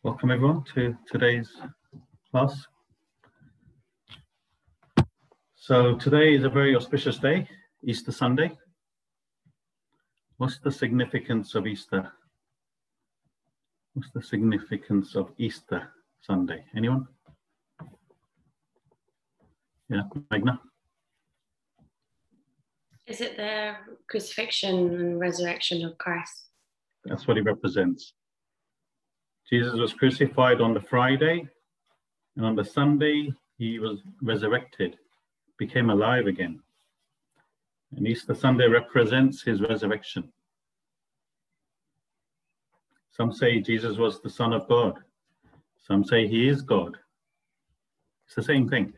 Welcome 0.02 0.30
everyone 0.30 0.64
to 0.74 0.96
today's 1.06 1.50
class. 2.30 2.66
So 5.54 5.96
today 5.96 6.34
is 6.34 6.44
a 6.44 6.48
very 6.48 6.74
auspicious 6.74 7.18
day, 7.18 7.46
Easter 7.84 8.10
Sunday. 8.10 8.56
What's 10.38 10.58
the 10.58 10.72
significance 10.72 11.54
of 11.54 11.66
Easter? 11.66 12.10
What's 13.92 14.10
the 14.12 14.22
significance 14.22 15.14
of 15.14 15.30
Easter 15.36 15.92
Sunday? 16.22 16.64
Anyone? 16.74 17.06
Yeah, 19.90 20.04
Meghna. 20.32 20.58
Is 23.10 23.20
it 23.20 23.36
the 23.36 23.72
crucifixion 24.08 24.94
and 24.94 25.18
resurrection 25.18 25.84
of 25.84 25.98
Christ? 25.98 26.44
That's 27.04 27.26
what 27.26 27.36
he 27.36 27.42
represents. 27.42 28.12
Jesus 29.50 29.74
was 29.74 29.92
crucified 29.92 30.60
on 30.60 30.74
the 30.74 30.80
Friday, 30.80 31.48
and 32.36 32.46
on 32.46 32.54
the 32.54 32.64
Sunday, 32.64 33.32
he 33.58 33.80
was 33.80 33.98
resurrected, 34.22 34.96
became 35.58 35.90
alive 35.90 36.28
again. 36.28 36.60
And 37.96 38.06
Easter 38.06 38.32
Sunday 38.32 38.68
represents 38.68 39.42
his 39.42 39.60
resurrection. 39.60 40.32
Some 43.10 43.32
say 43.32 43.58
Jesus 43.58 43.96
was 43.96 44.22
the 44.22 44.30
Son 44.30 44.52
of 44.52 44.68
God. 44.68 45.00
Some 45.80 46.04
say 46.04 46.28
he 46.28 46.46
is 46.46 46.62
God. 46.62 46.96
It's 48.26 48.36
the 48.36 48.44
same 48.44 48.68
thing. 48.68 48.92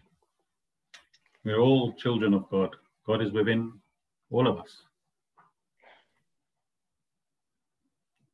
We're 1.46 1.60
all 1.60 1.94
children 1.94 2.34
of 2.34 2.46
God. 2.50 2.76
God 3.06 3.22
is 3.22 3.32
within 3.32 3.72
all 4.32 4.48
of 4.48 4.58
us. 4.58 4.82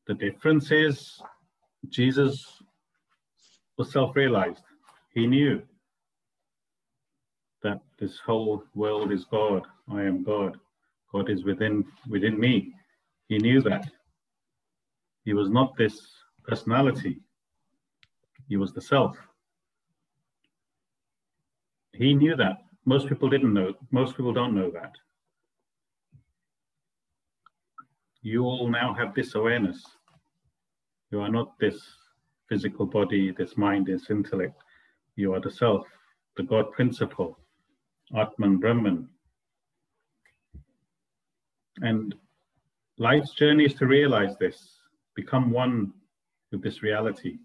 The 0.07 0.15
difference 0.15 0.71
is 0.71 1.21
Jesus 1.89 2.63
was 3.77 3.93
self 3.93 4.17
realized. 4.17 4.63
He 5.13 5.27
knew 5.27 5.63
that 7.63 7.81
this 7.99 8.19
whole 8.19 8.63
world 8.75 9.13
is 9.13 9.25
God. 9.25 9.67
I 9.91 10.03
am 10.03 10.23
God. 10.23 10.59
God 11.13 11.29
is 11.29 11.45
within 11.45 11.85
within 12.09 12.39
me. 12.39 12.73
He 13.29 13.39
knew 13.39 13.61
that. 13.63 13.91
He 15.25 15.35
was 15.35 15.51
not 15.51 15.77
this 15.77 16.01
personality. 16.47 17.21
He 18.49 18.57
was 18.57 18.73
the 18.73 18.81
self. 18.81 19.17
He 21.93 22.15
knew 22.15 22.37
that. 22.37 22.59
Most 22.87 23.09
people 23.09 23.29
didn't 23.29 23.53
know. 23.53 23.75
Most 23.91 24.17
people 24.17 24.33
don't 24.33 24.55
know 24.55 24.71
that. 24.71 24.93
You 28.23 28.45
all 28.45 28.69
now 28.69 28.95
have 28.95 29.15
this 29.15 29.35
awareness. 29.35 29.83
You 31.11 31.21
are 31.21 31.29
not 31.29 31.59
this 31.59 31.81
physical 32.49 32.87
body, 32.87 33.33
this 33.37 33.57
mind, 33.57 33.87
this 33.87 34.11
intellect. 34.11 34.61
You 35.17 35.35
are 35.35 35.41
the 35.41 35.51
self, 35.51 35.87
the 36.37 36.43
God 36.43 36.73
principle, 36.73 37.39
Atman 38.17 38.59
Brahman. 38.59 39.09
And 41.81 42.15
life's 42.99 43.35
journey 43.35 43.65
is 43.65 43.75
to 43.75 43.87
realize 43.87 44.37
this, 44.39 44.81
become 45.15 45.51
one 45.51 45.93
with 46.51 46.63
this 46.63 46.83
reality. 46.83 47.39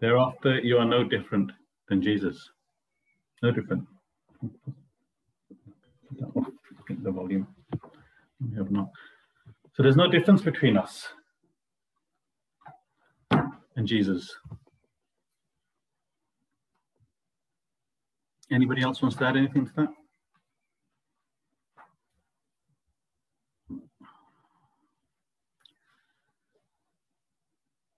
Thereafter, 0.00 0.60
you 0.60 0.76
are 0.76 0.84
no 0.84 1.04
different 1.04 1.50
than 1.88 2.02
Jesus. 2.02 2.50
No 3.42 3.50
different. 3.50 3.86
The 7.02 7.10
volume. 7.10 7.46
We 8.40 8.56
have 8.56 8.70
not. 8.70 8.90
So 9.74 9.82
there's 9.82 9.96
no 9.96 10.10
difference 10.10 10.42
between 10.42 10.76
us 10.76 11.06
and 13.76 13.86
Jesus. 13.86 14.34
Anybody 18.50 18.82
else 18.82 19.02
wants 19.02 19.16
to 19.18 19.24
add 19.26 19.36
anything 19.36 19.66
to 19.66 19.72
that? 19.76 19.88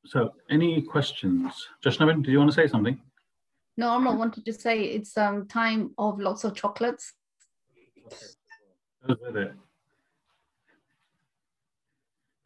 So, 0.06 0.32
any 0.49 0.81
questions? 0.81 1.69
Jashnavin, 1.84 2.25
do 2.25 2.31
you 2.31 2.38
want 2.38 2.50
to 2.50 2.55
say 2.55 2.66
something? 2.66 2.99
No, 3.76 3.91
I'm 3.91 4.05
not 4.05 4.16
wanted 4.16 4.47
to 4.47 4.53
say 4.55 4.84
it's 4.84 5.19
um 5.19 5.47
time 5.47 5.93
of 5.99 6.19
lots 6.19 6.44
of 6.44 6.55
chocolates. 6.55 7.12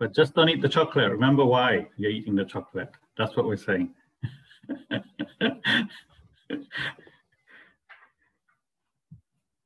But 0.02 0.12
just 0.12 0.34
don't 0.34 0.48
eat 0.48 0.60
the 0.60 0.68
chocolate. 0.68 1.12
Remember 1.12 1.44
why 1.44 1.86
you're 1.96 2.10
eating 2.10 2.34
the 2.34 2.44
chocolate. 2.44 2.90
That's 3.16 3.36
what 3.36 3.46
we're 3.46 3.56
saying. 3.56 3.94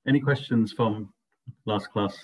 Any 0.07 0.21
questions 0.21 0.75
from 0.75 1.11
last 1.65 1.91
class? 1.91 2.15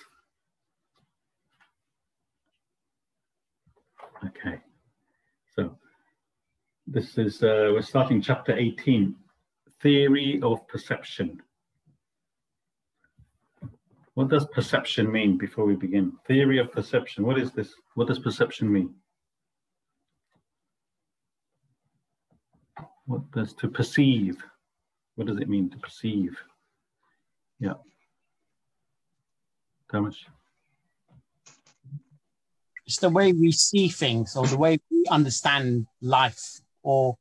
Okay, 4.27 4.59
so 5.55 5.75
this 6.85 7.17
is, 7.17 7.41
uh, 7.41 7.71
we're 7.73 7.81
starting 7.81 8.21
chapter 8.21 8.55
18, 8.55 9.15
Theory 9.81 10.39
of 10.43 10.67
Perception. 10.67 11.41
What 14.15 14.29
does 14.29 14.45
perception 14.45 15.11
mean 15.11 15.37
before 15.37 15.65
we 15.65 15.75
begin? 15.75 16.13
Theory 16.27 16.59
of 16.59 16.71
perception, 16.71 17.25
what 17.25 17.39
is 17.39 17.51
this? 17.51 17.73
What 17.95 18.07
does 18.07 18.19
perception 18.19 18.71
mean? 18.71 18.93
What 23.05 23.29
does 23.31 23.53
to 23.55 23.67
perceive? 23.67 24.37
What 25.15 25.27
does 25.27 25.37
it 25.37 25.49
mean 25.49 25.69
to 25.71 25.77
perceive? 25.77 26.37
Yeah. 27.59 27.73
Thomas? 29.91 30.23
It's 32.85 32.97
the 32.97 33.09
way 33.09 33.31
we 33.33 33.51
see 33.51 33.89
things 33.89 34.35
or 34.35 34.45
the 34.45 34.57
way 34.57 34.79
we 34.91 35.05
understand 35.09 35.87
life 36.01 36.59
or 36.83 37.17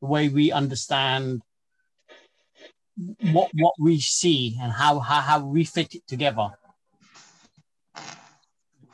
the 0.00 0.06
way 0.06 0.28
we 0.28 0.52
understand 0.52 1.42
what 3.32 3.50
what 3.54 3.74
we 3.78 4.00
see 4.00 4.56
and 4.60 4.72
how 4.72 4.98
how, 4.98 5.20
how 5.20 5.44
we 5.44 5.64
fit 5.64 5.94
it 5.94 6.06
together. 6.06 6.48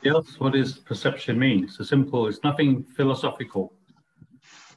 Yes, 0.01 0.37
what 0.37 0.51
does 0.53 0.73
perception 0.73 1.39
mean? 1.39 1.63
It's 1.63 1.79
a 1.79 1.85
simple, 1.85 2.27
it's 2.27 2.43
nothing 2.43 2.83
philosophical. 2.83 3.73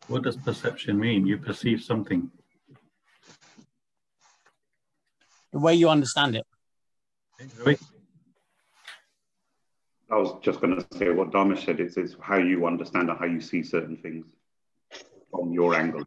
What 0.07 0.23
does 0.23 0.37
perception 0.37 1.01
mean? 1.01 1.27
You 1.27 1.37
perceive 1.39 1.83
something. 1.83 2.31
The 5.53 5.59
way 5.59 5.75
you 5.75 5.89
understand 5.89 6.37
it. 6.37 6.47
Okay, 7.61 7.77
I 10.11 10.17
was 10.17 10.37
just 10.43 10.61
going 10.61 10.77
to 10.77 10.87
say 10.97 11.11
what 11.11 11.33
Dharma 11.33 11.61
said. 11.61 11.81
It's, 11.81 11.97
it's 11.97 12.15
how 12.21 12.37
you 12.37 12.67
understand 12.67 13.11
or 13.11 13.17
how 13.17 13.25
you 13.25 13.41
see 13.41 13.65
certain 13.65 13.97
things 13.97 14.25
from 15.33 15.53
your 15.53 15.75
angle. 15.75 16.05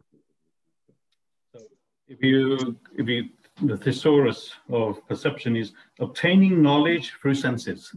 If 2.10 2.24
you, 2.24 2.76
if 2.98 3.06
you, 3.06 3.28
the 3.62 3.76
thesaurus 3.76 4.52
of 4.68 4.98
perception 5.06 5.54
is 5.54 5.72
obtaining 6.00 6.60
knowledge 6.60 7.12
through 7.22 7.36
senses. 7.36 7.96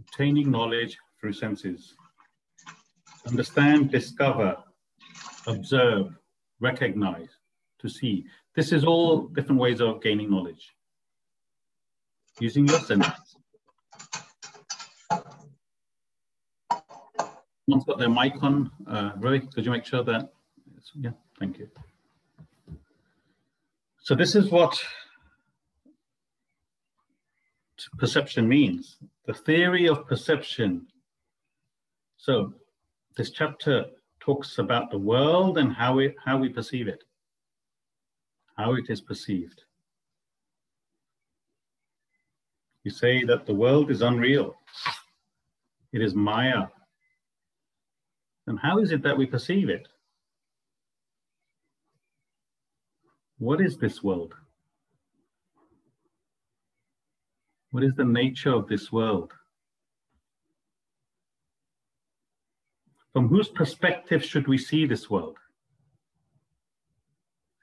Obtaining 0.00 0.50
knowledge 0.50 0.96
through 1.20 1.34
senses. 1.34 1.94
Understand, 3.28 3.90
discover, 3.90 4.56
observe, 5.46 6.16
recognize, 6.60 7.28
to 7.80 7.90
see. 7.90 8.24
This 8.56 8.72
is 8.72 8.82
all 8.82 9.28
different 9.28 9.60
ways 9.60 9.82
of 9.82 10.02
gaining 10.02 10.30
knowledge. 10.30 10.74
Using 12.38 12.66
your 12.68 12.80
senses. 12.80 13.36
Someone's 17.66 17.84
got 17.86 17.98
their 17.98 18.08
mic 18.08 18.42
on. 18.42 18.70
Uh, 18.86 19.10
Roy, 19.18 19.40
could 19.40 19.66
you 19.66 19.70
make 19.70 19.84
sure 19.84 20.02
that? 20.04 20.30
Yeah, 20.94 21.10
thank 21.38 21.58
you. 21.58 21.68
So 23.98 24.14
this 24.14 24.34
is 24.34 24.50
what 24.50 24.82
perception 27.98 28.48
means, 28.48 28.96
the 29.26 29.34
theory 29.34 29.88
of 29.88 30.06
perception. 30.06 30.86
So 32.16 32.52
this 33.16 33.30
chapter 33.30 33.86
talks 34.20 34.58
about 34.58 34.90
the 34.90 34.98
world 34.98 35.58
and 35.58 35.72
how 35.72 35.98
it 35.98 36.14
how 36.24 36.38
we 36.38 36.48
perceive 36.48 36.88
it, 36.88 37.04
how 38.56 38.74
it 38.74 38.88
is 38.88 39.00
perceived. 39.00 39.62
You 42.84 42.90
say 42.90 43.24
that 43.24 43.46
the 43.46 43.54
world 43.54 43.90
is 43.90 44.02
unreal. 44.02 44.56
It 45.92 46.00
is 46.00 46.14
Maya. 46.14 46.66
And 48.46 48.58
how 48.58 48.78
is 48.78 48.90
it 48.90 49.02
that 49.02 49.16
we 49.16 49.26
perceive 49.26 49.68
it? 49.68 49.86
What 53.40 53.62
is 53.62 53.78
this 53.78 54.02
world? 54.02 54.34
What 57.70 57.82
is 57.82 57.94
the 57.94 58.04
nature 58.04 58.52
of 58.52 58.68
this 58.68 58.92
world? 58.92 59.32
From 63.14 63.28
whose 63.28 63.48
perspective 63.48 64.22
should 64.22 64.46
we 64.46 64.58
see 64.58 64.84
this 64.84 65.08
world? 65.08 65.38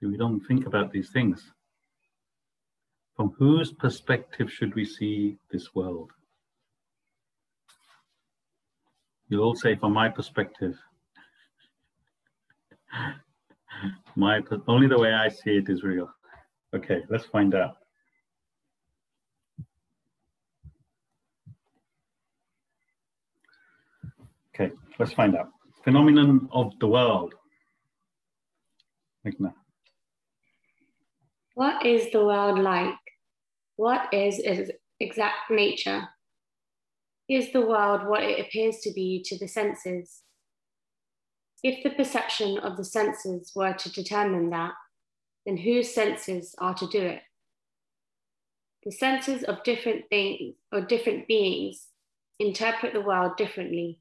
We 0.01 0.18
don't 0.18 0.39
think 0.47 0.65
about 0.65 0.91
these 0.91 1.12
things. 1.12 1.51
From 3.15 3.35
whose 3.38 3.71
perspective 3.71 4.51
should 4.51 4.74
we 4.74 4.83
see 4.83 5.38
this 5.51 5.75
world? 5.75 6.09
You'll 9.29 9.44
all 9.44 9.56
say, 9.56 9.75
from 9.75 9.94
my 9.94 10.09
perspective. 10.09 10.75
my 14.15 14.41
only 14.68 14.88
the 14.88 15.00
way 15.00 15.13
I 15.13 15.29
see 15.29 15.57
it 15.57 15.69
is 15.69 15.83
real. 15.83 16.09
Okay, 16.75 17.03
let's 17.09 17.25
find 17.25 17.53
out. 17.56 17.77
Okay, 24.53 24.74
let's 25.00 25.13
find 25.13 25.35
out. 25.35 25.50
Phenomenon 25.83 26.50
of 26.51 26.74
the 26.79 26.88
world. 26.88 27.33
Meghna. 29.25 29.53
What 31.53 31.85
is 31.85 32.12
the 32.12 32.24
world 32.25 32.59
like? 32.59 32.95
What 33.77 34.13
is 34.13 34.39
its 34.39 34.71
exact 35.00 35.50
nature? 35.51 36.07
Is 37.29 37.51
the 37.51 37.62
world 37.62 38.07
what 38.07 38.24
it 38.24 38.39
appears 38.39 38.77
to 38.79 38.91
be 38.94 39.24
to 39.25 39.38
the 39.38 39.47
senses? 39.47 40.24
If 41.63 41.83
the 41.83 41.89
perception 41.89 42.59
of 42.59 42.77
the 42.77 42.86
senses 42.86 43.51
were 43.56 43.74
to 43.74 43.92
determine 43.92 44.51
that, 44.51 44.74
then 45.45 45.57
whose 45.57 45.94
senses 45.94 46.54
are 46.59 46.74
to 46.75 46.88
do 46.88 47.01
it? 47.01 47.21
The 48.83 48.92
senses 48.92 49.44
of 49.44 49.63
different 49.63 50.06
things 50.09 50.56
or 50.71 50.81
different 50.81 51.27
beings 51.27 51.88
interpret 52.39 52.94
the 52.94 53.01
world 53.01 53.38
differently. 53.38 54.00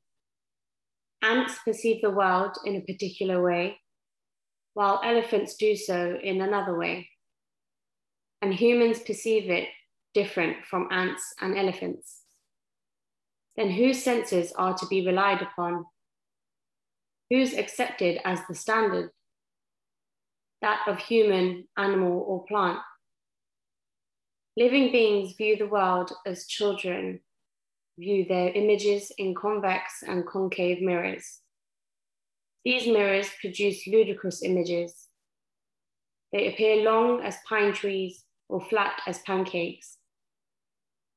Ants 1.23 1.59
perceive 1.65 2.03
the 2.03 2.11
world 2.11 2.57
in 2.65 2.77
a 2.77 2.81
particular 2.83 3.43
way, 3.43 3.79
while 4.75 5.01
elephants 5.03 5.57
do 5.57 5.75
so 5.75 6.19
in 6.23 6.43
another 6.43 6.77
way. 6.79 7.09
And 8.43 8.53
humans 8.53 9.01
perceive 9.01 9.49
it 9.51 9.69
different 10.13 10.67
from 10.67 10.89
ants 10.91 11.35
and 11.41 11.57
elephants. 11.57 12.23
Then 13.57 13.71
whose 13.71 14.03
senses 14.03 14.53
are 14.53 14.75
to 14.75 14.87
be 14.87 15.07
relied 15.07 15.41
upon? 15.41 15.87
Who's 17.31 17.55
accepted 17.55 18.21
as 18.25 18.41
the 18.49 18.55
standard? 18.55 19.11
That 20.63 20.81
of 20.87 20.99
human, 20.99 21.67
animal, 21.77 22.25
or 22.27 22.45
plant. 22.47 22.79
Living 24.57 24.93
beings 24.93 25.35
view 25.35 25.57
the 25.57 25.67
world 25.67 26.13
as 26.25 26.47
children 26.47 27.21
view 27.99 28.27
their 28.29 28.51
images 28.53 29.11
in 29.19 29.35
convex 29.35 30.03
and 30.07 30.27
concave 30.27 30.81
mirrors. 30.81 31.41
These 32.65 32.87
mirrors 32.87 33.29
produce 33.41 33.87
ludicrous 33.87 34.43
images. 34.43 35.09
They 36.33 36.53
appear 36.53 36.83
long 36.83 37.23
as 37.23 37.37
pine 37.49 37.73
trees 37.73 38.25
or 38.49 38.61
flat 38.61 39.01
as 39.07 39.21
pancakes. 39.21 39.99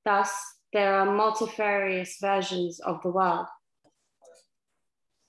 Thus, 0.06 0.32
there 0.74 0.96
are 0.96 1.16
multifarious 1.16 2.18
versions 2.22 2.80
of 2.80 3.02
the 3.04 3.10
world. 3.10 3.48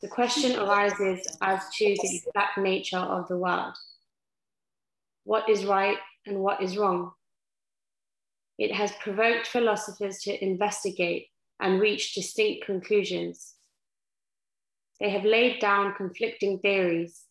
The 0.02 0.08
question 0.08 0.58
arises 0.58 1.26
as 1.42 1.60
to 1.76 1.84
the 1.84 2.22
exact 2.26 2.56
nature 2.56 2.96
of 2.96 3.28
the 3.28 3.36
world. 3.36 3.76
What 5.24 5.48
is 5.48 5.66
right 5.66 5.98
and 6.26 6.40
what 6.40 6.62
is 6.62 6.78
wrong? 6.78 7.12
It 8.58 8.74
has 8.74 8.92
provoked 8.92 9.46
philosophers 9.46 10.20
to 10.22 10.44
investigate 10.44 11.28
and 11.60 11.80
reach 11.80 12.14
distinct 12.14 12.64
conclusions. 12.64 13.54
They 15.00 15.10
have 15.10 15.24
laid 15.24 15.60
down 15.60 15.94
conflicting 15.94 16.58
theories. 16.60 17.24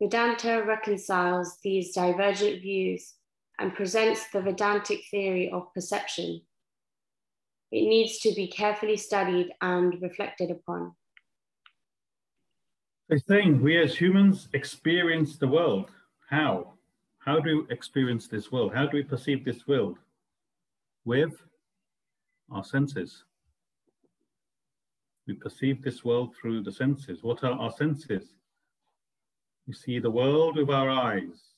Vedanta 0.00 0.62
reconciles 0.64 1.58
these 1.62 1.94
divergent 1.94 2.60
views 2.60 3.14
and 3.58 3.74
presents 3.74 4.28
the 4.32 4.40
Vedantic 4.40 5.04
theory 5.10 5.50
of 5.50 5.72
perception. 5.74 6.42
It 7.72 7.88
needs 7.88 8.18
to 8.20 8.32
be 8.34 8.48
carefully 8.48 8.96
studied 8.96 9.50
and 9.60 10.00
reflected 10.00 10.50
upon. 10.50 10.94
They're 13.08 13.18
saying 13.18 13.60
we 13.60 13.80
as 13.80 13.96
humans 13.96 14.48
experience 14.54 15.36
the 15.36 15.48
world. 15.48 15.90
How? 16.30 16.72
How 17.18 17.38
do 17.38 17.66
we 17.68 17.74
experience 17.74 18.28
this 18.28 18.50
world? 18.50 18.74
How 18.74 18.86
do 18.86 18.96
we 18.96 19.02
perceive 19.02 19.44
this 19.44 19.66
world? 19.66 19.98
With 21.04 21.34
our 22.50 22.64
senses. 22.64 23.24
We 25.26 25.34
perceive 25.34 25.82
this 25.82 26.04
world 26.04 26.34
through 26.34 26.62
the 26.62 26.72
senses. 26.72 27.22
What 27.22 27.44
are 27.44 27.52
our 27.52 27.72
senses? 27.72 28.34
We 29.66 29.74
see 29.74 29.98
the 29.98 30.10
world 30.10 30.56
with 30.56 30.70
our 30.70 30.90
eyes. 30.90 31.54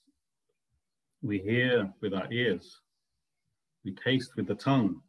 We 1.22 1.38
hear 1.38 1.92
with 2.00 2.14
our 2.14 2.30
ears. 2.32 2.80
We 3.84 3.92
taste 3.92 4.36
with 4.36 4.46
the 4.46 4.54
tongue. 4.54 5.00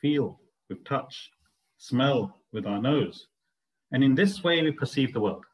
Feel 0.00 0.40
with 0.68 0.84
touch. 0.84 1.30
Smell 1.78 2.38
with 2.52 2.66
our 2.66 2.80
nose. 2.80 3.28
And 3.90 4.04
in 4.04 4.14
this 4.14 4.44
way, 4.44 4.62
we 4.62 4.70
perceive 4.70 5.12
the 5.12 5.20
world. 5.20 5.44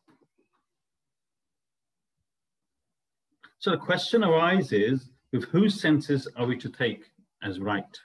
So 3.59 3.71
the 3.71 3.79
question 3.79 4.25
arises 4.25 5.09
with 5.33 5.45
whose 5.45 5.81
senses 5.81 6.29
are 6.37 6.47
we 6.47 6.57
to 6.59 6.69
take 6.69 7.05
as 7.43 7.61
right? 7.61 7.99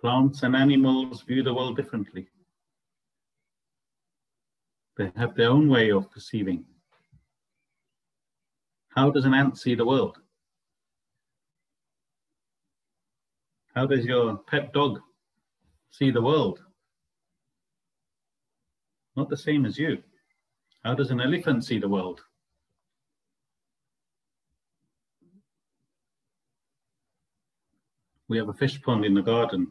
Plants 0.00 0.42
and 0.42 0.56
animals 0.56 1.22
view 1.22 1.44
the 1.44 1.54
world 1.54 1.76
differently. 1.76 2.26
They 4.96 5.12
have 5.16 5.36
their 5.36 5.50
own 5.50 5.68
way 5.68 5.90
of 5.92 6.10
perceiving. 6.10 6.64
How 8.88 9.10
does 9.10 9.24
an 9.24 9.34
ant 9.34 9.58
see 9.58 9.74
the 9.74 9.86
world? 9.86 10.18
How 13.74 13.86
does 13.86 14.04
your 14.04 14.36
pet 14.36 14.72
dog 14.72 15.00
see 15.90 16.10
the 16.10 16.22
world? 16.22 16.60
Not 19.16 19.28
the 19.28 19.36
same 19.36 19.64
as 19.66 19.78
you. 19.78 20.02
How 20.84 20.94
does 20.94 21.10
an 21.10 21.20
elephant 21.20 21.64
see 21.64 21.78
the 21.78 21.88
world? 21.88 22.20
We 28.28 28.38
have 28.38 28.48
a 28.48 28.54
fish 28.54 28.80
pond 28.82 29.04
in 29.04 29.14
the 29.14 29.22
garden 29.22 29.70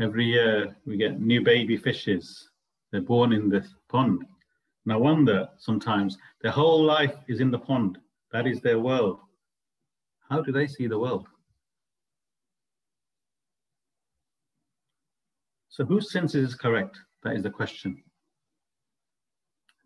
Every 0.00 0.24
year 0.24 0.74
we 0.86 0.96
get 0.96 1.20
new 1.20 1.42
baby 1.42 1.76
fishes. 1.76 2.48
They're 2.90 3.02
born 3.02 3.34
in 3.34 3.50
this 3.50 3.74
pond. 3.90 4.24
And 4.84 4.94
I 4.94 4.96
wonder 4.96 5.46
sometimes 5.58 6.16
their 6.40 6.52
whole 6.52 6.82
life 6.82 7.14
is 7.28 7.40
in 7.40 7.50
the 7.50 7.58
pond. 7.58 7.98
That 8.32 8.46
is 8.46 8.62
their 8.62 8.78
world. 8.78 9.18
How 10.30 10.40
do 10.40 10.52
they 10.52 10.66
see 10.66 10.86
the 10.86 10.98
world? 10.98 11.26
So 15.80 15.86
whose 15.86 16.12
senses 16.12 16.50
is 16.50 16.54
correct? 16.54 16.98
That 17.22 17.36
is 17.36 17.42
the 17.42 17.48
question. 17.48 18.02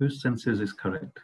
Whose 0.00 0.20
senses 0.20 0.58
is 0.58 0.72
correct? 0.72 1.20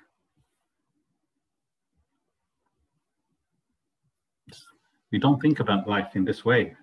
We 5.11 5.19
don't 5.19 5.43
think 5.43 5.59
about 5.59 5.89
life 5.89 6.15
in 6.15 6.25
this 6.25 6.45
way. 6.45 6.77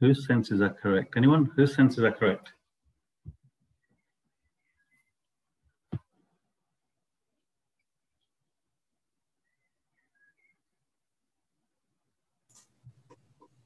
Whose 0.00 0.26
senses 0.26 0.62
are 0.62 0.70
correct? 0.70 1.12
Anyone? 1.18 1.50
Whose 1.56 1.74
senses 1.74 2.02
are 2.02 2.10
correct? 2.10 2.54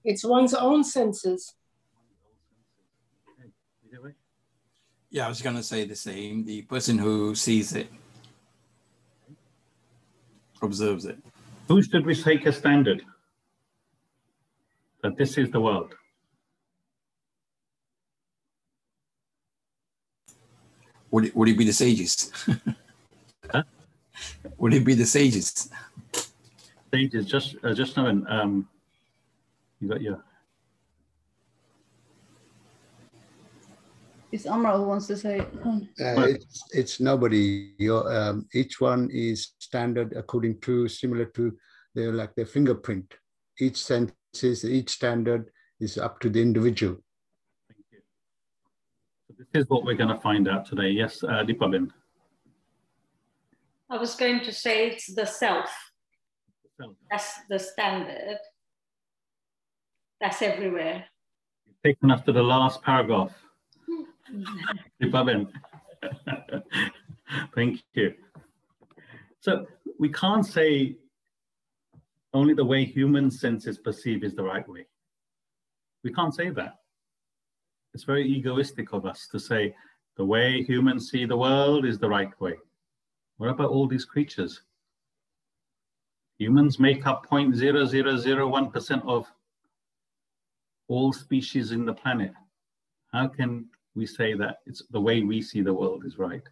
It's 0.02 0.24
one's 0.24 0.54
own 0.54 0.82
senses. 0.82 1.54
Yeah, 5.10 5.26
I 5.26 5.28
was 5.28 5.40
going 5.40 5.56
to 5.56 5.62
say 5.62 5.84
the 5.84 5.96
same. 5.96 6.44
The 6.44 6.62
person 6.62 6.98
who 6.98 7.34
sees 7.34 7.74
it. 7.74 7.90
observes 10.60 11.04
it. 11.04 11.18
Who 11.68 11.82
should 11.82 12.04
we 12.04 12.14
take 12.14 12.46
as 12.46 12.56
standard? 12.56 13.02
That 15.02 15.16
this 15.16 15.38
is 15.38 15.50
the 15.50 15.60
world. 15.60 15.94
Would 21.10 21.26
it, 21.26 21.36
would 21.36 21.48
it 21.48 21.58
be 21.58 21.64
the 21.64 21.72
sages? 21.72 22.32
Huh? 23.50 23.62
Would 24.58 24.74
it 24.74 24.84
be 24.84 24.92
the 24.92 25.06
sages? 25.06 25.70
Sages, 26.92 27.24
just 27.24 27.56
uh, 27.64 27.72
just 27.72 27.96
knowing, 27.96 28.26
um, 28.28 28.68
you 29.80 29.88
got 29.88 30.02
your 30.02 30.22
It's 34.30 34.46
Amra 34.46 34.76
who 34.76 34.84
wants 34.84 35.06
to 35.06 35.16
say. 35.16 35.40
Uh, 35.40 35.86
it's, 35.98 36.62
it's 36.72 37.00
nobody. 37.00 37.72
Your, 37.78 38.12
um, 38.12 38.46
each 38.52 38.80
one 38.80 39.08
is 39.10 39.54
standard 39.58 40.12
according 40.14 40.60
to 40.60 40.86
similar 40.88 41.24
to 41.24 41.56
they're 41.94 42.12
like 42.12 42.34
their 42.34 42.46
fingerprint. 42.46 43.14
Each 43.58 43.82
census, 43.82 44.64
each 44.64 44.90
standard 44.90 45.50
is 45.80 45.96
up 45.96 46.20
to 46.20 46.28
the 46.28 46.42
individual. 46.42 46.96
Thank 47.68 47.84
you. 47.90 47.98
So 49.28 49.34
this 49.38 49.62
is 49.62 49.70
what 49.70 49.84
we're 49.84 49.96
going 49.96 50.14
to 50.14 50.20
find 50.20 50.46
out 50.46 50.66
today. 50.66 50.90
Yes, 50.90 51.24
uh, 51.24 51.44
Dipabin. 51.44 51.90
I 53.90 53.96
was 53.96 54.14
going 54.14 54.40
to 54.40 54.52
say 54.52 54.88
it's 54.88 55.14
the 55.14 55.24
self. 55.24 55.70
Self. 56.78 56.92
That's 57.10 57.32
the 57.48 57.58
standard. 57.58 58.38
That's 60.20 60.42
everywhere. 60.42 61.06
You've 61.66 61.82
taken 61.82 62.10
us 62.10 62.20
to 62.26 62.32
the 62.32 62.42
last 62.42 62.82
paragraph. 62.82 63.32
Thank 67.54 67.82
you. 67.94 68.14
So 69.40 69.66
we 69.98 70.08
can't 70.10 70.44
say 70.44 70.96
only 72.34 72.54
the 72.54 72.64
way 72.64 72.84
human 72.84 73.30
senses 73.30 73.78
perceive 73.78 74.22
is 74.24 74.34
the 74.34 74.42
right 74.42 74.68
way. 74.68 74.86
We 76.04 76.12
can't 76.12 76.34
say 76.34 76.50
that. 76.50 76.78
It's 77.94 78.04
very 78.04 78.26
egoistic 78.26 78.92
of 78.92 79.06
us 79.06 79.26
to 79.32 79.40
say 79.40 79.74
the 80.16 80.24
way 80.24 80.62
humans 80.62 81.10
see 81.10 81.24
the 81.24 81.36
world 81.36 81.84
is 81.84 81.98
the 81.98 82.08
right 82.08 82.38
way. 82.40 82.54
What 83.38 83.50
about 83.50 83.70
all 83.70 83.86
these 83.86 84.04
creatures? 84.04 84.62
Humans 86.38 86.78
make 86.78 87.06
up 87.06 87.28
0.0001% 87.28 89.06
of 89.06 89.26
all 90.88 91.12
species 91.12 91.72
in 91.72 91.84
the 91.84 91.92
planet. 91.92 92.32
How 93.12 93.28
can 93.28 93.66
we 93.98 94.06
say 94.06 94.34
that 94.34 94.58
it's 94.66 94.82
the 94.90 95.00
way 95.00 95.22
we 95.22 95.42
see 95.42 95.60
the 95.60 95.74
world 95.74 96.04
is 96.06 96.18
right? 96.18 96.42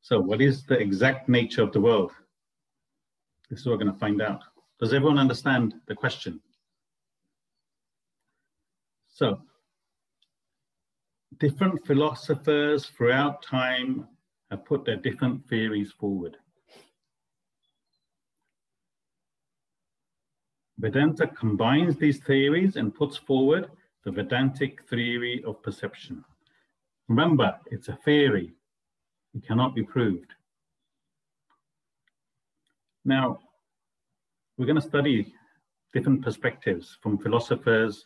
So 0.00 0.20
what 0.20 0.40
is 0.40 0.64
the 0.64 0.78
exact 0.78 1.28
nature 1.28 1.62
of 1.62 1.72
the 1.72 1.80
world? 1.80 2.12
This 3.50 3.60
is 3.60 3.66
what 3.66 3.72
we're 3.72 3.84
going 3.84 3.92
to 3.92 3.98
find 3.98 4.22
out. 4.22 4.40
Does 4.80 4.92
everyone 4.92 5.18
understand 5.18 5.74
the 5.86 5.94
question? 5.94 6.40
So 9.08 9.40
different 11.38 11.86
philosophers 11.86 12.86
throughout 12.86 13.42
time 13.42 14.08
have 14.50 14.64
put 14.64 14.84
their 14.84 14.96
different 14.96 15.46
theories 15.48 15.92
forward. 15.92 16.36
Vedanta 20.78 21.28
combines 21.28 21.96
these 21.96 22.18
theories 22.18 22.76
and 22.76 22.94
puts 22.94 23.16
forward 23.16 23.70
the 24.04 24.10
Vedantic 24.10 24.88
theory 24.88 25.42
of 25.46 25.62
perception. 25.62 26.24
Remember, 27.08 27.58
it's 27.70 27.88
a 27.88 27.98
theory. 28.04 28.52
It 29.34 29.46
cannot 29.46 29.74
be 29.74 29.82
proved. 29.82 30.32
Now, 33.04 33.40
we're 34.56 34.66
going 34.66 34.80
to 34.80 34.86
study 34.86 35.32
different 35.92 36.22
perspectives 36.22 36.98
from 37.02 37.18
philosophers 37.18 38.04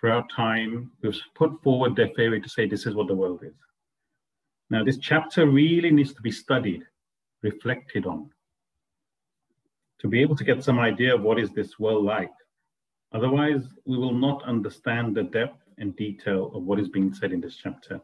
throughout 0.00 0.30
time 0.34 0.90
who've 1.00 1.16
put 1.34 1.62
forward 1.62 1.96
their 1.96 2.08
theory 2.08 2.40
to 2.40 2.48
say 2.48 2.66
this 2.66 2.86
is 2.86 2.94
what 2.94 3.08
the 3.08 3.14
world 3.14 3.40
is. 3.42 3.54
Now, 4.70 4.84
this 4.84 4.98
chapter 4.98 5.46
really 5.46 5.90
needs 5.90 6.14
to 6.14 6.22
be 6.22 6.32
studied, 6.32 6.82
reflected 7.42 8.06
on, 8.06 8.30
to 10.00 10.08
be 10.08 10.20
able 10.20 10.36
to 10.36 10.44
get 10.44 10.64
some 10.64 10.78
idea 10.78 11.14
of 11.14 11.22
what 11.22 11.38
is 11.38 11.50
this 11.50 11.78
world 11.78 12.04
like. 12.04 12.32
Otherwise, 13.14 13.68
we 13.86 13.96
will 13.96 14.12
not 14.12 14.42
understand 14.42 15.14
the 15.14 15.22
depth 15.22 15.62
and 15.78 15.94
detail 15.96 16.50
of 16.52 16.64
what 16.64 16.80
is 16.80 16.88
being 16.88 17.14
said 17.14 17.32
in 17.32 17.40
this 17.40 17.56
chapter. 17.56 18.00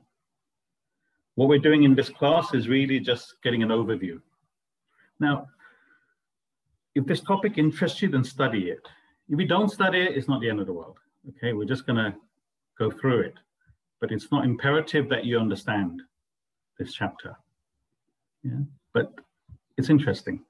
What 1.35 1.49
we're 1.49 1.59
doing 1.59 1.83
in 1.83 1.97
this 1.97 2.09
class 2.09 2.55
is 2.55 2.69
really 2.69 3.00
just 3.00 3.35
getting 3.43 3.62
an 3.62 3.71
overview. 3.71 4.21
Now, 5.19 5.49
if 6.95 7.07
this 7.07 7.21
topic 7.21 7.59
interests 7.59 8.00
you, 8.00 8.09
then 8.09 8.23
study 8.23 8.71
it. 8.71 8.87
If 9.29 9.38
you 9.38 9.47
don't 9.47 9.71
study 9.71 10.00
it, 10.00 10.17
it's 10.17 10.29
not 10.29 10.40
the 10.40 10.49
end 10.49 10.61
of 10.61 10.67
the 10.67 10.73
world. 10.73 10.99
Okay, 11.29 11.52
we're 11.52 11.64
just 11.64 11.87
gonna 11.87 12.14
go 12.79 12.90
through 12.90 13.21
it, 13.21 13.35
but 14.00 14.12
it's 14.12 14.31
not 14.31 14.45
imperative 14.45 15.09
that 15.09 15.25
you 15.25 15.38
understand 15.38 16.02
this 16.79 16.93
chapter. 16.93 17.37
Yeah, 18.43 18.61
but 18.95 19.12
it's 19.76 19.90
interesting. 19.90 20.45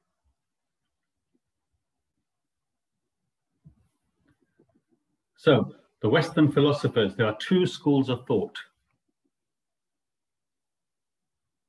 So 5.40 5.74
the 6.02 6.08
Western 6.10 6.52
philosophers, 6.52 7.16
there 7.16 7.24
are 7.24 7.36
two 7.38 7.66
schools 7.66 8.10
of 8.10 8.26
thought. 8.26 8.58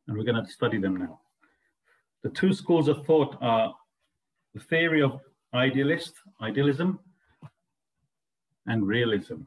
And 0.07 0.17
we're 0.17 0.25
going 0.25 0.43
to 0.43 0.51
study 0.51 0.77
them 0.77 0.97
now. 0.97 1.21
The 2.21 2.31
two 2.31 2.53
schools 2.53 2.89
of 2.89 3.05
thought 3.05 3.37
are 3.39 3.73
the 4.53 4.59
theory 4.59 5.01
of 5.01 5.21
idealist, 5.53 6.15
idealism, 6.41 6.99
and 8.67 8.85
realism. 8.85 9.43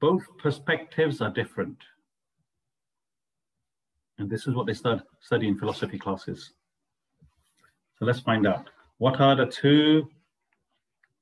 Both 0.00 0.22
perspectives 0.38 1.20
are 1.20 1.30
different. 1.30 1.76
And 4.16 4.30
this 4.30 4.46
is 4.46 4.54
what 4.54 4.66
they 4.66 4.72
study 4.72 5.48
in 5.48 5.58
philosophy 5.58 5.98
classes. 5.98 6.54
So 7.98 8.06
let's 8.06 8.20
find 8.20 8.46
out. 8.46 8.70
What 9.02 9.20
are 9.20 9.34
the 9.34 9.46
two 9.46 10.08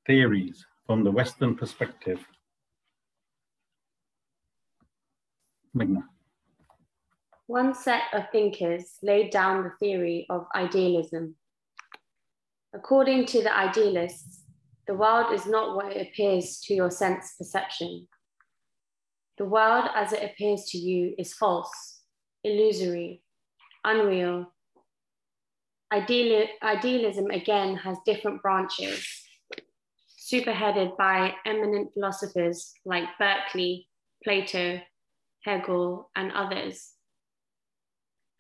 theories 0.07 0.67
from 0.87 1.03
the 1.03 1.11
Western 1.11 1.57
perspective? 1.57 2.23
One 7.47 7.75
set 7.75 8.03
of 8.13 8.25
thinkers 8.33 8.99
laid 9.03 9.31
down 9.31 9.65
the 9.65 9.73
theory 9.81 10.27
of 10.29 10.45
idealism. 10.55 11.37
According 12.75 13.25
to 13.33 13.43
the 13.43 13.57
idealists, 13.57 14.43
the 14.87 14.93
world 14.93 15.33
is 15.33 15.47
not 15.47 15.75
what 15.75 15.97
it 15.97 16.07
appears 16.07 16.61
to 16.65 16.75
your 16.75 16.91
sense 16.91 17.33
perception. 17.39 18.07
The 19.39 19.47
world 19.47 19.89
as 19.95 20.13
it 20.13 20.23
appears 20.23 20.67
to 20.73 20.77
you 20.77 21.15
is 21.17 21.33
false, 21.33 22.03
illusory, 22.45 23.23
unreal. 23.87 24.53
Ideal, 25.93 26.47
idealism 26.63 27.31
again 27.31 27.75
has 27.77 27.97
different 28.07 28.43
branches, 28.43 29.05
superheaded 30.33 30.97
by 30.97 31.35
eminent 31.45 31.93
philosophers 31.93 32.73
like 32.85 33.09
Berkeley, 33.19 33.89
Plato, 34.23 34.81
Hegel, 35.45 36.11
and 36.15 36.31
others. 36.31 36.93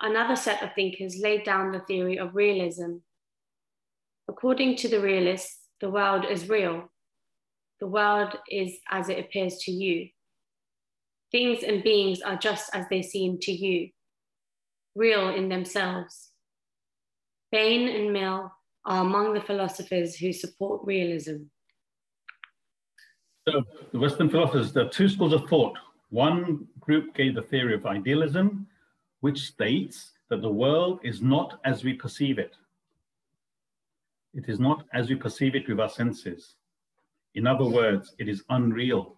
Another 0.00 0.36
set 0.36 0.62
of 0.62 0.74
thinkers 0.74 1.18
laid 1.20 1.44
down 1.44 1.72
the 1.72 1.80
theory 1.80 2.18
of 2.18 2.36
realism. 2.36 2.98
According 4.28 4.76
to 4.76 4.88
the 4.88 5.00
realists, 5.00 5.58
the 5.80 5.90
world 5.90 6.24
is 6.30 6.48
real. 6.48 6.90
The 7.80 7.88
world 7.88 8.36
is 8.48 8.78
as 8.88 9.08
it 9.08 9.18
appears 9.18 9.58
to 9.62 9.72
you. 9.72 10.08
Things 11.32 11.64
and 11.64 11.82
beings 11.82 12.22
are 12.22 12.36
just 12.36 12.70
as 12.74 12.86
they 12.90 13.02
seem 13.02 13.38
to 13.40 13.52
you, 13.52 13.90
real 14.94 15.28
in 15.28 15.48
themselves. 15.48 16.29
Bain 17.52 17.88
and 17.88 18.12
Mill 18.12 18.52
are 18.84 19.02
among 19.02 19.34
the 19.34 19.40
philosophers 19.40 20.16
who 20.16 20.32
support 20.32 20.80
realism. 20.84 21.36
So 23.48 23.64
the 23.92 23.98
Western 23.98 24.28
philosophers, 24.28 24.72
there 24.72 24.86
are 24.86 24.90
two 24.90 25.08
schools 25.08 25.32
of 25.32 25.48
thought. 25.48 25.76
One 26.10 26.66
group 26.78 27.14
gave 27.14 27.34
the 27.34 27.42
theory 27.42 27.74
of 27.74 27.86
idealism, 27.86 28.66
which 29.20 29.40
states 29.40 30.12
that 30.28 30.42
the 30.42 30.50
world 30.50 31.00
is 31.02 31.22
not 31.22 31.60
as 31.64 31.82
we 31.82 31.94
perceive 31.94 32.38
it. 32.38 32.54
It 34.34 34.48
is 34.48 34.60
not 34.60 34.84
as 34.92 35.08
we 35.08 35.16
perceive 35.16 35.56
it 35.56 35.68
with 35.68 35.80
our 35.80 35.88
senses. 35.88 36.54
In 37.34 37.46
other 37.46 37.64
words, 37.64 38.14
it 38.18 38.28
is 38.28 38.44
unreal. 38.50 39.16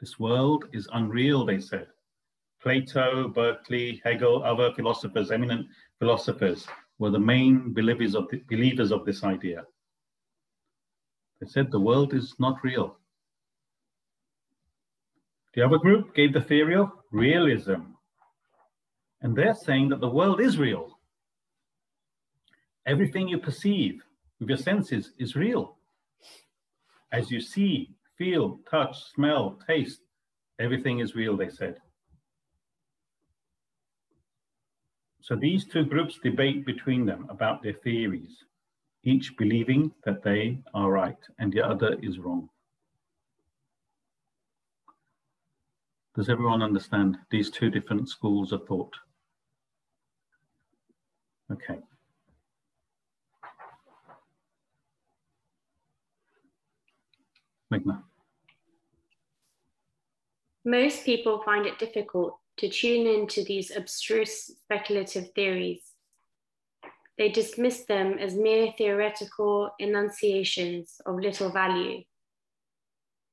This 0.00 0.18
world 0.18 0.66
is 0.72 0.88
unreal, 0.92 1.44
they 1.44 1.60
said. 1.60 1.88
Plato, 2.60 3.28
Berkeley, 3.28 4.00
Hegel, 4.04 4.44
other 4.44 4.72
philosophers, 4.72 5.32
eminent 5.32 5.66
philosophers, 5.98 6.66
were 6.98 7.10
the 7.10 7.18
main 7.18 7.72
believers 7.72 8.14
of, 8.14 8.28
the, 8.30 8.42
believers 8.48 8.92
of 8.92 9.04
this 9.04 9.24
idea. 9.24 9.64
They 11.40 11.48
said 11.48 11.70
the 11.70 11.80
world 11.80 12.14
is 12.14 12.34
not 12.38 12.62
real. 12.62 12.96
The 15.54 15.62
other 15.62 15.78
group 15.78 16.14
gave 16.14 16.32
the 16.32 16.40
theory 16.40 16.76
of 16.76 16.90
realism, 17.10 17.82
And 19.20 19.36
they're 19.36 19.54
saying 19.54 19.90
that 19.90 20.00
the 20.00 20.08
world 20.08 20.40
is 20.40 20.58
real. 20.58 20.98
Everything 22.86 23.28
you 23.28 23.38
perceive 23.38 24.02
with 24.40 24.48
your 24.48 24.58
senses 24.58 25.12
is 25.18 25.36
real. 25.36 25.76
As 27.12 27.30
you 27.30 27.40
see, 27.40 27.90
feel, 28.16 28.60
touch, 28.70 28.96
smell, 29.14 29.58
taste, 29.66 30.00
everything 30.58 31.00
is 31.00 31.14
real, 31.14 31.36
they 31.36 31.50
said. 31.50 31.76
So 35.22 35.36
these 35.36 35.64
two 35.64 35.84
groups 35.84 36.18
debate 36.18 36.66
between 36.66 37.06
them 37.06 37.26
about 37.30 37.62
their 37.62 37.74
theories, 37.74 38.44
each 39.04 39.36
believing 39.36 39.92
that 40.04 40.24
they 40.24 40.58
are 40.74 40.90
right 40.90 41.16
and 41.38 41.52
the 41.52 41.62
other 41.62 41.96
is 42.02 42.18
wrong. 42.18 42.48
Does 46.16 46.28
everyone 46.28 46.60
understand 46.60 47.18
these 47.30 47.50
two 47.50 47.70
different 47.70 48.08
schools 48.08 48.50
of 48.50 48.66
thought? 48.66 48.92
Okay. 51.52 51.78
Meghna. 57.72 58.02
Most 60.64 61.04
people 61.04 61.42
find 61.44 61.64
it 61.64 61.78
difficult 61.78 62.41
to 62.58 62.68
tune 62.68 63.06
into 63.06 63.44
these 63.44 63.70
abstruse 63.74 64.50
speculative 64.62 65.30
theories. 65.34 65.82
They 67.18 67.28
dismiss 67.28 67.84
them 67.84 68.18
as 68.18 68.34
mere 68.34 68.72
theoretical 68.76 69.70
enunciations 69.78 71.00
of 71.06 71.16
little 71.16 71.50
value. 71.50 72.02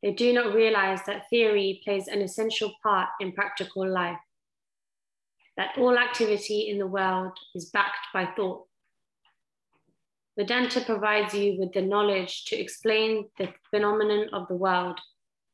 They 0.02 0.12
do 0.12 0.34
not 0.34 0.54
realize 0.54 1.00
that 1.06 1.30
theory 1.30 1.82
plays 1.84 2.08
an 2.08 2.22
essential 2.22 2.74
part 2.82 3.10
in 3.20 3.34
practical 3.34 3.88
life, 3.88 4.20
that 5.58 5.78
all 5.78 5.98
activity 5.98 6.70
in 6.70 6.78
the 6.78 6.88
world 6.88 7.34
is 7.56 7.70
backed 7.70 8.08
by 8.14 8.30
thought. 8.36 8.66
Vedanta 10.38 10.80
provides 10.82 11.34
you 11.34 11.58
with 11.60 11.74
the 11.74 11.82
knowledge 11.82 12.46
to 12.46 12.56
explain 12.56 13.30
the 13.38 13.50
phenomenon 13.70 14.30
of 14.32 14.48
the 14.48 14.56
world 14.56 14.98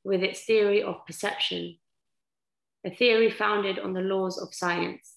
with 0.04 0.22
its 0.22 0.46
theory 0.46 0.84
of 0.84 1.04
perception, 1.08 1.76
a 2.86 2.92
theory 2.92 3.32
founded 3.32 3.80
on 3.80 3.94
the 3.94 4.02
laws 4.02 4.38
of 4.38 4.54
science. 4.54 5.16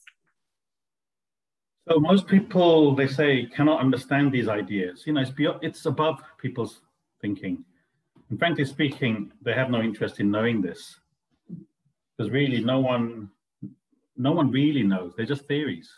So 1.88 2.00
most 2.00 2.26
people, 2.26 2.94
they 2.94 3.06
say, 3.06 3.46
cannot 3.46 3.80
understand 3.80 4.32
these 4.32 4.48
ideas. 4.48 5.04
You 5.06 5.12
know, 5.12 5.20
it's, 5.20 5.30
beyond, 5.30 5.60
it's 5.62 5.87
above 5.87 6.20
people's 6.38 6.80
thinking. 7.20 7.64
And 8.30 8.38
frankly 8.38 8.64
speaking, 8.64 9.32
they 9.42 9.52
have 9.52 9.70
no 9.70 9.80
interest 9.80 10.20
in 10.20 10.30
knowing 10.30 10.60
this. 10.60 10.98
Because 12.16 12.30
really 12.30 12.62
no 12.62 12.80
one, 12.80 13.30
no 14.16 14.32
one 14.32 14.50
really 14.50 14.82
knows. 14.82 15.14
They're 15.16 15.26
just 15.26 15.46
theories. 15.46 15.90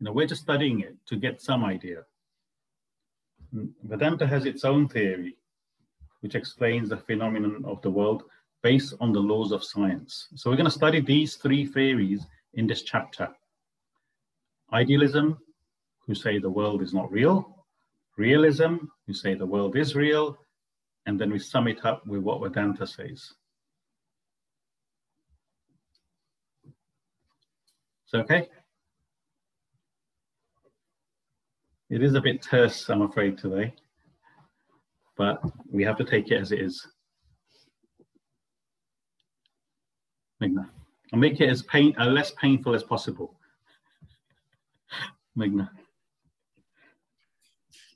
You 0.00 0.06
know, 0.06 0.12
we're 0.12 0.26
just 0.26 0.42
studying 0.42 0.80
it 0.80 0.96
to 1.06 1.16
get 1.16 1.40
some 1.40 1.64
idea. 1.64 2.02
Vedanta 3.84 4.26
has 4.26 4.46
its 4.46 4.64
own 4.64 4.88
theory, 4.88 5.36
which 6.20 6.34
explains 6.34 6.88
the 6.88 6.96
phenomenon 6.96 7.62
of 7.64 7.80
the 7.82 7.90
world 7.90 8.24
based 8.64 8.94
on 8.98 9.12
the 9.12 9.20
laws 9.20 9.52
of 9.52 9.62
science. 9.62 10.26
So 10.34 10.50
we're 10.50 10.56
going 10.56 10.64
to 10.64 10.80
study 10.82 11.00
these 11.00 11.36
three 11.36 11.66
theories 11.66 12.26
in 12.54 12.66
this 12.66 12.82
chapter. 12.82 13.28
Idealism, 14.72 15.38
who 16.06 16.14
say 16.14 16.38
the 16.38 16.48
world 16.48 16.80
is 16.80 16.94
not 16.94 17.12
real. 17.12 17.66
Realism, 18.16 18.76
who 19.06 19.12
say 19.12 19.34
the 19.34 19.44
world 19.44 19.76
is 19.76 19.94
real. 19.94 20.38
And 21.04 21.20
then 21.20 21.30
we 21.30 21.38
sum 21.38 21.68
it 21.68 21.84
up 21.84 22.06
with 22.06 22.22
what 22.22 22.40
Vedanta 22.40 22.86
says. 22.86 23.34
Okay? 28.14 28.48
It 31.90 32.02
is 32.02 32.14
a 32.14 32.20
bit 32.20 32.40
terse, 32.40 32.88
I'm 32.88 33.02
afraid, 33.02 33.36
today, 33.36 33.74
but 35.18 35.42
we 35.70 35.84
have 35.84 35.98
to 35.98 36.04
take 36.04 36.30
it 36.30 36.40
as 36.40 36.50
it 36.50 36.60
is. 36.60 36.86
Meghna. 40.42 40.68
I'll 41.12 41.18
make 41.18 41.40
it 41.40 41.48
as 41.48 41.62
pain, 41.62 41.94
uh, 41.98 42.06
less 42.06 42.32
painful 42.32 42.74
as 42.74 42.82
possible. 42.82 43.34
Meghna. 45.38 45.68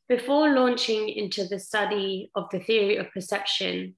Before 0.09 0.48
launching 0.55 1.09
into 1.09 1.44
the 1.44 1.59
study 1.59 2.31
of 2.35 2.48
the 2.51 2.61
theory 2.61 2.96
of 2.96 3.12
perception, 3.12 3.94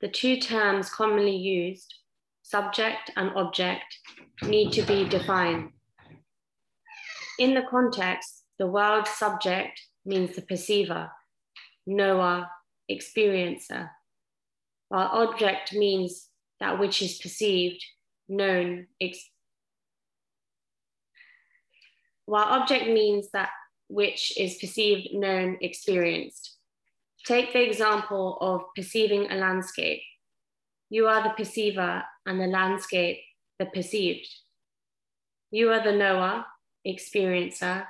the 0.00 0.08
two 0.08 0.38
terms 0.38 0.90
commonly 0.90 1.36
used, 1.36 1.94
subject 2.42 3.10
and 3.16 3.30
object, 3.36 3.84
need 4.42 4.72
to 4.72 4.82
be 4.82 5.08
defined. 5.08 5.70
In 7.38 7.54
the 7.54 7.62
context, 7.70 8.44
the 8.58 8.66
world 8.66 9.06
subject 9.06 9.80
means 10.04 10.34
the 10.34 10.42
perceiver, 10.42 11.10
knower, 11.86 12.48
experiencer, 12.90 13.88
while 14.88 15.08
object 15.12 15.72
means 15.72 16.28
that 16.60 16.78
which 16.78 17.02
is 17.02 17.18
perceived, 17.18 17.84
known, 18.28 18.86
ex- 19.00 19.30
while 22.26 22.44
object 22.44 22.86
means 22.86 23.30
that 23.32 23.50
which 23.88 24.36
is 24.38 24.56
perceived, 24.56 25.08
known, 25.12 25.58
experienced. 25.60 26.56
Take 27.26 27.52
the 27.52 27.62
example 27.62 28.38
of 28.40 28.62
perceiving 28.74 29.30
a 29.30 29.36
landscape. 29.36 30.00
You 30.90 31.06
are 31.06 31.22
the 31.22 31.30
perceiver 31.30 32.02
and 32.26 32.40
the 32.40 32.46
landscape, 32.46 33.18
the 33.58 33.66
perceived. 33.66 34.28
You 35.50 35.70
are 35.70 35.82
the 35.82 35.92
knower, 35.92 36.44
experiencer, 36.86 37.86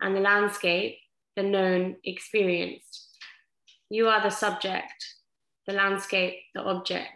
and 0.00 0.16
the 0.16 0.20
landscape, 0.20 0.98
the 1.36 1.42
known, 1.42 1.96
experienced. 2.04 3.18
You 3.90 4.08
are 4.08 4.22
the 4.22 4.30
subject, 4.30 5.14
the 5.66 5.72
landscape, 5.72 6.34
the 6.54 6.62
object. 6.62 7.08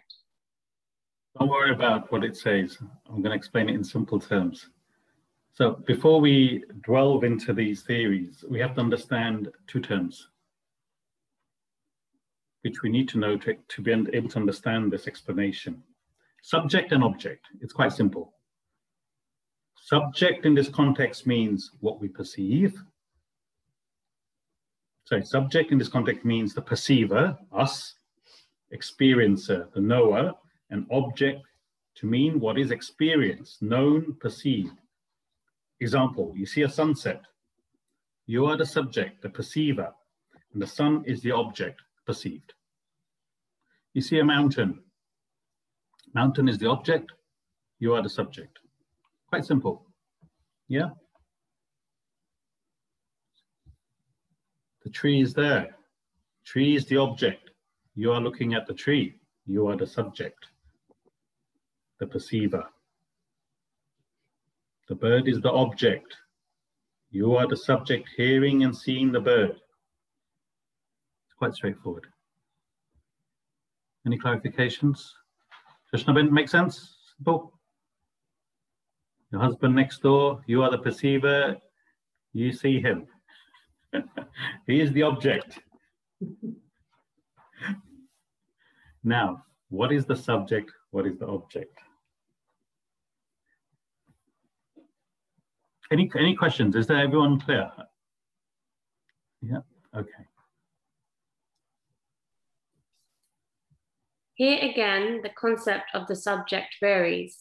Don't 1.39 1.49
worry 1.49 1.73
about 1.73 2.11
what 2.11 2.25
it 2.25 2.37
says. 2.37 2.79
I'm 3.09 3.23
going 3.23 3.31
to 3.31 3.37
explain 3.37 3.69
it 3.69 3.75
in 3.75 3.85
simple 3.85 4.19
terms. 4.19 4.69
So 5.53 5.73
before 5.87 6.21
we 6.21 6.65
delve 6.87 7.25
into 7.25 7.53
these 7.53 7.83
theories, 7.83 8.45
we 8.49 8.59
have 8.61 8.75
to 8.75 8.81
understand 8.81 9.49
two 9.67 9.81
terms, 9.81 10.29
which 12.63 12.83
we 12.83 12.91
need 12.91 13.09
to 13.11 13.19
know 13.19 13.37
to, 13.39 13.55
to 13.55 13.83
be 13.83 13.93
able 13.93 14.29
to 14.29 14.39
understand 14.39 14.91
this 14.91 15.07
explanation. 15.07 15.83
Subject 16.43 16.93
and 16.93 17.05
object, 17.05 17.47
it's 17.61 17.73
quite 17.73 17.93
simple. 17.93 18.33
Subject 19.77 20.47
in 20.47 20.55
this 20.55 20.69
context 20.69 21.27
means 21.27 21.73
what 21.81 22.01
we 22.01 22.09
perceive. 22.09 22.81
Sorry, 25.05 25.25
subject 25.25 25.73
in 25.73 25.79
this 25.79 25.89
context 25.89 26.25
means 26.25 26.55
the 26.55 26.63
perceiver, 26.63 27.37
us, 27.53 27.95
experiencer, 28.73 29.73
the 29.73 29.81
knower, 29.81 30.33
and 30.71 30.87
object 30.91 31.43
to 31.97 32.07
mean 32.07 32.41
what 32.41 32.59
is 32.59 32.71
experienced, 32.71 33.61
known, 33.63 34.17
perceived. 34.21 34.79
Example, 35.81 36.33
you 36.37 36.47
see 36.47 36.63
a 36.63 36.69
sunset. 36.69 37.23
You 38.27 38.47
are 38.47 38.57
the 38.57 38.67
subject, 38.67 39.23
the 39.23 39.29
perceiver, 39.29 39.93
and 40.53 40.63
the 40.63 40.67
sun 40.67 41.05
is 41.07 41.21
the 41.23 41.33
object 41.33 41.81
perceived. 42.07 42.53
You 43.95 44.03
see 44.03 44.19
a 44.19 44.25
mountain. 44.25 44.81
Mountain 46.15 46.49
is 46.49 46.59
the 46.59 46.69
object, 46.69 47.11
you 47.79 47.95
are 47.95 48.03
the 48.03 48.09
subject. 48.09 48.59
Quite 49.29 49.45
simple. 49.45 49.87
Yeah? 50.69 50.91
The 54.85 54.91
tree 54.91 55.21
is 55.21 55.35
there. 55.35 55.77
Tree 56.45 56.77
is 56.77 56.87
the 56.87 56.97
object. 56.97 57.51
You 57.95 58.13
are 58.13 58.21
looking 58.21 58.55
at 58.55 58.67
the 58.67 58.75
tree. 58.75 59.17
You 59.47 59.67
are 59.67 59.77
the 59.77 59.87
subject, 59.87 60.47
the 62.01 62.07
perceiver. 62.07 62.65
The 64.89 64.95
bird 64.97 65.29
is 65.29 65.41
the 65.41 65.53
object. 65.53 66.17
You 67.11 67.37
are 67.37 67.47
the 67.47 67.57
subject 67.57 68.09
hearing 68.17 68.65
and 68.65 68.77
seeing 68.77 69.13
the 69.13 69.21
bird. 69.21 69.51
It's 69.51 71.35
quite 71.39 71.55
straightforward. 71.55 72.07
Any 74.07 74.19
clarifications? 74.19 75.11
Krishnabin, 75.95 76.31
make 76.31 76.49
sense? 76.49 76.97
Simple? 77.17 77.53
Your 79.31 79.43
husband 79.43 79.77
next 79.77 80.03
door, 80.03 80.43
you 80.47 80.63
are 80.63 80.71
the 80.71 80.79
perceiver, 80.79 81.57
you 82.33 82.53
see 82.53 82.81
him. 82.81 83.07
he 84.67 84.81
is 84.81 84.93
the 84.93 85.03
object. 85.03 85.61
now, 89.05 89.45
what 89.69 89.93
is 89.93 90.07
the 90.07 90.17
subject? 90.17 90.73
What 90.91 91.07
is 91.07 91.19
the 91.19 91.27
object? 91.27 91.79
Any, 95.91 96.11
any 96.17 96.37
questions? 96.37 96.77
Is 96.77 96.87
there 96.87 96.99
everyone 96.99 97.41
clear? 97.41 97.71
Yeah, 99.43 99.59
okay. 99.97 100.25
Here 104.35 104.59
again, 104.63 105.21
the 105.23 105.31
concept 105.31 105.91
of 105.93 106.07
the 106.07 106.17
subject 106.17 106.77
varies. 106.81 107.41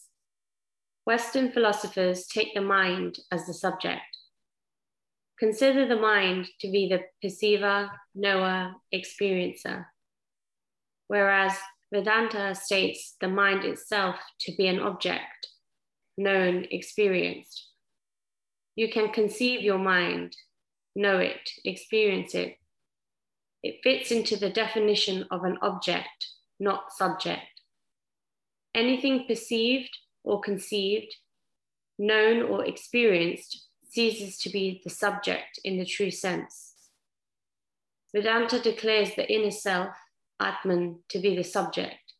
Western 1.06 1.50
philosophers 1.50 2.26
take 2.26 2.54
the 2.54 2.60
mind 2.60 3.18
as 3.30 3.46
the 3.46 3.54
subject. 3.54 4.02
Consider 5.38 5.88
the 5.88 5.96
mind 5.96 6.46
to 6.60 6.70
be 6.70 6.88
the 6.88 7.00
perceiver, 7.22 7.90
knower, 8.14 8.74
experiencer, 8.94 9.86
whereas 11.06 11.54
Vedanta 11.92 12.54
states 12.54 13.16
the 13.20 13.28
mind 13.28 13.64
itself 13.64 14.16
to 14.40 14.52
be 14.56 14.66
an 14.66 14.80
object, 14.80 15.48
known, 16.18 16.66
experienced. 16.70 17.69
You 18.80 18.88
can 18.88 19.10
conceive 19.10 19.60
your 19.60 19.76
mind, 19.76 20.34
know 20.96 21.18
it, 21.18 21.50
experience 21.66 22.34
it. 22.34 22.56
It 23.62 23.80
fits 23.82 24.10
into 24.10 24.38
the 24.38 24.48
definition 24.48 25.26
of 25.30 25.44
an 25.44 25.58
object, 25.60 26.28
not 26.58 26.90
subject. 26.90 27.60
Anything 28.74 29.26
perceived 29.28 29.90
or 30.24 30.40
conceived, 30.40 31.14
known 31.98 32.40
or 32.40 32.64
experienced 32.64 33.66
ceases 33.86 34.38
to 34.38 34.48
be 34.48 34.80
the 34.82 34.88
subject 34.88 35.60
in 35.62 35.76
the 35.76 35.84
true 35.84 36.10
sense. 36.10 36.72
Vedanta 38.14 38.58
declares 38.60 39.14
the 39.14 39.30
inner 39.30 39.50
self, 39.50 39.94
Atman, 40.40 41.00
to 41.10 41.18
be 41.18 41.36
the 41.36 41.44
subject, 41.44 42.14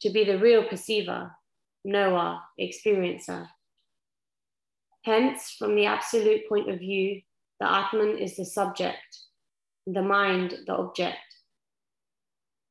to 0.00 0.08
be 0.08 0.24
the 0.24 0.38
real 0.38 0.64
perceiver, 0.64 1.32
knower, 1.84 2.38
experiencer. 2.58 3.50
Hence, 5.06 5.54
from 5.56 5.76
the 5.76 5.86
absolute 5.86 6.48
point 6.48 6.68
of 6.68 6.80
view, 6.80 7.22
the 7.60 7.72
Atman 7.72 8.18
is 8.18 8.34
the 8.36 8.44
subject, 8.44 9.20
the 9.86 10.02
mind 10.02 10.58
the 10.66 10.74
object. 10.74 11.18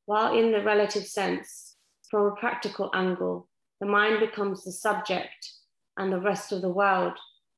While 0.04 0.36
in 0.36 0.52
the 0.52 0.62
relative 0.62 1.06
sense, 1.06 1.76
from 2.10 2.26
a 2.26 2.36
practical 2.36 2.90
angle, 2.92 3.48
the 3.80 3.86
mind 3.86 4.20
becomes 4.20 4.64
the 4.64 4.72
subject 4.72 5.50
and 5.96 6.12
the 6.12 6.20
rest 6.20 6.52
of 6.52 6.60
the 6.60 6.68
world 6.68 7.14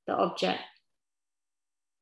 the 0.07 0.15
object. 0.15 0.63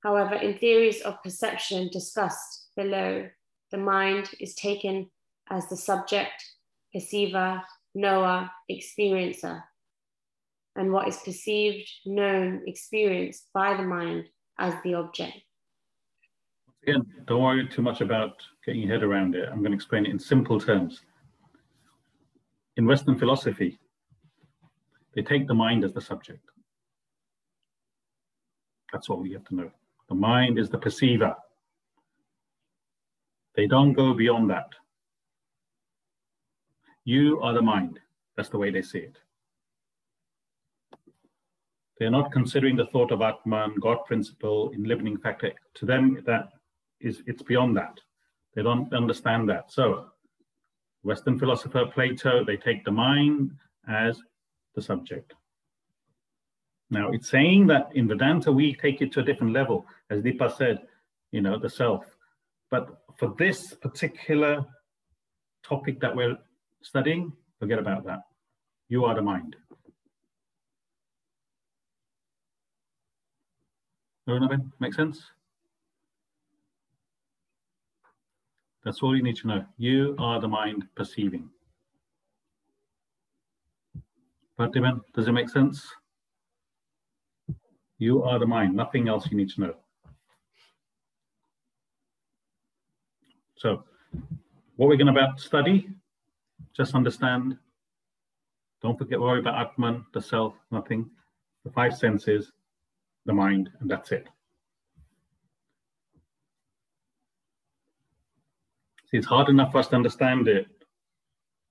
However, 0.02 0.34
in 0.34 0.58
theories 0.58 1.00
of 1.00 1.22
perception 1.22 1.88
discussed 1.90 2.68
below, 2.76 3.26
the 3.70 3.78
mind 3.78 4.32
is 4.38 4.54
taken 4.54 5.10
as 5.48 5.66
the 5.70 5.78
subject, 5.78 6.44
perceiver, 6.92 7.62
knower, 7.94 8.50
experiencer, 8.70 9.62
and 10.76 10.92
what 10.92 11.08
is 11.08 11.16
perceived, 11.18 11.88
known, 12.04 12.62
experienced 12.66 13.48
by 13.52 13.76
the 13.76 13.82
mind 13.82 14.24
as 14.58 14.74
the 14.84 14.94
object. 14.94 15.36
Again, 16.82 17.04
don't 17.26 17.42
worry 17.42 17.66
too 17.68 17.82
much 17.82 18.00
about 18.00 18.36
getting 18.64 18.82
your 18.82 18.92
head 18.92 19.02
around 19.02 19.34
it. 19.34 19.48
I'm 19.50 19.58
going 19.58 19.72
to 19.72 19.76
explain 19.76 20.06
it 20.06 20.10
in 20.10 20.18
simple 20.18 20.60
terms. 20.60 21.02
In 22.76 22.86
Western 22.86 23.18
philosophy, 23.18 23.78
they 25.14 25.22
take 25.22 25.48
the 25.48 25.54
mind 25.54 25.82
as 25.82 25.92
the 25.92 26.00
subject. 26.00 26.44
That's 28.92 29.08
all 29.08 29.26
you 29.26 29.34
have 29.34 29.46
to 29.46 29.54
know. 29.54 29.70
The 30.08 30.14
mind 30.14 30.58
is 30.58 30.68
the 30.68 30.78
perceiver. 30.78 31.34
They 33.56 33.66
don't 33.66 33.94
go 33.94 34.14
beyond 34.14 34.50
that. 34.50 34.68
You 37.04 37.40
are 37.40 37.54
the 37.54 37.62
mind. 37.62 37.98
That's 38.36 38.50
the 38.50 38.58
way 38.58 38.70
they 38.70 38.82
see 38.82 38.98
it. 38.98 39.18
They're 41.98 42.10
not 42.10 42.32
considering 42.32 42.76
the 42.76 42.86
thought 42.86 43.10
of 43.10 43.22
Atman, 43.22 43.76
God 43.80 43.98
principle, 44.06 44.70
in 44.70 44.84
limiting 44.84 45.16
factor. 45.18 45.52
To 45.74 45.86
them, 45.86 46.22
that 46.26 46.50
is 47.00 47.22
it's 47.26 47.42
beyond 47.42 47.76
that. 47.76 47.98
They 48.54 48.62
don't 48.62 48.92
understand 48.92 49.48
that. 49.48 49.70
So, 49.72 50.06
Western 51.02 51.38
philosopher 51.38 51.86
Plato, 51.86 52.44
they 52.44 52.56
take 52.56 52.84
the 52.84 52.90
mind 52.90 53.52
as 53.88 54.20
the 54.74 54.82
subject. 54.82 55.34
Now, 56.90 57.10
it's 57.10 57.28
saying 57.30 57.66
that 57.68 57.90
in 57.94 58.08
Vedanta, 58.08 58.52
we 58.52 58.74
take 58.74 59.00
it 59.00 59.12
to 59.12 59.20
a 59.20 59.24
different 59.24 59.52
level, 59.52 59.86
as 60.10 60.22
Deepa 60.22 60.56
said, 60.56 60.80
you 61.32 61.40
know, 61.40 61.58
the 61.58 61.68
self. 61.68 62.04
But 62.70 63.02
for 63.18 63.34
this 63.38 63.74
particular 63.74 64.64
topic 65.64 66.00
that 66.00 66.14
we're 66.14 66.36
studying, 66.82 67.32
forget 67.58 67.78
about 67.78 68.04
that. 68.04 68.20
You 68.88 69.04
are 69.04 69.14
the 69.14 69.22
mind. 69.22 69.56
Arunabin, 74.28 74.70
make 74.80 74.94
sense? 74.94 75.22
That's 78.84 79.02
all 79.02 79.16
you 79.16 79.22
need 79.22 79.36
to 79.36 79.46
know. 79.46 79.64
You 79.78 80.14
are 80.18 80.40
the 80.40 80.48
mind 80.48 80.86
perceiving. 80.94 81.50
Pratibhan, 84.58 85.00
does 85.14 85.28
it 85.28 85.32
make 85.32 85.48
sense? 85.48 85.86
You 87.98 88.22
are 88.24 88.38
the 88.38 88.46
mind, 88.46 88.74
nothing 88.74 89.08
else 89.08 89.30
you 89.30 89.36
need 89.36 89.50
to 89.50 89.60
know. 89.60 89.74
So 93.56 93.84
what 94.76 94.88
we're 94.88 94.96
going 94.96 95.12
to 95.12 95.20
about 95.20 95.40
study, 95.40 95.88
just 96.76 96.94
understand. 96.94 97.56
Don't 98.82 98.98
forget, 98.98 99.20
worry 99.20 99.40
about 99.40 99.66
Atman, 99.66 100.04
the 100.12 100.20
self, 100.20 100.54
nothing. 100.70 101.08
The 101.64 101.70
five 101.72 101.96
senses, 101.96 102.52
the 103.26 103.32
mind, 103.32 103.70
and 103.80 103.90
that's 103.90 104.12
it. 104.12 104.28
See, 109.10 109.18
it's 109.18 109.26
hard 109.26 109.48
enough 109.48 109.72
for 109.72 109.78
us 109.78 109.88
to 109.88 109.96
understand 109.96 110.48
it 110.48 110.66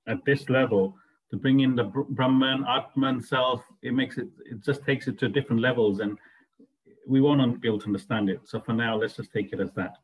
at 0.07 0.23
this 0.25 0.49
level 0.49 0.95
to 1.31 1.37
bring 1.37 1.61
in 1.61 1.75
the 1.75 1.83
Brahman, 1.83 2.65
Atman, 2.67 3.21
self, 3.21 3.61
it 3.81 3.93
makes 3.93 4.17
it, 4.17 4.27
it 4.49 4.63
just 4.63 4.85
takes 4.85 5.07
it 5.07 5.17
to 5.19 5.27
different 5.27 5.61
levels 5.61 5.99
and 5.99 6.17
we 7.07 7.19
won't 7.21 7.61
be 7.61 7.67
able 7.67 7.79
to 7.79 7.87
understand 7.87 8.29
it. 8.29 8.41
So 8.45 8.59
for 8.59 8.73
now, 8.73 8.95
let's 8.95 9.15
just 9.15 9.31
take 9.33 9.51
it 9.51 9.59
as 9.59 9.71
that. 9.73 9.97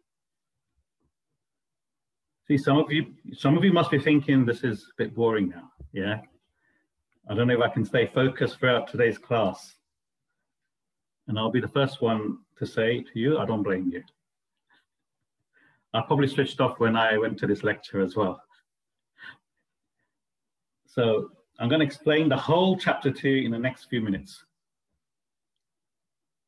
See, 2.47 2.57
some 2.57 2.77
of 2.79 2.91
you, 2.91 3.13
some 3.33 3.57
of 3.57 3.63
you 3.63 3.71
must 3.71 3.91
be 3.91 3.99
thinking 3.99 4.45
this 4.45 4.63
is 4.63 4.83
a 4.83 5.03
bit 5.03 5.15
boring 5.15 5.49
now. 5.49 5.71
Yeah. 5.93 6.21
I 7.29 7.35
don't 7.35 7.47
know 7.47 7.53
if 7.53 7.61
I 7.61 7.69
can 7.69 7.85
stay 7.85 8.07
focused 8.07 8.59
throughout 8.59 8.87
today's 8.87 9.17
class. 9.17 9.75
And 11.31 11.39
I'll 11.39 11.49
be 11.49 11.61
the 11.61 11.67
first 11.69 12.01
one 12.01 12.39
to 12.57 12.65
say 12.65 12.99
to 13.03 13.17
you, 13.17 13.37
I 13.37 13.45
don't 13.45 13.63
blame 13.63 13.89
you. 13.89 14.03
I 15.93 16.01
probably 16.01 16.27
switched 16.27 16.59
off 16.59 16.77
when 16.81 16.97
I 16.97 17.17
went 17.17 17.39
to 17.39 17.47
this 17.47 17.63
lecture 17.63 18.01
as 18.01 18.17
well. 18.17 18.43
So 20.85 21.31
I'm 21.57 21.69
going 21.69 21.79
to 21.79 21.85
explain 21.85 22.27
the 22.27 22.35
whole 22.35 22.75
chapter 22.75 23.11
two 23.11 23.43
in 23.45 23.51
the 23.51 23.57
next 23.57 23.85
few 23.85 24.01
minutes. 24.01 24.43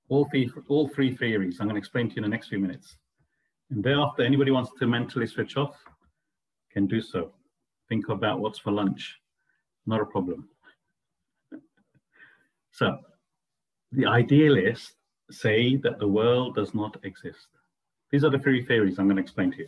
All 0.10 0.26
three, 0.26 0.52
all 0.68 0.90
three 0.90 1.16
theories 1.16 1.62
I'm 1.62 1.68
going 1.68 1.76
to 1.76 1.80
explain 1.80 2.10
to 2.10 2.16
you 2.16 2.20
in 2.20 2.24
the 2.24 2.36
next 2.36 2.50
few 2.50 2.60
minutes. 2.60 2.98
And 3.70 3.82
thereafter, 3.82 4.24
anybody 4.24 4.52
wants 4.52 4.72
to 4.80 4.86
mentally 4.86 5.28
switch 5.28 5.56
off 5.56 5.78
can 6.70 6.88
do 6.88 7.00
so. 7.00 7.32
Think 7.88 8.10
about 8.10 8.42
what's 8.42 8.60
for 8.60 8.72
lunch. 8.72 9.18
Not 9.86 10.02
a 10.02 10.06
problem. 10.06 10.50
So 12.72 13.00
the 13.94 14.06
idealists 14.06 14.96
say 15.32 15.78
that 15.78 16.00
the 16.00 16.08
world 16.08 16.56
does 16.56 16.74
not 16.74 16.98
exist. 17.04 17.48
These 18.12 18.24
are 18.24 18.30
the 18.30 18.40
three 18.40 18.64
theories 18.64 18.98
I'm 18.98 19.06
going 19.06 19.18
to 19.18 19.22
explain 19.22 19.52
to 19.52 19.60
you. 19.60 19.68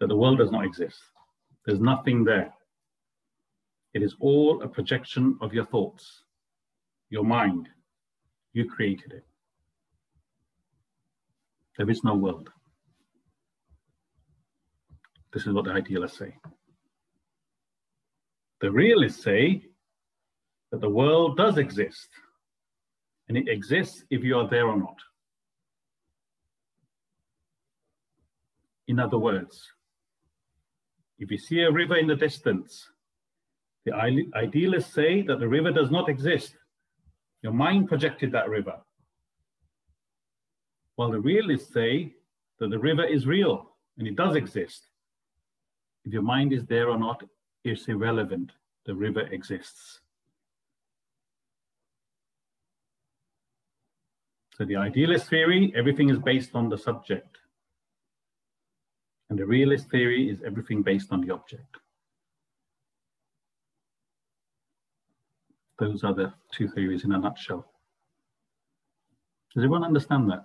That 0.00 0.08
the 0.08 0.16
world 0.16 0.38
does 0.38 0.50
not 0.50 0.64
exist. 0.64 0.98
There's 1.64 1.80
nothing 1.80 2.24
there. 2.24 2.52
It 3.94 4.02
is 4.02 4.16
all 4.20 4.62
a 4.62 4.68
projection 4.68 5.36
of 5.40 5.52
your 5.52 5.66
thoughts, 5.66 6.24
your 7.10 7.24
mind. 7.24 7.68
You 8.54 8.68
created 8.68 9.12
it. 9.12 9.24
There 11.78 11.88
is 11.88 12.04
no 12.04 12.14
world. 12.14 12.50
This 15.32 15.46
is 15.46 15.52
what 15.52 15.64
the 15.64 15.72
idealists 15.72 16.18
say. 16.18 16.34
The 18.60 18.70
realists 18.70 19.22
say 19.22 19.62
that 20.70 20.80
the 20.80 20.88
world 20.88 21.36
does 21.36 21.58
exist, 21.58 22.08
and 23.32 23.48
it 23.48 23.50
exists 23.50 24.04
if 24.10 24.22
you 24.22 24.36
are 24.36 24.46
there 24.46 24.66
or 24.66 24.76
not. 24.76 24.96
In 28.88 28.98
other 28.98 29.16
words, 29.16 29.66
if 31.18 31.30
you 31.30 31.38
see 31.38 31.60
a 31.60 31.72
river 31.72 31.96
in 31.96 32.06
the 32.06 32.14
distance, 32.14 32.86
the 33.86 33.94
idealists 34.34 34.92
say 34.92 35.22
that 35.22 35.40
the 35.40 35.48
river 35.48 35.72
does 35.72 35.90
not 35.90 36.10
exist. 36.10 36.54
Your 37.40 37.54
mind 37.54 37.88
projected 37.88 38.32
that 38.32 38.50
river. 38.50 38.76
While 40.96 41.10
the 41.10 41.20
realists 41.20 41.72
say 41.72 42.12
that 42.58 42.68
the 42.68 42.78
river 42.78 43.06
is 43.06 43.26
real 43.26 43.76
and 43.96 44.06
it 44.06 44.14
does 44.14 44.36
exist. 44.36 44.88
If 46.04 46.12
your 46.12 46.20
mind 46.20 46.52
is 46.52 46.66
there 46.66 46.90
or 46.90 46.98
not, 46.98 47.22
it's 47.64 47.88
irrelevant. 47.88 48.52
The 48.84 48.94
river 48.94 49.22
exists. 49.32 50.01
So 54.62 54.66
the 54.66 54.76
idealist 54.76 55.28
theory, 55.28 55.72
everything 55.74 56.08
is 56.08 56.20
based 56.20 56.50
on 56.54 56.68
the 56.68 56.78
subject. 56.78 57.36
And 59.28 59.36
the 59.36 59.44
realist 59.44 59.90
theory 59.90 60.30
is 60.30 60.38
everything 60.46 60.82
based 60.82 61.10
on 61.10 61.20
the 61.20 61.32
object. 61.32 61.78
those 65.80 66.04
are 66.04 66.14
the 66.14 66.32
two 66.52 66.68
theories 66.68 67.02
in 67.02 67.10
a 67.10 67.18
nutshell. 67.18 67.66
Does 69.52 69.64
everyone 69.64 69.82
understand 69.82 70.30
that? 70.30 70.44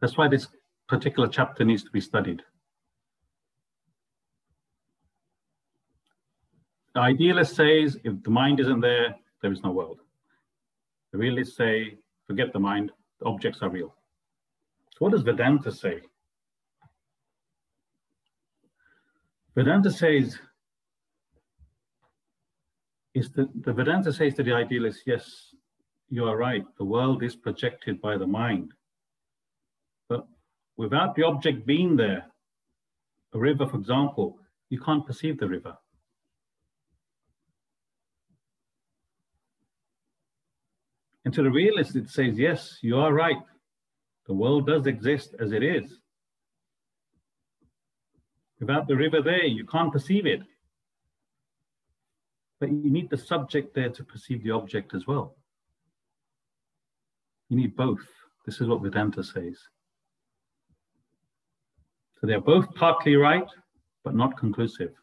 That's 0.00 0.18
why 0.18 0.26
this 0.26 0.48
particular 0.88 1.28
chapter 1.28 1.64
needs 1.64 1.84
to 1.84 1.90
be 1.92 2.00
studied. 2.00 2.42
The 6.96 7.00
idealist 7.00 7.54
says 7.54 7.96
if 8.02 8.20
the 8.24 8.30
mind 8.30 8.58
isn't 8.58 8.80
there, 8.80 9.14
there 9.42 9.52
is 9.52 9.62
no 9.62 9.70
world. 9.70 10.00
The 11.12 11.18
realists 11.18 11.56
say, 11.56 11.98
forget 12.26 12.52
the 12.52 12.60
mind, 12.60 12.92
the 13.18 13.26
objects 13.26 13.60
are 13.62 13.70
real. 13.70 13.94
So 14.92 14.98
what 14.98 15.12
does 15.12 15.22
Vedanta 15.22 15.72
say? 15.72 16.00
Vedanta 19.54 19.90
says, 19.90 20.38
is 23.14 23.32
the, 23.32 23.48
the 23.62 23.72
Vedanta 23.72 24.12
says 24.12 24.34
to 24.34 24.42
the 24.42 24.52
idealist, 24.52 25.02
yes, 25.06 25.54
you 26.08 26.24
are 26.24 26.36
right, 26.36 26.64
the 26.78 26.84
world 26.84 27.22
is 27.22 27.34
projected 27.34 28.00
by 28.00 28.16
the 28.16 28.26
mind. 28.26 28.72
But 30.08 30.26
without 30.76 31.14
the 31.14 31.24
object 31.24 31.66
being 31.66 31.96
there, 31.96 32.26
a 33.32 33.38
river, 33.38 33.66
for 33.66 33.76
example, 33.76 34.38
you 34.70 34.80
can't 34.80 35.06
perceive 35.06 35.38
the 35.38 35.48
river. 35.48 35.76
And 41.30 41.34
to 41.36 41.44
the 41.44 41.50
realist, 41.52 41.94
it 41.94 42.10
says, 42.10 42.36
yes, 42.36 42.78
you 42.82 42.96
are 42.96 43.14
right. 43.14 43.36
The 44.26 44.34
world 44.34 44.66
does 44.66 44.88
exist 44.88 45.36
as 45.38 45.52
it 45.52 45.62
is. 45.62 46.00
Without 48.58 48.88
the 48.88 48.96
river 48.96 49.22
there, 49.22 49.44
you 49.44 49.64
can't 49.64 49.92
perceive 49.92 50.26
it. 50.26 50.40
But 52.58 52.72
you 52.72 52.90
need 52.90 53.10
the 53.10 53.16
subject 53.16 53.76
there 53.76 53.90
to 53.90 54.02
perceive 54.02 54.42
the 54.42 54.50
object 54.50 54.92
as 54.92 55.06
well. 55.06 55.36
You 57.48 57.58
need 57.58 57.76
both. 57.76 58.04
This 58.44 58.60
is 58.60 58.66
what 58.66 58.82
Vedanta 58.82 59.22
says. 59.22 59.56
So 62.20 62.26
they're 62.26 62.40
both 62.40 62.74
partly 62.74 63.14
right, 63.14 63.46
but 64.02 64.16
not 64.16 64.36
conclusive. 64.36 64.94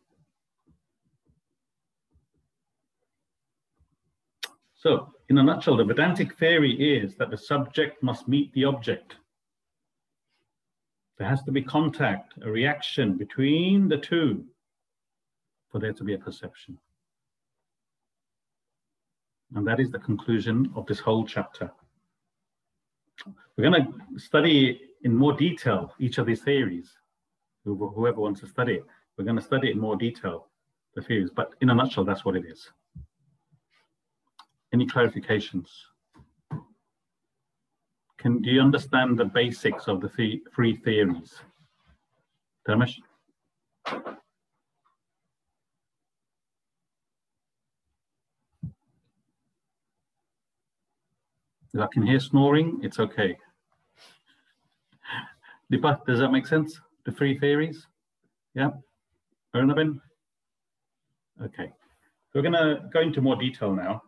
So, 4.76 5.14
in 5.30 5.38
a 5.38 5.44
nutshell, 5.44 5.78
the 5.78 5.84
Vedantic 5.84 6.38
theory 6.38 6.72
is 6.72 7.16
that 7.16 7.30
the 7.30 7.38
subject 7.38 8.02
must 8.02 8.28
meet 8.28 8.54
the 8.54 8.66
object. 8.66 9.16
There 11.18 11.28
has 11.28 11.44
to 11.44 11.52
be 11.52 11.62
contact, 11.62 12.34
a 12.44 12.50
reaction 12.50 13.18
between 13.18 13.90
the 13.90 13.98
two 13.98 14.46
for 15.72 15.80
there 15.80 15.94
to 15.94 16.04
be 16.04 16.14
a 16.14 16.18
perception. 16.18 16.78
And 19.56 19.66
that 19.68 19.80
is 19.80 19.92
the 19.92 20.00
conclusion 20.00 20.72
of 20.76 20.86
this 20.86 21.00
whole 21.00 21.26
chapter. 21.26 21.72
We're 23.58 23.70
going 23.70 23.84
to 23.84 24.20
study 24.20 24.82
in 25.04 25.16
more 25.16 25.34
detail 25.34 25.94
each 26.00 26.18
of 26.20 26.26
these 26.26 26.42
theories. 26.42 26.92
Whoever 27.66 28.22
wants 28.22 28.42
to 28.42 28.48
study 28.48 28.76
it, 28.76 28.86
we're 29.18 29.26
going 29.26 29.38
to 29.38 29.42
study 29.42 29.72
in 29.72 29.80
more 29.80 29.96
detail 29.96 30.48
the 30.96 31.02
theories, 31.02 31.30
but 31.36 31.54
in 31.62 31.70
a 31.70 31.76
nutshell, 31.76 32.06
that's 32.06 32.24
what 32.24 32.36
it 32.36 32.46
is. 32.46 32.72
Any 34.74 34.86
clarifications? 34.86 35.68
Can 38.18 38.42
do 38.42 38.50
you 38.50 38.62
understand 38.62 39.18
the 39.18 39.26
basics 39.26 39.88
of 39.88 40.02
the, 40.02 40.10
three 40.54 40.76
theories? 40.76 41.36
Dharmesh? 42.68 42.96
If 51.74 51.82
I 51.82 51.88
can 51.94 52.06
hear 52.06 52.20
snoring, 52.20 52.80
it's 52.82 53.00
okay. 53.00 53.38
Deepa, 55.72 56.06
does 56.06 56.20
that 56.20 56.32
make 56.32 56.48
sense? 56.48 56.80
The 57.06 57.12
three 57.12 57.38
theories? 57.38 57.88
Yeah? 58.56 58.72
Arunabin? 59.56 60.00
Okay. 61.42 61.72
We're 62.34 62.42
going 62.42 62.54
to 62.54 62.82
go 62.92 63.02
into 63.02 63.22
more 63.22 63.36
detail 63.36 63.74
now 63.74 64.02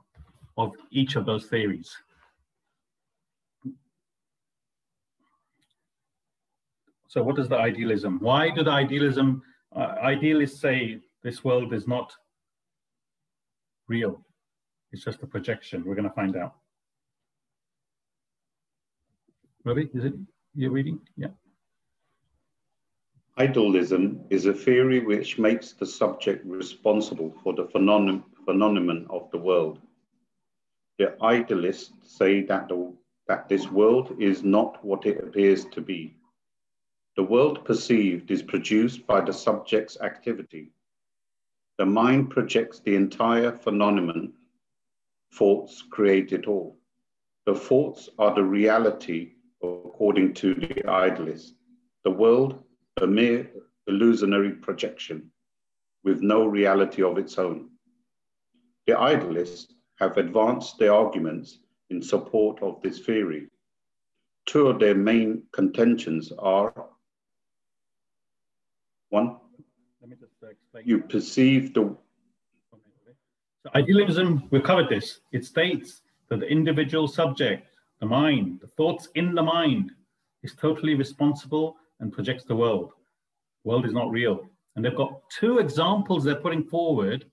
of 0.59 0.75
each 0.91 1.15
of 1.15 1.25
those 1.25 1.45
theories. 1.45 1.95
So 7.07 7.23
what 7.23 7.39
is 7.39 7.47
the 7.47 7.57
idealism? 7.57 8.19
Why 8.19 8.49
do 8.49 8.63
the 8.63 8.71
idealism, 8.71 9.41
uh, 9.75 9.95
idealists 10.03 10.59
say 10.59 10.99
this 11.23 11.43
world 11.43 11.73
is 11.73 11.87
not 11.87 12.13
real? 13.87 14.21
It's 14.91 15.03
just 15.03 15.23
a 15.23 15.27
projection. 15.27 15.83
We're 15.85 15.95
going 15.95 16.09
to 16.09 16.15
find 16.21 16.35
out. 16.35 16.55
Ravi, 19.63 19.89
is 19.93 20.03
it 20.03 20.13
You're 20.55 20.71
reading? 20.71 20.99
Yeah. 21.15 21.33
Idealism 23.37 24.25
is 24.29 24.45
a 24.45 24.53
theory 24.53 24.99
which 24.99 25.39
makes 25.39 25.71
the 25.71 25.85
subject 25.85 26.45
responsible 26.45 27.33
for 27.41 27.53
the 27.53 27.67
phenomenon 27.67 29.07
of 29.09 29.31
the 29.31 29.37
world 29.37 29.79
the 30.99 31.15
idealists 31.23 31.93
say 32.03 32.43
that, 32.43 32.67
the, 32.67 32.93
that 33.27 33.47
this 33.47 33.71
world 33.71 34.15
is 34.19 34.43
not 34.43 34.83
what 34.83 35.05
it 35.05 35.17
appears 35.23 35.63
to 35.65 35.79
be. 35.79 36.13
The 37.15 37.23
world 37.23 37.63
perceived 37.63 38.29
is 38.29 38.43
produced 38.43 39.07
by 39.07 39.21
the 39.21 39.33
subject's 39.33 39.99
activity. 40.01 40.71
The 41.77 41.85
mind 41.85 42.29
projects 42.29 42.81
the 42.81 42.95
entire 42.95 43.53
phenomenon. 43.53 44.33
Thoughts 45.33 45.83
create 45.89 46.33
it 46.33 46.47
all. 46.47 46.77
The 47.45 47.55
thoughts 47.55 48.09
are 48.19 48.35
the 48.35 48.43
reality 48.43 49.31
according 49.63 50.33
to 50.35 50.53
the 50.53 50.85
idealist. 50.85 51.55
The 52.03 52.11
world, 52.11 52.61
a 53.01 53.07
mere 53.07 53.49
illusionary 53.87 54.51
projection 54.51 55.31
with 56.03 56.21
no 56.21 56.45
reality 56.45 57.03
of 57.03 57.17
its 57.17 57.37
own. 57.37 57.69
The 58.85 58.97
idealist 58.97 59.75
have 59.99 60.17
advanced 60.17 60.79
their 60.79 60.93
arguments 60.93 61.59
in 61.89 62.01
support 62.01 62.61
of 62.61 62.81
this 62.81 62.99
theory. 62.99 63.47
Two 64.45 64.67
of 64.67 64.79
their 64.79 64.95
main 64.95 65.43
contentions 65.51 66.31
are 66.39 66.73
one, 69.09 69.37
uh, 70.03 70.79
you 70.83 70.99
perceive 70.99 71.73
the. 71.73 71.95
So 73.63 73.69
idealism, 73.75 74.47
we've 74.51 74.63
covered 74.63 74.87
this. 74.87 75.19
It 75.31 75.45
states 75.45 76.01
that 76.29 76.39
the 76.39 76.47
individual 76.47 77.07
subject, 77.07 77.67
the 77.99 78.05
mind, 78.05 78.59
the 78.61 78.67
thoughts 78.67 79.09
in 79.15 79.35
the 79.35 79.43
mind, 79.43 79.91
is 80.43 80.55
totally 80.55 80.95
responsible 80.95 81.75
and 81.99 82.13
projects 82.13 82.45
the 82.45 82.55
world. 82.55 82.93
World 83.65 83.85
is 83.85 83.93
not 83.93 84.11
real. 84.11 84.47
And 84.75 84.85
they've 84.85 84.95
got 84.95 85.21
two 85.29 85.57
examples 85.57 86.23
they're 86.23 86.35
putting 86.35 86.63
forward. 86.63 87.25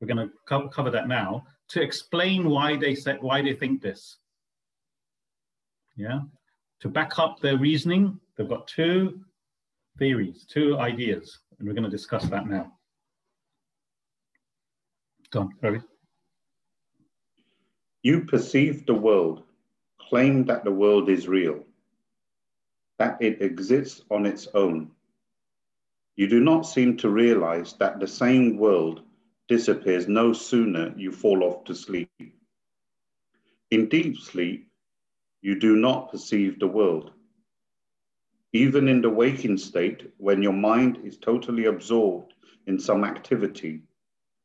We're 0.00 0.12
going 0.12 0.28
to 0.28 0.68
cover 0.70 0.90
that 0.90 1.06
now 1.06 1.44
to 1.68 1.82
explain 1.82 2.48
why 2.48 2.76
they 2.76 2.94
said 2.94 3.18
why 3.20 3.42
they 3.42 3.54
think 3.54 3.80
this. 3.82 4.18
Yeah, 5.96 6.20
to 6.80 6.88
back 6.88 7.18
up 7.18 7.40
their 7.40 7.56
reasoning, 7.56 8.18
they've 8.36 8.48
got 8.48 8.66
two 8.66 9.20
theories, 9.98 10.44
two 10.48 10.78
ideas, 10.78 11.38
and 11.58 11.68
we're 11.68 11.74
going 11.74 11.84
to 11.84 11.90
discuss 11.90 12.24
that 12.26 12.46
now. 12.46 12.72
Go 15.30 15.40
on, 15.40 15.54
Ravi. 15.62 15.80
You 18.02 18.24
perceive 18.24 18.86
the 18.86 18.94
world, 18.94 19.44
claim 19.98 20.44
that 20.46 20.64
the 20.64 20.70
world 20.70 21.08
is 21.08 21.26
real, 21.26 21.64
that 22.98 23.16
it 23.20 23.40
exists 23.40 24.02
on 24.10 24.26
its 24.26 24.46
own. 24.54 24.90
You 26.16 26.28
do 26.28 26.40
not 26.40 26.62
seem 26.62 26.96
to 26.98 27.08
realize 27.08 27.74
that 27.78 27.98
the 27.98 28.06
same 28.06 28.58
world 28.58 29.02
disappears 29.48 30.08
no 30.08 30.32
sooner 30.32 30.94
you 30.96 31.12
fall 31.12 31.42
off 31.44 31.64
to 31.64 31.74
sleep. 31.74 32.10
In 33.70 33.88
deep 33.88 34.16
sleep, 34.18 34.68
you 35.42 35.58
do 35.58 35.76
not 35.76 36.10
perceive 36.10 36.58
the 36.58 36.66
world. 36.66 37.10
Even 38.52 38.88
in 38.88 39.00
the 39.00 39.10
waking 39.10 39.58
state, 39.58 40.12
when 40.18 40.42
your 40.42 40.52
mind 40.52 41.00
is 41.04 41.18
totally 41.18 41.66
absorbed 41.66 42.34
in 42.66 42.78
some 42.78 43.04
activity, 43.04 43.82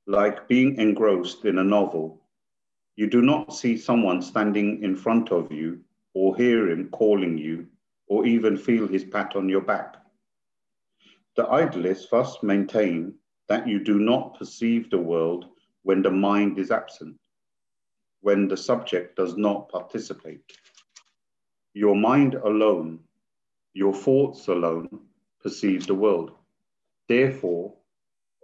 like 0.07 0.47
being 0.47 0.77
engrossed 0.77 1.45
in 1.45 1.59
a 1.59 1.63
novel, 1.63 2.21
you 2.95 3.07
do 3.07 3.21
not 3.21 3.53
see 3.53 3.77
someone 3.77 4.21
standing 4.21 4.83
in 4.83 4.95
front 4.95 5.31
of 5.31 5.51
you 5.51 5.79
or 6.13 6.35
hear 6.35 6.69
him 6.69 6.89
calling 6.89 7.37
you 7.37 7.67
or 8.07 8.25
even 8.25 8.57
feel 8.57 8.87
his 8.87 9.03
pat 9.03 9.35
on 9.35 9.47
your 9.47 9.61
back. 9.61 9.95
The 11.35 11.47
idealists 11.47 12.07
thus 12.09 12.41
maintain 12.41 13.13
that 13.49 13.67
you 13.67 13.83
do 13.83 13.99
not 13.99 14.37
perceive 14.39 14.89
the 14.89 14.97
world 14.97 15.45
when 15.83 16.01
the 16.01 16.11
mind 16.11 16.57
is 16.57 16.71
absent, 16.71 17.17
when 18.21 18.47
the 18.47 18.57
subject 18.57 19.15
does 19.17 19.35
not 19.35 19.69
participate. 19.69 20.41
Your 21.73 21.95
mind 21.95 22.35
alone, 22.35 22.99
your 23.73 23.93
thoughts 23.93 24.47
alone 24.47 24.87
perceive 25.41 25.85
the 25.87 25.95
world. 25.95 26.31
Therefore, 27.07 27.73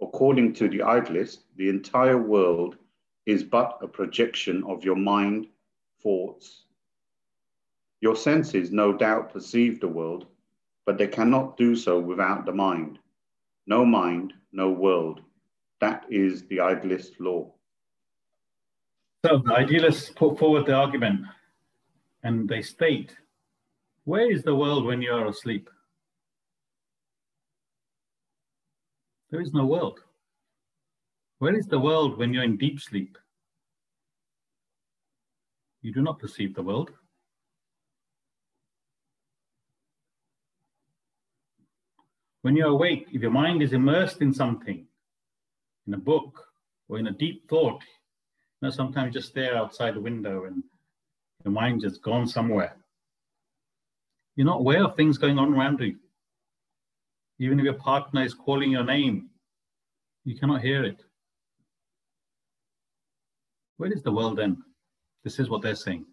According 0.02 0.52
to 0.54 0.68
the 0.68 0.82
idlist, 0.82 1.44
the 1.56 1.70
entire 1.70 2.20
world 2.20 2.76
is 3.24 3.42
but 3.42 3.78
a 3.80 3.88
projection 3.88 4.62
of 4.64 4.84
your 4.84 4.96
mind, 4.96 5.46
thoughts. 6.02 6.66
Your 8.00 8.14
senses 8.14 8.70
no 8.70 8.92
doubt 8.92 9.32
perceive 9.32 9.80
the 9.80 9.88
world, 9.88 10.26
but 10.84 10.98
they 10.98 11.06
cannot 11.06 11.56
do 11.56 11.74
so 11.74 11.98
without 11.98 12.44
the 12.44 12.52
mind. 12.52 12.98
No 13.66 13.84
mind, 13.84 14.32
no 14.52 14.70
world. 14.70 15.20
That 15.80 16.04
is 16.08 16.46
the 16.46 16.60
idealist 16.60 17.20
law. 17.20 17.52
So 19.24 19.38
the 19.38 19.54
idealists 19.54 20.10
put 20.10 20.38
forward 20.38 20.66
the 20.66 20.74
argument 20.74 21.22
and 22.22 22.48
they 22.48 22.62
state, 22.62 23.14
where 24.04 24.30
is 24.30 24.42
the 24.42 24.54
world 24.54 24.84
when 24.84 25.02
you 25.02 25.12
are 25.12 25.26
asleep? 25.26 25.68
There 29.30 29.40
is 29.40 29.52
no 29.52 29.66
world. 29.66 30.00
Where 31.38 31.56
is 31.56 31.66
the 31.66 31.78
world 31.78 32.18
when 32.18 32.32
you're 32.32 32.44
in 32.44 32.56
deep 32.56 32.80
sleep? 32.80 33.18
You 35.82 35.92
do 35.92 36.02
not 36.02 36.18
perceive 36.18 36.54
the 36.54 36.62
world. 36.62 36.90
When 42.46 42.54
you're 42.54 42.68
awake, 42.68 43.08
if 43.12 43.22
your 43.22 43.32
mind 43.32 43.60
is 43.60 43.72
immersed 43.72 44.22
in 44.22 44.32
something, 44.32 44.86
in 45.88 45.94
a 45.94 45.98
book 45.98 46.44
or 46.88 47.00
in 47.00 47.08
a 47.08 47.10
deep 47.10 47.48
thought, 47.48 47.82
you 47.82 48.68
know, 48.68 48.70
sometimes 48.70 49.12
you 49.12 49.20
just 49.20 49.30
stare 49.30 49.56
outside 49.56 49.94
the 49.94 50.00
window 50.00 50.44
and 50.44 50.62
your 51.44 51.50
mind 51.50 51.80
just 51.80 52.02
gone 52.02 52.24
somewhere. 52.24 52.76
You're 54.36 54.46
not 54.46 54.60
aware 54.60 54.84
of 54.84 54.94
things 54.94 55.18
going 55.18 55.40
on 55.40 55.54
around 55.54 55.80
you. 55.80 55.96
Even 57.40 57.58
if 57.58 57.64
your 57.64 57.74
partner 57.74 58.22
is 58.22 58.32
calling 58.32 58.70
your 58.70 58.84
name, 58.84 59.28
you 60.24 60.38
cannot 60.38 60.62
hear 60.62 60.84
it. 60.84 61.02
Where 63.78 63.92
is 63.92 64.04
the 64.04 64.12
world 64.12 64.38
then? 64.38 64.62
This 65.24 65.40
is 65.40 65.50
what 65.50 65.62
they're 65.62 65.74
saying. 65.74 66.06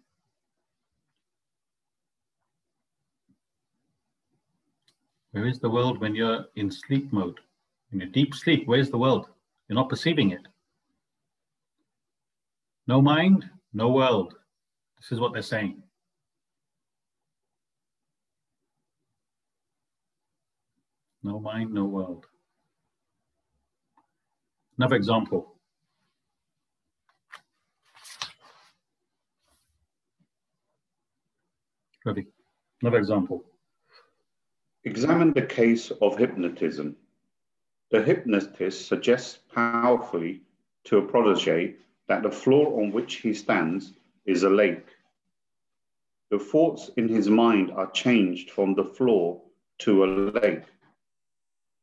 Where 5.34 5.48
is 5.48 5.58
the 5.58 5.68
world 5.68 6.00
when 6.00 6.14
you're 6.14 6.46
in 6.54 6.70
sleep 6.70 7.12
mode? 7.12 7.40
In 7.92 8.02
a 8.02 8.06
deep 8.06 8.36
sleep, 8.36 8.68
where's 8.68 8.88
the 8.88 8.98
world? 8.98 9.26
You're 9.68 9.74
not 9.74 9.88
perceiving 9.88 10.30
it. 10.30 10.42
No 12.86 13.02
mind, 13.02 13.44
no 13.72 13.88
world. 13.88 14.36
This 15.00 15.10
is 15.10 15.18
what 15.18 15.32
they're 15.32 15.42
saying. 15.42 15.82
No 21.24 21.40
mind, 21.40 21.72
no 21.72 21.84
world. 21.84 22.26
Another 24.78 24.94
example. 24.94 25.56
Another 32.80 32.98
example. 32.98 33.44
Examine 34.86 35.32
the 35.32 35.46
case 35.46 35.90
of 36.02 36.18
hypnotism. 36.18 36.94
The 37.90 38.02
hypnotist 38.02 38.86
suggests 38.86 39.38
powerfully 39.54 40.42
to 40.84 40.98
a 40.98 41.08
protege 41.08 41.76
that 42.06 42.22
the 42.22 42.30
floor 42.30 42.82
on 42.82 42.92
which 42.92 43.14
he 43.16 43.32
stands 43.32 43.94
is 44.26 44.42
a 44.42 44.50
lake. 44.50 44.86
The 46.30 46.38
thoughts 46.38 46.90
in 46.98 47.08
his 47.08 47.30
mind 47.30 47.70
are 47.70 47.90
changed 47.92 48.50
from 48.50 48.74
the 48.74 48.84
floor 48.84 49.40
to 49.78 50.04
a 50.04 50.06
lake. 50.06 50.64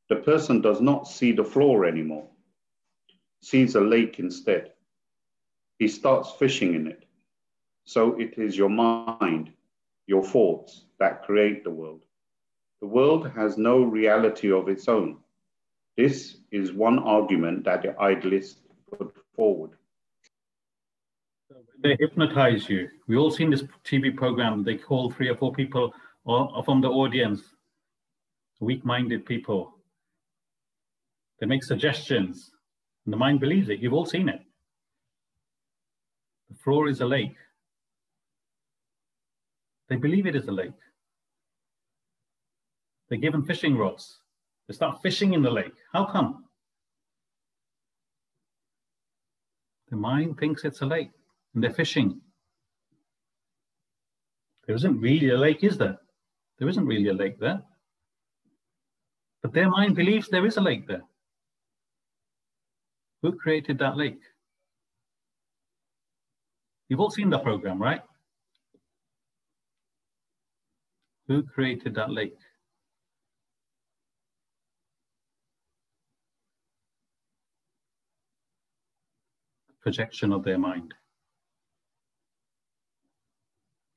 The 0.10 0.18
person 0.18 0.62
does 0.62 0.80
not 0.80 1.08
see 1.08 1.32
the 1.32 1.44
floor 1.44 1.86
anymore, 1.86 2.28
sees 3.42 3.74
a 3.74 3.82
lake 3.82 4.20
instead. 4.20 4.74
He 5.80 5.88
starts 5.88 6.34
fishing 6.34 6.76
in 6.76 6.86
it. 6.86 7.06
So 7.86 8.20
it 8.20 8.38
is 8.38 8.56
your 8.56 8.70
mind, 8.70 9.54
your 10.06 10.24
thoughts 10.24 10.84
that 11.00 11.24
create 11.24 11.64
the 11.64 11.72
world. 11.72 12.04
The 12.82 12.88
world 12.88 13.30
has 13.36 13.58
no 13.58 13.84
reality 13.84 14.52
of 14.52 14.68
its 14.68 14.88
own. 14.88 15.18
This 15.98 16.38
is 16.52 16.74
one 16.74 16.98
argument 16.98 17.64
that 17.66 17.84
the 17.84 17.98
idealists 18.00 18.60
put 18.98 19.14
forward. 19.36 19.72
They 21.84 21.96
hypnotize 22.00 22.68
you. 22.70 22.90
We 23.08 23.18
all 23.18 23.30
seen 23.30 23.52
this 23.52 23.64
TV 23.86 24.16
program. 24.16 24.64
They 24.64 24.78
call 24.78 25.12
three 25.12 25.30
or 25.30 25.36
four 25.36 25.54
people 25.54 25.94
uh, 26.28 26.62
from 26.64 26.82
the 26.82 26.90
audience, 26.90 27.42
weak-minded 28.60 29.26
people. 29.26 29.74
They 31.40 31.46
make 31.46 31.64
suggestions, 31.64 32.52
and 33.06 33.14
the 33.14 33.18
mind 33.18 33.40
believes 33.40 33.70
it. 33.70 33.80
You've 33.80 33.94
all 33.94 34.06
seen 34.06 34.30
it. 34.30 34.42
The 36.50 36.58
floor 36.58 36.88
is 36.88 37.02
a 37.02 37.06
lake. 37.06 37.36
They 39.90 39.96
believe 39.96 40.26
it 40.26 40.36
is 40.36 40.48
a 40.48 40.52
lake. 40.52 40.72
They're 43.12 43.20
given 43.20 43.44
fishing 43.44 43.78
rods. 43.78 44.22
They 44.70 44.74
start 44.74 45.02
fishing 45.04 45.34
in 45.34 45.42
the 45.44 45.52
lake. 45.52 45.74
How 45.92 46.06
come? 46.06 46.46
The 49.90 49.98
mind 49.98 50.40
thinks 50.40 50.64
it's 50.64 50.80
a 50.80 50.86
lake 50.86 51.12
and 51.54 51.62
they're 51.62 51.74
fishing. 51.74 52.22
There 54.66 54.78
isn't 54.78 55.02
really 55.02 55.32
a 55.32 55.38
lake, 55.38 55.62
is 55.62 55.78
there? 55.78 55.98
There 56.58 56.70
isn't 56.70 56.86
really 56.86 57.10
a 57.10 57.14
lake 57.14 57.38
there. 57.38 57.62
But 59.44 59.52
their 59.52 59.70
mind 59.70 59.98
believes 59.98 60.30
there 60.30 60.46
is 60.46 60.56
a 60.56 60.62
lake 60.62 60.88
there. 60.88 61.04
Who 63.24 63.34
created 63.34 63.78
that 63.80 63.98
lake? 63.98 64.22
You've 66.88 67.02
all 67.02 67.12
seen 67.12 67.30
the 67.30 67.40
program, 67.40 67.82
right? 67.82 68.04
Who 71.28 71.44
created 71.44 71.94
that 71.96 72.12
lake? 72.12 72.38
Projection 79.82 80.32
of 80.32 80.44
their 80.44 80.58
mind. 80.58 80.94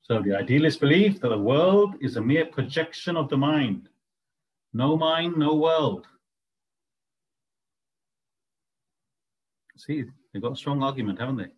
So 0.02 0.20
the 0.20 0.36
idealists 0.36 0.78
believe 0.78 1.20
that 1.20 1.30
the 1.30 1.38
world 1.38 1.94
is 2.00 2.16
a 2.16 2.20
mere 2.20 2.44
projection 2.44 3.16
of 3.16 3.28
the 3.30 3.38
mind. 3.38 3.88
No 4.72 4.96
mind, 4.96 5.36
no 5.36 5.54
world. 5.54 6.06
See, 9.76 10.04
they've 10.32 10.42
got 10.42 10.52
a 10.52 10.56
strong 10.56 10.82
argument, 10.82 11.18
haven't 11.20 11.36
they? 11.36 11.50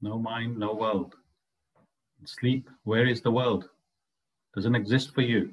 No 0.00 0.18
mind, 0.18 0.58
no 0.58 0.74
world. 0.74 1.14
Sleep, 2.24 2.68
where 2.84 3.06
is 3.06 3.20
the 3.20 3.30
world? 3.30 3.68
Doesn't 4.54 4.74
exist 4.74 5.12
for 5.14 5.22
you. 5.22 5.52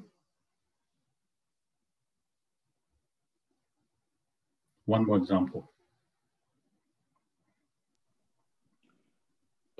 One 4.86 5.06
more 5.06 5.16
example. 5.16 5.70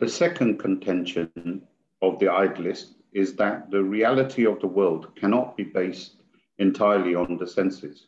The 0.01 0.09
second 0.09 0.59
contention 0.59 1.69
of 2.01 2.19
the 2.19 2.33
idealist 2.33 2.95
is 3.13 3.37
that 3.37 3.71
the 3.71 3.85
reality 3.85 4.47
of 4.47 4.59
the 4.61 4.67
world 4.67 5.15
cannot 5.15 5.59
be 5.59 5.65
based 5.65 6.23
entirely 6.57 7.15
on 7.15 7.37
the 7.37 7.47
senses. 7.47 8.07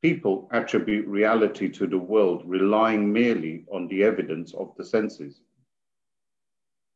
People 0.00 0.48
attribute 0.52 1.06
reality 1.06 1.68
to 1.68 1.86
the 1.86 1.98
world 1.98 2.44
relying 2.46 3.12
merely 3.12 3.66
on 3.70 3.88
the 3.88 4.02
evidence 4.04 4.54
of 4.54 4.74
the 4.78 4.86
senses. 4.86 5.42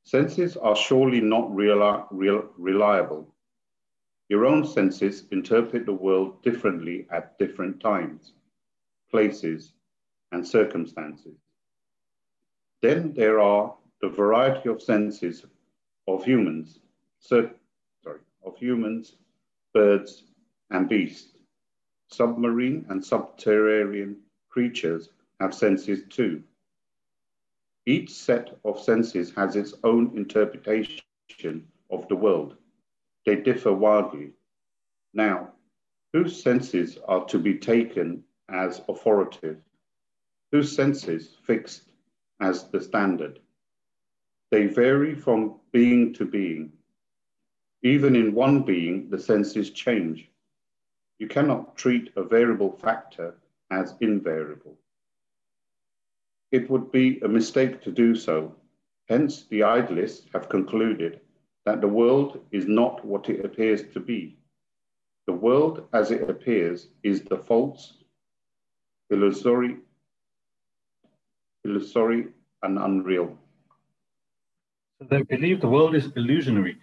Senses 0.04 0.56
are 0.56 0.74
surely 0.74 1.20
not 1.20 1.54
real, 1.54 2.06
real, 2.10 2.48
reliable. 2.56 3.34
Your 4.30 4.46
own 4.46 4.64
senses 4.64 5.26
interpret 5.30 5.84
the 5.84 5.92
world 5.92 6.42
differently 6.42 7.06
at 7.10 7.38
different 7.38 7.80
times, 7.80 8.32
places, 9.10 9.74
and 10.32 10.48
circumstances. 10.48 11.36
Then 12.80 13.12
there 13.12 13.40
are 13.40 13.74
the 14.00 14.08
variety 14.08 14.68
of 14.68 14.80
senses 14.80 15.44
of 16.06 16.24
humans, 16.24 16.78
so, 17.18 17.50
sorry, 18.04 18.20
of 18.44 18.56
humans, 18.56 19.16
birds, 19.74 20.24
and 20.70 20.88
beasts. 20.88 21.32
Submarine 22.10 22.86
and 22.88 23.04
subterranean 23.04 24.16
creatures 24.48 25.10
have 25.40 25.54
senses 25.54 26.02
too. 26.08 26.42
Each 27.86 28.10
set 28.10 28.58
of 28.64 28.80
senses 28.80 29.32
has 29.34 29.56
its 29.56 29.74
own 29.82 30.16
interpretation 30.16 31.66
of 31.90 32.06
the 32.08 32.16
world. 32.16 32.56
They 33.26 33.36
differ 33.36 33.72
wildly. 33.72 34.32
Now, 35.14 35.52
whose 36.12 36.42
senses 36.42 36.98
are 37.06 37.24
to 37.26 37.38
be 37.38 37.58
taken 37.58 38.24
as 38.48 38.82
authoritative? 38.88 39.58
Whose 40.52 40.74
senses 40.74 41.36
fixed 41.42 41.87
as 42.40 42.70
the 42.70 42.80
standard. 42.80 43.40
They 44.50 44.66
vary 44.66 45.14
from 45.14 45.56
being 45.72 46.14
to 46.14 46.24
being. 46.24 46.72
Even 47.82 48.16
in 48.16 48.34
one 48.34 48.62
being, 48.62 49.10
the 49.10 49.18
senses 49.18 49.70
change. 49.70 50.28
You 51.18 51.28
cannot 51.28 51.76
treat 51.76 52.10
a 52.16 52.22
variable 52.22 52.72
factor 52.72 53.34
as 53.70 53.94
invariable. 54.00 54.78
It 56.50 56.70
would 56.70 56.90
be 56.90 57.20
a 57.20 57.28
mistake 57.28 57.82
to 57.82 57.92
do 57.92 58.14
so. 58.14 58.54
Hence, 59.08 59.44
the 59.44 59.62
idealists 59.62 60.26
have 60.32 60.48
concluded 60.48 61.20
that 61.64 61.80
the 61.80 61.88
world 61.88 62.40
is 62.50 62.66
not 62.66 63.04
what 63.04 63.28
it 63.28 63.44
appears 63.44 63.82
to 63.92 64.00
be. 64.00 64.38
The 65.26 65.34
world 65.34 65.86
as 65.92 66.10
it 66.10 66.28
appears 66.30 66.88
is 67.02 67.22
the 67.22 67.36
false, 67.36 68.02
illusory, 69.10 69.76
illusory 71.68 72.28
and 72.62 72.78
unreal. 72.78 73.36
They 75.00 75.22
believe 75.22 75.60
the 75.60 75.68
world 75.68 75.94
is 75.94 76.10
illusionary. 76.16 76.76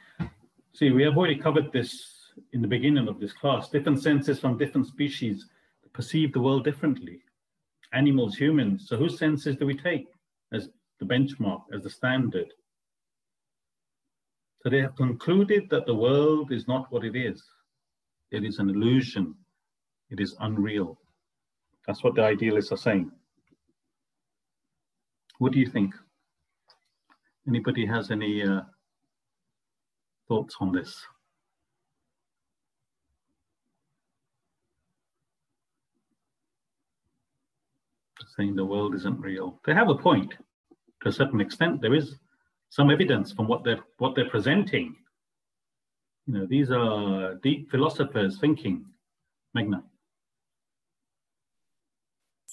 See, 0.73 0.91
we 0.91 1.03
have 1.03 1.17
already 1.17 1.37
covered 1.37 1.71
this 1.71 2.31
in 2.53 2.61
the 2.61 2.67
beginning 2.67 3.07
of 3.07 3.19
this 3.19 3.33
class. 3.33 3.69
Different 3.69 4.01
senses 4.01 4.39
from 4.39 4.57
different 4.57 4.87
species 4.87 5.47
perceive 5.93 6.33
the 6.33 6.39
world 6.41 6.63
differently. 6.63 7.21
Animals, 7.93 8.35
humans. 8.35 8.87
So 8.87 8.97
whose 8.97 9.17
senses 9.17 9.55
do 9.55 9.65
we 9.65 9.77
take 9.77 10.07
as 10.53 10.69
the 10.99 11.05
benchmark, 11.05 11.61
as 11.73 11.83
the 11.83 11.89
standard? 11.89 12.47
So 14.61 14.69
they 14.69 14.81
have 14.81 14.95
concluded 14.95 15.69
that 15.69 15.85
the 15.85 15.95
world 15.95 16.51
is 16.51 16.67
not 16.67 16.91
what 16.91 17.05
it 17.05 17.15
is. 17.15 17.43
It 18.31 18.43
is 18.43 18.59
an 18.59 18.69
illusion. 18.69 19.35
It 20.09 20.19
is 20.19 20.35
unreal. 20.39 20.97
That's 21.87 22.03
what 22.03 22.15
the 22.15 22.23
idealists 22.23 22.71
are 22.71 22.77
saying. 22.77 23.11
What 25.39 25.51
do 25.51 25.59
you 25.59 25.67
think? 25.67 25.93
Anybody 27.47 27.85
has 27.85 28.09
any 28.09 28.43
uh, 28.43 28.61
thoughts 30.27 30.55
on 30.59 30.71
this? 30.71 31.05
Saying 38.37 38.55
the 38.55 38.65
world 38.65 38.95
isn't 38.95 39.19
real. 39.19 39.59
They 39.65 39.73
have 39.73 39.89
a 39.89 39.95
point 39.95 40.33
to 41.03 41.09
a 41.09 41.11
certain 41.11 41.39
extent. 41.39 41.81
There 41.81 41.93
is 41.93 42.15
some 42.69 42.91
evidence 42.91 43.31
from 43.31 43.47
what 43.47 43.63
they're 43.63 43.79
what 43.97 44.15
they're 44.15 44.29
presenting. 44.29 44.95
You 46.27 46.33
know, 46.33 46.45
these 46.45 46.71
are 46.71 47.35
deep 47.35 47.69
philosophers 47.71 48.37
thinking. 48.39 48.85
Meghna. 49.55 49.83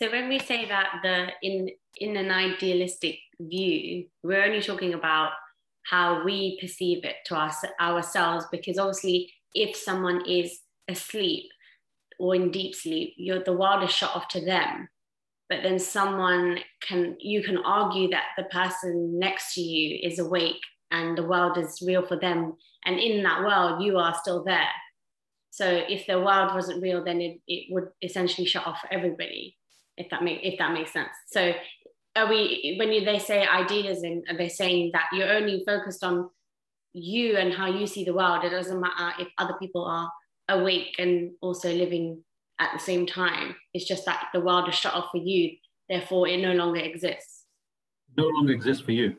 So 0.03 0.11
when 0.11 0.29
we 0.29 0.41
say 0.41 0.67
that 0.67 0.95
the 1.05 1.29
in 1.43 1.69
in 1.99 2.17
an 2.17 2.33
idealistic 2.33 3.19
view, 3.41 4.07
we're 4.25 4.43
only 4.43 4.61
talking 4.61 4.95
about 4.95 5.31
how 5.85 6.25
we 6.25 6.59
perceive 6.61 7.05
it 7.05 7.17
to 7.27 7.37
us 7.37 7.65
ourselves, 7.81 8.45
because 8.51 8.79
obviously, 8.79 9.33
if 9.55 9.77
someone 9.77 10.29
is 10.29 10.59
asleep 10.89 11.45
or 12.19 12.35
in 12.35 12.51
deep 12.51 12.75
sleep, 12.75 13.15
you're 13.17 13.45
the 13.45 13.57
world 13.57 13.85
is 13.85 13.93
shut 13.93 14.11
off 14.17 14.27
to 14.29 14.45
them. 14.45 14.89
But 15.49 15.63
then 15.63 15.79
someone 15.79 16.59
can 16.81 17.15
you 17.21 17.45
can 17.45 17.59
argue 17.59 18.09
that 18.11 18.31
the 18.37 18.45
person 18.45 19.21
next 19.21 19.55
to 19.55 19.61
you 19.61 20.01
is 20.03 20.19
awake 20.19 20.63
and 20.91 21.17
the 21.17 21.29
world 21.29 21.57
is 21.59 21.81
real 21.87 22.05
for 22.05 22.17
them, 22.17 22.55
and 22.85 22.99
in 22.99 23.23
that 23.23 23.45
world 23.45 23.85
you 23.85 23.99
are 23.99 24.17
still 24.21 24.43
there. 24.43 24.75
So 25.51 25.67
if 25.69 26.09
the 26.09 26.19
world 26.19 26.55
wasn't 26.55 26.83
real, 26.83 27.05
then 27.05 27.21
it, 27.21 27.39
it 27.47 27.67
would 27.71 27.91
essentially 28.03 28.49
shut 28.49 28.67
off 28.67 28.81
everybody 28.91 29.57
if 29.97 30.09
that 30.11 30.23
make 30.23 30.41
if 30.43 30.59
that 30.59 30.73
makes 30.73 30.93
sense. 30.93 31.11
So 31.29 31.53
are 32.17 32.29
we 32.29 32.77
when 32.79 32.93
you, 32.93 33.05
they 33.05 33.19
say 33.19 33.47
idealism, 33.47 34.23
are 34.29 34.37
they 34.37 34.49
saying 34.49 34.91
that 34.93 35.07
you're 35.13 35.33
only 35.33 35.63
focused 35.67 36.05
on 36.05 36.31
you 36.93 37.37
and 37.37 37.53
how 37.53 37.67
you 37.67 37.87
see 37.87 38.05
the 38.05 38.15
world? 38.15 38.45
It 38.45 38.51
doesn't 38.51 38.81
matter 38.81 39.15
if 39.23 39.29
other 39.39 39.55
people 39.59 39.85
are 39.85 40.11
awake 40.49 40.97
and 40.99 41.33
also 41.41 41.73
living 41.73 42.23
at 42.59 42.71
the 42.73 42.79
same 42.79 43.07
time. 43.07 43.55
It's 43.73 43.87
just 43.87 44.05
that 44.07 44.29
the 44.33 44.41
world 44.41 44.69
is 44.69 44.75
shut 44.75 44.95
off 44.95 45.11
for 45.11 45.19
you, 45.19 45.57
therefore 45.89 46.29
it 46.29 46.41
no 46.41 46.53
longer 46.53 46.81
exists. 46.81 47.45
No 48.17 48.27
longer 48.27 48.53
exists 48.53 48.85
for 48.85 48.93
you. 48.93 49.17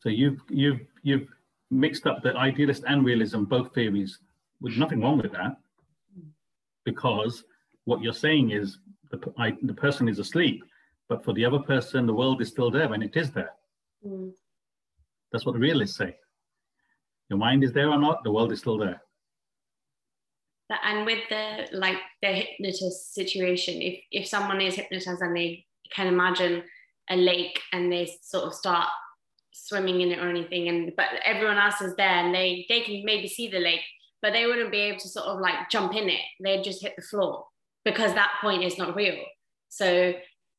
So 0.00 0.10
you've 0.10 0.40
you've 0.48 0.80
you've 1.02 1.28
mixed 1.70 2.06
up 2.06 2.22
the 2.22 2.36
idealist 2.36 2.84
and 2.86 3.04
realism, 3.04 3.44
both 3.44 3.74
theories. 3.74 4.18
With 4.60 4.76
nothing 4.76 5.00
wrong 5.00 5.18
with 5.18 5.32
that 5.32 5.56
because 6.92 7.44
what 7.84 8.02
you're 8.02 8.22
saying 8.26 8.50
is 8.50 8.78
the, 9.10 9.18
I, 9.38 9.48
the 9.62 9.74
person 9.74 10.08
is 10.08 10.18
asleep, 10.18 10.62
but 11.08 11.24
for 11.24 11.32
the 11.34 11.44
other 11.44 11.58
person, 11.58 12.06
the 12.06 12.18
world 12.20 12.40
is 12.40 12.48
still 12.48 12.70
there 12.70 12.88
when 12.88 13.02
it 13.02 13.16
is 13.16 13.30
there. 13.30 13.52
Mm. 14.06 14.32
That's 15.30 15.44
what 15.44 15.52
the 15.52 15.66
realists 15.68 15.96
say. 15.96 16.16
Your 17.28 17.38
mind 17.38 17.62
is 17.64 17.72
there 17.72 17.90
or 17.90 17.98
not, 17.98 18.24
the 18.24 18.32
world 18.32 18.52
is 18.52 18.60
still 18.60 18.78
there. 18.78 19.00
And 20.84 21.06
with 21.06 21.22
the 21.30 21.44
like 21.72 21.96
the 22.22 22.28
hypnotist 22.28 23.14
situation, 23.14 23.80
if 23.80 23.96
if 24.10 24.26
someone 24.26 24.60
is 24.60 24.74
hypnotized 24.74 25.22
and 25.22 25.34
they 25.34 25.64
can 25.94 26.06
imagine 26.06 26.62
a 27.08 27.16
lake 27.16 27.58
and 27.72 27.90
they 27.90 28.04
sort 28.22 28.44
of 28.44 28.52
start 28.52 28.88
swimming 29.52 30.02
in 30.02 30.10
it 30.12 30.18
or 30.18 30.28
anything, 30.28 30.68
and 30.68 30.92
but 30.94 31.08
everyone 31.24 31.56
else 31.56 31.80
is 31.80 31.94
there 31.96 32.18
and 32.22 32.34
they 32.34 32.66
they 32.68 32.82
can 32.82 33.02
maybe 33.10 33.28
see 33.28 33.48
the 33.48 33.58
lake, 33.70 33.86
but 34.22 34.32
they 34.32 34.46
wouldn't 34.46 34.72
be 34.72 34.80
able 34.80 34.98
to 34.98 35.08
sort 35.08 35.26
of 35.26 35.40
like 35.40 35.70
jump 35.70 35.94
in 35.94 36.08
it. 36.08 36.20
They'd 36.42 36.64
just 36.64 36.82
hit 36.82 36.94
the 36.96 37.02
floor 37.02 37.44
because 37.84 38.14
that 38.14 38.38
point 38.40 38.64
is 38.64 38.78
not 38.78 38.96
real. 38.96 39.16
So 39.68 40.14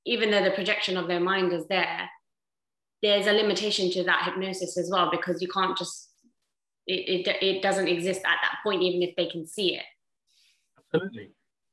even 0.05 0.31
though 0.31 0.43
the 0.43 0.51
projection 0.51 0.97
of 0.97 1.07
their 1.07 1.19
mind 1.19 1.53
is 1.53 1.67
there, 1.67 2.09
there's 3.01 3.27
a 3.27 3.33
limitation 3.33 3.91
to 3.91 4.03
that 4.03 4.25
hypnosis 4.25 4.77
as 4.77 4.89
well 4.91 5.09
because 5.11 5.41
you 5.41 5.47
can't 5.47 5.77
just 5.77 6.07
it, 6.87 7.27
it, 7.27 7.43
it 7.43 7.61
doesn't 7.61 7.87
exist 7.87 8.21
at 8.25 8.37
that 8.41 8.57
point 8.63 8.81
even 8.81 9.03
if 9.03 9.15
they 9.15 9.27
can 9.27 9.45
see 9.45 9.75
it. 9.75 9.83
Absolutely. 10.77 11.31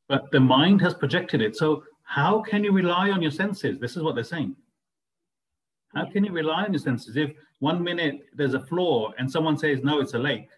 But 0.09 0.30
the 0.30 0.41
mind 0.41 0.80
has 0.82 0.95
projected 0.95 1.41
it. 1.41 1.57
So 1.57 1.84
how 2.03 2.43
can 2.43 2.62
you 2.62 2.72
rely 2.72 3.11
on 3.11 3.22
your 3.22 3.30
senses? 3.30 3.78
This 3.78 3.97
is 3.97 4.03
what 4.03 4.14
they're 4.14 4.24
saying. 4.24 4.55
How 5.95 6.05
can 6.05 6.24
you 6.24 6.32
rely 6.32 6.64
on 6.64 6.72
your 6.72 6.80
senses? 6.80 7.16
If 7.16 7.32
one 7.61 7.82
minute 7.82 8.26
there's 8.34 8.55
a 8.55 8.61
floor 8.61 9.14
and 9.18 9.30
someone 9.30 9.57
says 9.57 9.80
no 9.82 10.01
it's 10.01 10.14
a 10.14 10.18
lake 10.18 10.49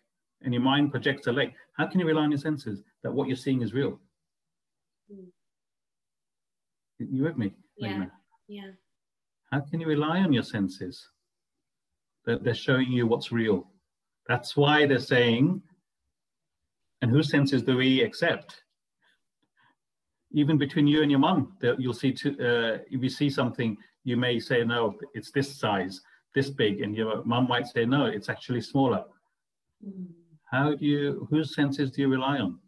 and 0.42 0.52
your 0.54 0.62
mind 0.62 0.90
projects 0.90 1.26
a 1.26 1.32
lake, 1.32 1.52
how 1.76 1.86
can 1.86 2.00
you 2.00 2.06
rely 2.06 2.22
on 2.22 2.30
your 2.30 2.38
senses 2.38 2.82
that 3.02 3.12
what 3.12 3.28
you're 3.28 3.36
seeing 3.36 3.62
is 3.62 3.72
real? 3.72 3.98
Mm. 5.12 5.26
You 6.98 7.24
with 7.24 7.36
me? 7.36 7.52
Yeah. 7.76 8.06
Yeah. 8.48 8.70
How 9.50 9.60
can 9.60 9.80
you 9.80 9.86
rely 9.86 10.18
on 10.20 10.32
your 10.32 10.42
senses 10.42 11.08
that 12.24 12.44
they're 12.44 12.54
showing 12.54 12.92
you 12.92 13.06
what's 13.06 13.32
real? 13.32 13.70
That's 14.26 14.56
why 14.56 14.86
they're 14.86 14.98
saying, 14.98 15.62
and 17.00 17.10
whose 17.10 17.30
senses 17.30 17.62
do 17.62 17.76
we 17.76 18.02
accept? 18.02 18.62
Even 20.32 20.58
between 20.58 20.86
you 20.86 21.02
and 21.02 21.10
your 21.10 21.20
mum, 21.20 21.56
you'll 21.78 21.94
see. 21.94 22.12
Two, 22.12 22.32
uh, 22.32 22.84
if 22.90 23.02
you 23.02 23.08
see 23.08 23.30
something, 23.30 23.78
you 24.04 24.18
may 24.18 24.38
say, 24.38 24.62
"No, 24.62 24.98
it's 25.14 25.30
this 25.30 25.56
size, 25.56 26.02
this 26.34 26.50
big," 26.50 26.82
and 26.82 26.94
your 26.94 27.24
mum 27.24 27.48
might 27.48 27.66
say, 27.66 27.86
"No, 27.86 28.04
it's 28.04 28.28
actually 28.28 28.60
smaller." 28.60 29.04
Mm. 29.82 30.08
How 30.50 30.74
do 30.74 30.84
you, 30.84 31.26
whose 31.30 31.54
senses 31.54 31.90
do 31.90 32.02
you 32.02 32.08
rely 32.08 32.38
on? 32.38 32.58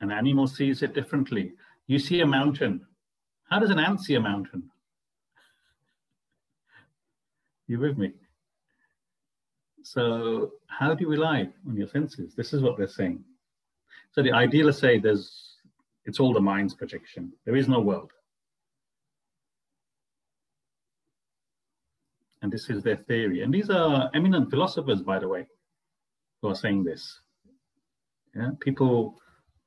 An 0.00 0.10
animal 0.10 0.46
sees 0.46 0.82
it 0.82 0.94
differently. 0.94 1.52
You 1.86 1.98
see 1.98 2.20
a 2.20 2.26
mountain. 2.26 2.86
How 3.50 3.58
does 3.58 3.70
an 3.70 3.78
ant 3.78 4.00
see 4.00 4.14
a 4.14 4.20
mountain? 4.20 4.64
You 7.70 7.78
with 7.78 7.98
me? 7.98 8.12
So 9.82 10.52
how 10.68 10.94
do 10.94 11.04
you 11.04 11.10
rely 11.10 11.50
on 11.68 11.76
your 11.76 11.88
senses? 11.88 12.34
This 12.34 12.54
is 12.54 12.62
what 12.62 12.78
they're 12.78 12.88
saying. 12.88 13.22
So 14.12 14.22
the 14.22 14.32
idealists 14.32 14.80
say 14.80 14.98
there's, 14.98 15.56
it's 16.06 16.18
all 16.18 16.32
the 16.32 16.40
mind's 16.40 16.72
projection. 16.72 17.30
There 17.44 17.56
is 17.56 17.68
no 17.68 17.78
world. 17.80 18.10
And 22.40 22.50
this 22.50 22.70
is 22.70 22.82
their 22.82 22.96
theory. 22.96 23.42
And 23.42 23.52
these 23.52 23.68
are 23.68 24.10
eminent 24.14 24.48
philosophers, 24.48 25.02
by 25.02 25.18
the 25.18 25.28
way 25.28 25.46
who 26.40 26.48
are 26.48 26.54
saying 26.54 26.84
this. 26.84 27.20
Yeah? 28.34 28.50
People 28.60 29.20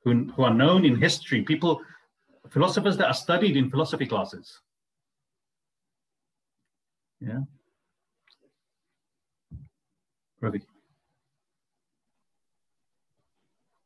who, 0.04 0.24
who 0.32 0.42
are 0.42 0.54
known 0.54 0.84
in 0.84 0.96
history, 0.96 1.42
people, 1.42 1.80
philosophers 2.50 2.96
that 2.96 3.08
are 3.08 3.14
studied 3.14 3.56
in 3.56 3.70
philosophy 3.70 4.06
classes. 4.06 4.60
Yeah. 7.20 7.40
Ravi. 10.40 10.62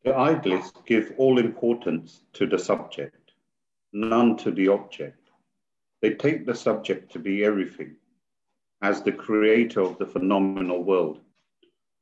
The 0.04 0.14
idealists 0.14 0.80
give 0.86 1.12
all 1.18 1.38
importance 1.38 2.22
to 2.34 2.46
the 2.46 2.58
subject, 2.58 3.32
none 3.92 4.36
to 4.38 4.52
the 4.52 4.68
object. 4.68 5.18
They 6.00 6.14
take 6.14 6.46
the 6.46 6.54
subject 6.54 7.12
to 7.12 7.18
be 7.18 7.44
everything, 7.44 7.96
as 8.82 9.02
the 9.02 9.12
creator 9.12 9.80
of 9.80 9.98
the 9.98 10.06
phenomenal 10.06 10.84
world 10.84 11.20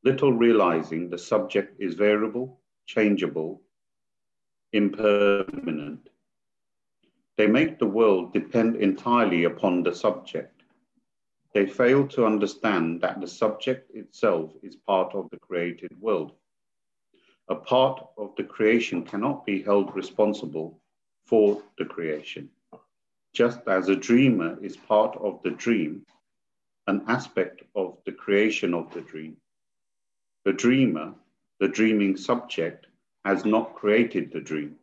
little 0.04 0.32
realizing 0.32 1.08
the 1.08 1.18
subject 1.18 1.80
is 1.80 1.94
variable, 1.94 2.60
changeable, 2.86 3.62
impermanent. 4.72 6.10
They 7.36 7.46
make 7.46 7.78
the 7.78 7.86
world 7.86 8.32
depend 8.32 8.76
entirely 8.76 9.44
upon 9.44 9.82
the 9.82 9.94
subject. 9.94 10.62
They 11.54 11.66
fail 11.66 12.06
to 12.08 12.26
understand 12.26 13.00
that 13.00 13.20
the 13.20 13.26
subject 13.26 13.90
itself 13.94 14.52
is 14.62 14.76
part 14.76 15.14
of 15.14 15.30
the 15.30 15.38
created 15.38 15.92
world. 16.00 16.32
A 17.48 17.54
part 17.54 18.04
of 18.18 18.34
the 18.36 18.44
creation 18.44 19.04
cannot 19.04 19.46
be 19.46 19.62
held 19.62 19.94
responsible 19.94 20.80
for 21.24 21.62
the 21.78 21.84
creation. 21.84 22.50
Just 23.32 23.60
as 23.66 23.88
a 23.88 23.96
dreamer 23.96 24.58
is 24.62 24.76
part 24.76 25.16
of 25.16 25.42
the 25.42 25.50
dream, 25.50 26.04
an 26.86 27.02
aspect 27.08 27.62
of 27.74 27.98
the 28.04 28.12
creation 28.12 28.74
of 28.74 28.92
the 28.92 29.00
dream. 29.00 29.36
The 30.44 30.52
dreamer, 30.52 31.14
the 31.58 31.68
dreaming 31.68 32.16
subject, 32.16 32.86
has 33.24 33.46
not 33.46 33.74
created 33.74 34.30
the 34.30 34.40
dream. 34.40 34.76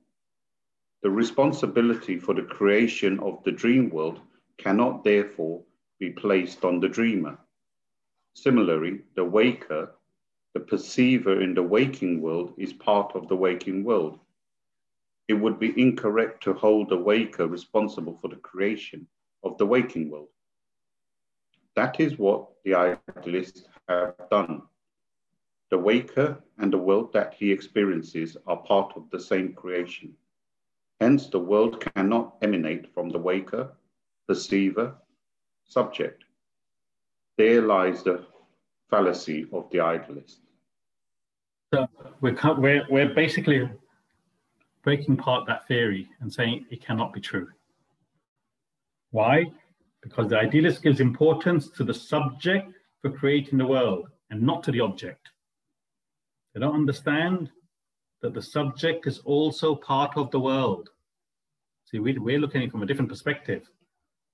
The 1.03 1.11
responsibility 1.11 2.17
for 2.17 2.33
the 2.33 2.43
creation 2.43 3.19
of 3.19 3.43
the 3.43 3.51
dream 3.51 3.89
world 3.91 4.19
cannot 4.57 5.03
therefore 5.03 5.63
be 5.99 6.09
placed 6.09 6.65
on 6.65 6.79
the 6.79 6.89
dreamer. 6.89 7.37
Similarly, 8.33 9.01
the 9.15 9.23
waker, 9.23 9.91
the 10.53 10.59
perceiver 10.59 11.41
in 11.41 11.53
the 11.53 11.63
waking 11.63 12.21
world, 12.21 12.53
is 12.57 12.73
part 12.73 13.15
of 13.15 13.27
the 13.27 13.35
waking 13.35 13.83
world. 13.83 14.19
It 15.27 15.35
would 15.35 15.59
be 15.59 15.79
incorrect 15.79 16.43
to 16.43 16.53
hold 16.53 16.89
the 16.89 16.97
waker 16.97 17.47
responsible 17.47 18.17
for 18.19 18.29
the 18.29 18.37
creation 18.37 19.07
of 19.43 19.57
the 19.57 19.65
waking 19.65 20.09
world. 20.09 20.29
That 21.75 21.99
is 21.99 22.17
what 22.17 22.49
the 22.65 22.73
idealists 22.73 23.63
have 23.87 24.15
done. 24.29 24.63
The 25.71 25.77
waker 25.77 26.37
and 26.57 26.71
the 26.71 26.77
world 26.77 27.13
that 27.13 27.33
he 27.33 27.51
experiences 27.51 28.35
are 28.45 28.57
part 28.57 28.93
of 28.97 29.09
the 29.09 29.19
same 29.19 29.53
creation. 29.53 30.13
Hence, 30.99 31.27
the 31.27 31.39
world 31.39 31.83
cannot 31.95 32.35
emanate 32.41 32.93
from 32.93 33.09
the 33.09 33.17
waker, 33.17 33.71
perceiver, 34.27 34.95
subject. 35.63 36.25
There 37.37 37.61
lies 37.61 38.03
the 38.03 38.25
fallacy 38.89 39.47
of 39.53 39.69
the 39.71 39.79
idealist. 39.79 40.41
So 41.73 41.87
we're, 42.19 42.37
we're, 42.57 42.85
we're 42.89 43.13
basically 43.15 43.69
breaking 44.83 45.17
apart 45.17 45.47
that 45.47 45.67
theory 45.67 46.09
and 46.19 46.31
saying 46.31 46.65
it 46.69 46.85
cannot 46.85 47.13
be 47.13 47.21
true. 47.21 47.47
Why? 49.11 49.45
Because 50.03 50.27
the 50.27 50.37
idealist 50.37 50.83
gives 50.83 50.99
importance 50.99 51.69
to 51.69 51.85
the 51.85 51.93
subject 51.93 52.73
for 53.01 53.09
creating 53.09 53.57
the 53.57 53.65
world 53.65 54.09
and 54.29 54.41
not 54.41 54.63
to 54.63 54.71
the 54.71 54.81
object. 54.81 55.30
They 56.53 56.59
don't 56.59 56.75
understand 56.75 57.49
that 58.21 58.33
the 58.33 58.41
subject 58.41 59.07
is 59.07 59.19
also 59.19 59.75
part 59.75 60.17
of 60.17 60.31
the 60.31 60.39
world. 60.39 60.89
See, 61.85 61.99
we, 61.99 62.17
we're 62.17 62.39
looking 62.39 62.69
from 62.69 62.83
a 62.83 62.85
different 62.85 63.09
perspective, 63.09 63.63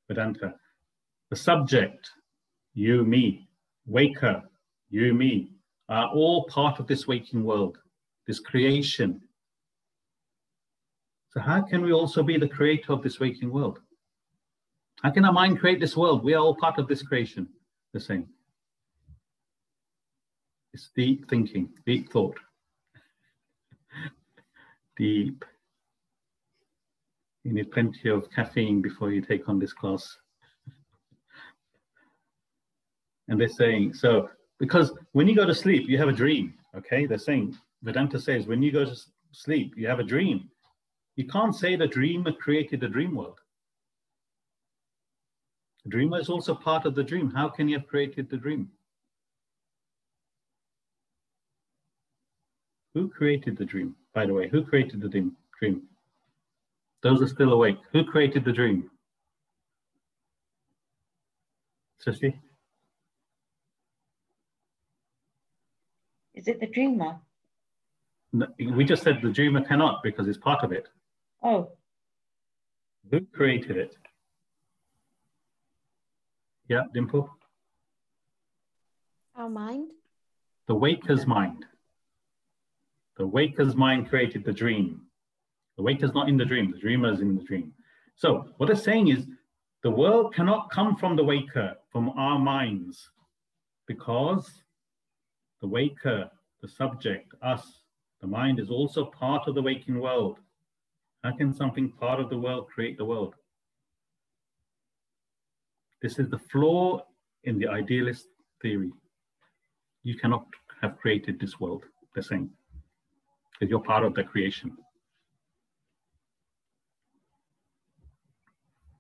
Vedanta. 0.08 0.56
The 1.30 1.36
subject, 1.36 2.10
you, 2.74 3.04
me, 3.04 3.48
waker, 3.86 4.44
you, 4.90 5.14
me, 5.14 5.52
are 5.90 6.10
all 6.10 6.46
part 6.46 6.80
of 6.80 6.88
this 6.88 7.08
waking 7.08 7.44
world, 7.44 7.78
this 8.26 8.40
creation. 8.40 9.22
So, 11.32 11.40
how 11.40 11.62
can 11.62 11.82
we 11.82 11.94
also 11.94 12.24
be 12.24 12.38
the 12.38 12.48
creator 12.48 12.94
of 12.94 13.04
this 13.04 13.20
waking 13.20 13.52
world? 13.52 13.80
How 15.04 15.12
can 15.12 15.26
our 15.26 15.34
mind 15.34 15.60
create 15.60 15.80
this 15.80 15.96
world? 15.96 16.24
We 16.24 16.34
are 16.34 16.40
all 16.40 16.56
part 16.56 16.80
of 16.80 16.88
this 16.88 17.04
creation, 17.04 17.48
the 17.94 18.00
same. 18.00 18.28
It's 20.74 20.90
deep 20.96 21.30
thinking, 21.30 21.70
deep 21.86 22.12
thought. 22.12 22.38
deep. 24.98 25.46
You 27.44 27.54
need 27.54 27.72
plenty 27.72 28.10
of 28.10 28.30
caffeine 28.32 28.82
before 28.82 29.12
you 29.12 29.22
take 29.22 29.48
on 29.48 29.60
this 29.60 29.72
class. 29.72 30.18
And 33.30 33.40
they're 33.40 33.48
saying, 33.48 33.94
so, 33.94 34.30
because 34.60 34.94
when 35.12 35.28
you 35.28 35.36
go 35.36 35.46
to 35.46 35.56
sleep, 35.56 35.88
you 35.88 35.98
have 35.98 36.10
a 36.10 36.14
dream, 36.14 36.54
okay? 36.76 37.06
They're 37.06 37.18
saying, 37.18 37.56
Vedanta 37.84 38.20
says, 38.20 38.48
when 38.48 38.62
you 38.62 38.72
go 38.72 38.86
to 38.86 38.96
sleep, 39.32 39.74
you 39.78 39.88
have 39.88 40.00
a 40.00 40.04
dream. 40.04 40.50
You 41.16 41.28
can't 41.28 41.56
say 41.56 41.76
the 41.76 41.88
dreamer 41.88 42.32
created 42.32 42.80
the 42.82 42.88
dream 42.88 43.16
world. 43.16 43.40
The 45.84 45.92
dreamer 45.92 46.20
is 46.20 46.30
also 46.30 46.54
part 46.54 46.86
of 46.86 46.96
the 46.96 47.04
dream. 47.04 47.32
How 47.32 47.50
can 47.50 47.70
you 47.70 47.78
have 47.78 47.88
created 47.88 48.30
the 48.30 48.38
dream? 48.38 48.70
Who 52.98 53.08
created 53.08 53.60
the 53.60 53.64
dream, 53.64 53.96
by 54.16 54.26
the 54.26 54.34
way? 54.34 54.50
Who 54.50 54.64
created 54.64 55.02
the 55.02 55.08
dream? 55.08 55.38
dream? 55.60 55.84
Those 57.04 57.22
are 57.22 57.28
still 57.28 57.54
awake. 57.54 57.78
Who 57.92 58.04
created 58.04 58.44
the 58.44 58.52
dream? 58.52 58.90
Sissy? 62.04 62.34
Is 66.34 66.48
it 66.48 66.60
the 66.60 66.66
dreamer? 66.66 67.20
No, 68.34 68.48
we 68.58 68.84
just 68.84 69.04
said 69.04 69.20
the 69.22 69.30
dreamer 69.30 69.64
cannot 69.64 70.02
because 70.02 70.28
it's 70.28 70.40
part 70.40 70.64
of 70.64 70.72
it. 70.72 70.88
Oh. 71.44 71.70
Who 73.12 73.20
created 73.32 73.78
it? 73.78 73.96
Yeah, 76.68 76.86
Dimple? 76.96 77.30
Our 79.36 79.52
mind? 79.52 79.92
The 80.66 80.74
waker's 80.74 81.28
mind. 81.28 81.68
The 83.18 83.26
waker's 83.26 83.76
mind 83.76 84.10
created 84.10 84.44
the 84.44 84.54
dream. 84.54 85.02
The 85.76 85.84
waker's 85.84 86.14
not 86.14 86.30
in 86.30 86.38
the 86.38 86.46
dream, 86.46 86.72
the 86.72 86.80
dreamer 86.80 87.12
is 87.12 87.22
in 87.22 87.36
the 87.36 87.44
dream. 87.44 87.74
So 88.16 88.48
what 88.58 88.68
they're 88.68 88.76
saying 88.76 89.10
is 89.10 89.26
the 89.84 89.92
world 89.92 90.34
cannot 90.34 90.72
come 90.72 90.96
from 90.96 91.16
the 91.16 91.24
waker, 91.24 91.76
from 91.92 92.10
our 92.10 92.40
minds, 92.40 93.10
because 93.88 94.64
the 95.62 95.68
waker, 95.68 96.30
the 96.62 96.68
subject, 96.68 97.34
us, 97.42 97.84
the 98.22 98.28
mind 98.28 98.60
is 98.60 98.70
also 98.70 99.06
part 99.06 99.48
of 99.48 99.56
the 99.56 99.62
waking 99.62 100.00
world. 100.00 100.40
How 101.24 101.36
can 101.36 101.54
something 101.54 101.92
part 101.92 102.20
of 102.20 102.30
the 102.30 102.38
world 102.38 102.68
create 102.68 102.98
the 102.98 103.06
world? 103.06 103.36
This 106.02 106.20
is 106.20 106.30
the 106.30 106.40
flaw 106.40 107.02
in 107.44 107.58
the 107.58 107.68
idealist 107.68 108.28
theory. 108.62 108.92
You 110.04 110.16
cannot 110.16 110.46
have 110.82 110.98
created 110.98 111.40
this 111.40 111.60
world, 111.60 111.84
they're 112.14 112.24
saying, 112.24 112.50
because 113.58 113.70
you're 113.70 113.80
part 113.80 114.04
of 114.04 114.14
the 114.14 114.24
creation. 114.24 114.78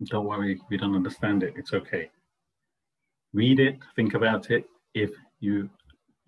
Don't 0.05 0.25
worry, 0.25 0.61
we 0.69 0.77
don't 0.77 0.95
understand 0.95 1.43
it, 1.43 1.53
it's 1.57 1.73
okay. 1.73 2.09
Read 3.33 3.59
it, 3.59 3.77
think 3.95 4.13
about 4.13 4.51
it 4.51 4.65
if 4.93 5.11
you 5.39 5.69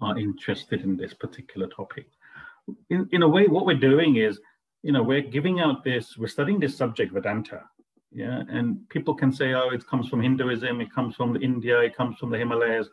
are 0.02 0.18
interested 0.18 0.82
in 0.82 0.98
this 0.98 1.14
particular 1.14 1.68
topic. 1.68 2.08
In, 2.90 3.08
in 3.12 3.24
a 3.24 3.28
way, 3.28 3.48
what 3.48 3.66
we're 3.66 3.78
doing 3.78 4.18
is, 4.18 4.40
you 4.82 4.92
know, 4.92 5.04
we're 5.04 5.22
giving 5.22 5.60
out 5.60 5.84
this, 5.84 6.18
we're 6.18 6.28
studying 6.28 6.60
this 6.60 6.76
subject, 6.76 7.14
Vedanta, 7.14 7.62
yeah, 8.12 8.42
and 8.50 8.88
people 8.90 9.14
can 9.14 9.32
say, 9.32 9.54
oh, 9.54 9.70
it 9.70 9.86
comes 9.86 10.08
from 10.10 10.22
Hinduism, 10.22 10.82
it 10.82 10.92
comes 10.94 11.16
from 11.16 11.36
India, 11.36 11.80
it 11.82 11.96
comes 11.96 12.18
from 12.18 12.32
the 12.32 12.38
Himalayas, 12.38 12.90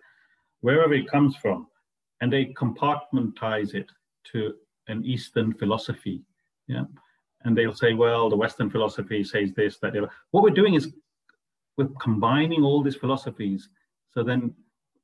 wherever 0.61 0.93
it 0.93 1.11
comes 1.11 1.37
from, 1.37 1.69
and 2.21 2.31
they 2.31 2.47
compartmentalize 2.47 3.75
it 3.75 3.91
to 4.33 4.55
an 4.89 5.05
Eastern 5.05 5.53
philosophy, 5.53 6.23
yeah, 6.69 6.85
and 7.45 7.57
they'll 7.57 7.75
say, 7.75 7.95
well, 7.95 8.29
the 8.29 8.37
Western 8.37 8.71
philosophy 8.71 9.23
says 9.23 9.53
this, 9.53 9.79
that. 9.79 9.95
What 10.31 10.43
we're 10.43 10.51
doing 10.51 10.75
is 10.75 10.93
we're 11.77 11.89
combining 12.01 12.63
all 12.63 12.83
these 12.83 12.97
philosophies, 12.97 13.69
so 14.13 14.23
then 14.23 14.55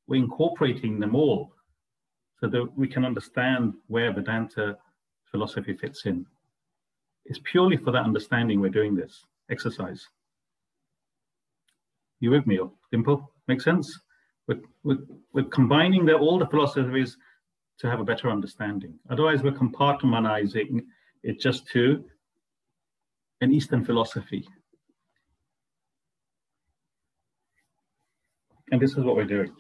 we're 0.07 0.23
incorporating 0.23 0.99
them 0.99 1.15
all 1.15 1.53
so 2.41 2.49
that 2.49 2.67
we 2.77 2.89
can 2.89 3.05
understand 3.05 3.75
where 3.87 4.13
Vedanta 4.13 4.77
philosophy 5.31 5.75
fits 5.75 6.07
in. 6.07 6.27
It's 7.25 7.41
purely 7.45 7.77
for 7.77 7.93
that 7.93 8.05
understanding 8.05 8.61
we're 8.61 8.69
doing 8.69 8.97
this 8.97 9.25
exercise. 9.51 10.09
You 12.21 12.31
with 12.31 12.47
me, 12.47 12.59
Dimple? 12.91 13.31
Make 13.47 13.61
sense? 13.61 14.01
We're, 14.49 14.61
we're, 14.83 14.99
we're 15.33 15.45
combining 15.45 16.05
the, 16.05 16.15
all 16.15 16.39
the 16.39 16.47
philosophies 16.47 17.17
to 17.79 17.91
have 17.91 18.01
a 18.01 18.05
better 18.05 18.31
understanding. 18.31 18.99
Otherwise, 19.11 19.43
we're 19.43 19.53
compartmentalizing 19.53 20.83
it 21.23 21.41
just 21.41 21.67
to 21.69 22.05
an 23.41 23.53
Eastern 23.53 23.85
philosophy. 23.85 24.47
And 28.71 28.81
this 28.81 28.93
is 28.93 29.05
what 29.05 29.17
we're 29.17 29.25
doing. 29.25 29.53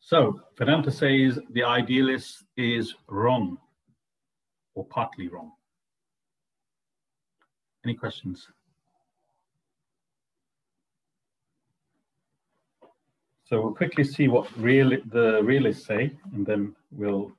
So 0.00 0.40
Vedanta 0.56 0.90
says 0.92 1.38
the 1.50 1.64
idealist 1.64 2.44
is 2.56 2.94
wrong 3.08 3.58
or 4.76 4.84
partly 4.84 5.26
wrong. 5.26 5.50
Any 7.84 7.94
questions? 7.94 8.46
So 13.48 13.60
we'll 13.60 13.74
quickly 13.74 14.02
see 14.02 14.26
what 14.26 14.48
real, 14.56 14.90
the 15.10 15.40
realists 15.40 15.86
say, 15.86 16.10
and 16.34 16.44
then 16.44 16.74
we'll 16.90 17.30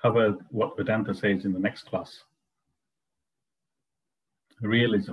cover 0.00 0.38
what 0.48 0.78
Vedanta 0.78 1.14
says 1.14 1.44
in 1.44 1.52
the 1.52 1.58
next 1.58 1.84
class. 1.84 2.20
Realism. 4.62 5.12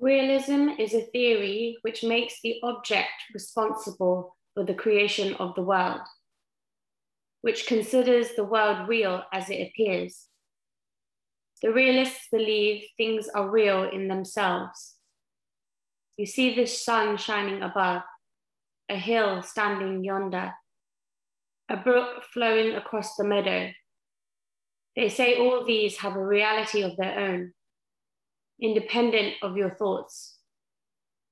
Realism 0.00 0.70
is 0.80 0.92
a 0.92 1.02
theory 1.12 1.78
which 1.82 2.02
makes 2.02 2.40
the 2.42 2.56
object 2.64 3.12
responsible 3.32 4.36
for 4.54 4.64
the 4.64 4.74
creation 4.74 5.34
of 5.34 5.54
the 5.54 5.62
world, 5.62 6.00
which 7.42 7.68
considers 7.68 8.30
the 8.34 8.42
world 8.42 8.88
real 8.88 9.22
as 9.32 9.48
it 9.50 9.68
appears. 9.68 10.26
The 11.62 11.72
realists 11.72 12.26
believe 12.32 12.86
things 12.96 13.28
are 13.28 13.48
real 13.48 13.84
in 13.84 14.08
themselves. 14.08 14.93
You 16.16 16.26
see 16.26 16.54
the 16.54 16.66
sun 16.66 17.16
shining 17.16 17.62
above, 17.62 18.02
a 18.88 18.96
hill 18.96 19.42
standing 19.42 20.04
yonder, 20.04 20.52
a 21.68 21.76
brook 21.76 22.22
flowing 22.32 22.76
across 22.76 23.16
the 23.16 23.24
meadow. 23.24 23.70
They 24.94 25.08
say 25.08 25.38
all 25.38 25.64
these 25.64 25.96
have 25.98 26.14
a 26.14 26.24
reality 26.24 26.82
of 26.82 26.96
their 26.96 27.18
own, 27.18 27.52
independent 28.62 29.34
of 29.42 29.56
your 29.56 29.70
thoughts. 29.70 30.38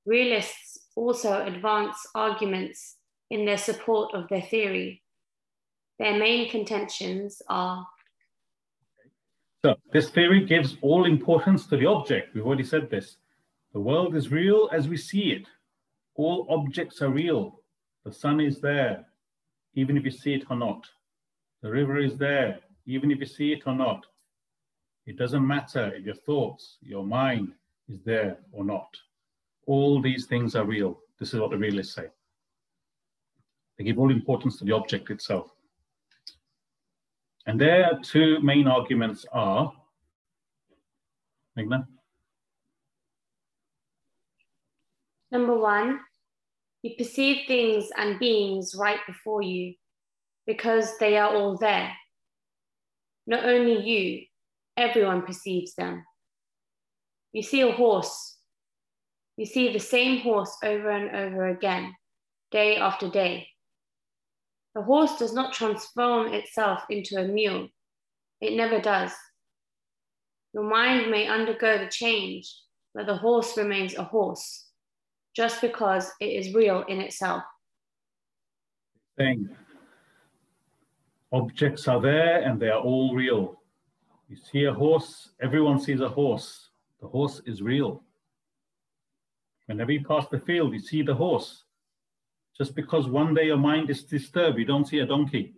Realists 0.05 0.79
also 0.97 1.47
advance 1.47 1.97
arguments 2.17 2.97
in 3.31 3.45
their 3.45 3.59
support 3.59 4.15
of 4.15 4.29
their 4.29 4.43
theory. 4.43 5.03
Their 6.01 6.19
main 6.19 6.51
contentions 6.51 7.41
are 7.49 7.87
So, 9.65 9.77
this 9.93 10.11
theory 10.11 10.45
gives 10.45 10.77
all 10.83 11.05
importance 11.05 11.67
to 11.69 11.77
the 11.77 11.87
object. 11.87 12.35
We've 12.35 12.45
already 12.45 12.65
said 12.65 12.91
this. 12.91 13.19
The 13.73 13.81
world 13.81 14.15
is 14.15 14.31
real 14.31 14.69
as 14.73 14.89
we 14.89 14.97
see 14.97 15.33
it. 15.33 15.47
All 16.15 16.47
objects 16.51 17.01
are 17.01 17.09
real. 17.09 17.61
The 18.05 18.13
sun 18.13 18.41
is 18.41 18.61
there, 18.61 19.07
even 19.75 19.97
if 19.97 20.05
you 20.05 20.11
see 20.11 20.35
it 20.35 20.45
or 20.51 20.57
not. 20.57 20.85
The 21.63 21.71
river 21.71 21.99
is 21.99 22.17
there, 22.19 22.59
even 22.87 23.11
if 23.11 23.21
you 23.21 23.27
see 23.27 23.53
it 23.53 23.63
or 23.67 23.75
not. 23.75 24.05
It 25.07 25.17
doesn't 25.17 25.47
matter 25.47 25.93
if 25.95 26.05
your 26.05 26.15
thoughts, 26.15 26.79
your 26.83 27.05
mind 27.05 27.53
is 27.89 28.01
there 28.05 28.39
or 28.53 28.65
not. 28.65 28.89
All 29.67 30.03
these 30.03 30.27
things 30.27 30.55
are 30.55 30.65
real. 30.65 31.01
This 31.19 31.33
is 31.33 31.41
what 31.41 31.51
the 31.51 31.59
realists 31.59 31.95
say. 31.95 32.07
They 33.79 33.85
give 33.85 33.99
all 33.99 34.11
importance 34.11 34.59
to 34.59 34.65
the 34.65 34.73
object 34.73 35.11
itself. 35.11 35.51
And 37.47 37.61
their 37.61 37.99
two 38.03 38.41
main 38.41 38.69
arguments 38.69 39.25
are, 39.33 39.73
Meghna? 41.59 41.87
Number 45.33 45.59
one, 45.59 45.99
you 46.83 46.95
perceive 46.97 47.47
things 47.47 47.89
and 47.97 48.21
beings 48.21 48.75
right 48.79 49.01
before 49.07 49.41
you 49.41 49.75
because 50.47 50.99
they 50.99 51.17
are 51.17 51.35
all 51.35 51.57
there. 51.57 51.91
Not 53.27 53.45
only 53.45 53.81
you, 53.83 54.25
everyone 54.77 55.23
perceives 55.23 55.75
them. 55.75 56.05
You 57.33 57.43
see 57.43 57.63
a 57.63 57.73
horse, 57.73 58.37
you 59.39 59.47
see 59.47 59.73
the 59.73 59.81
same 59.81 60.21
horse 60.21 60.55
over 60.63 60.91
and 60.91 61.17
over 61.17 61.49
again, 61.49 61.95
day 62.51 62.77
after 62.77 63.09
day. 63.09 63.49
The 64.75 64.83
horse 64.83 65.19
does 65.19 65.33
not 65.33 65.55
transform 65.55 66.35
itself 66.35 66.83
into 66.91 67.17
a 67.17 67.27
mule, 67.27 67.69
it 68.41 68.55
never 68.55 68.81
does. 68.81 69.13
Your 70.53 70.65
mind 70.65 71.11
may 71.11 71.27
undergo 71.29 71.79
the 71.79 71.89
change, 71.89 72.55
but 72.95 73.07
the 73.07 73.17
horse 73.17 73.57
remains 73.57 73.95
a 73.95 74.03
horse 74.03 74.67
just 75.35 75.61
because 75.61 76.11
it 76.21 76.27
is 76.27 76.55
real 76.55 76.85
in 76.89 77.01
itself. 77.01 77.43
Saying 79.19 79.49
objects 81.33 81.89
are 81.89 82.01
there 82.01 82.43
and 82.43 82.61
they 82.61 82.69
are 82.69 82.81
all 82.81 83.15
real. 83.15 83.61
You 84.29 84.37
see 84.37 84.65
a 84.65 84.73
horse, 84.73 85.31
everyone 85.41 85.81
sees 85.81 86.01
a 86.01 86.09
horse. 86.09 86.71
The 87.01 87.09
horse 87.09 87.41
is 87.47 87.63
real. 87.63 88.03
Whenever 89.67 89.93
you 89.93 90.05
pass 90.05 90.27
the 90.29 90.41
field, 90.41 90.73
you 90.73 90.81
see 90.81 91.03
the 91.03 91.15
horse. 91.15 91.65
Just 92.57 92.75
because 92.75 93.09
one 93.09 93.35
day 93.35 93.47
your 93.47 93.57
mind 93.57 93.91
is 93.91 94.05
disturbed, 94.05 94.59
you 94.59 94.65
don't 94.65 94.87
see 94.87 94.99
a 94.99 95.07
donkey. 95.07 95.55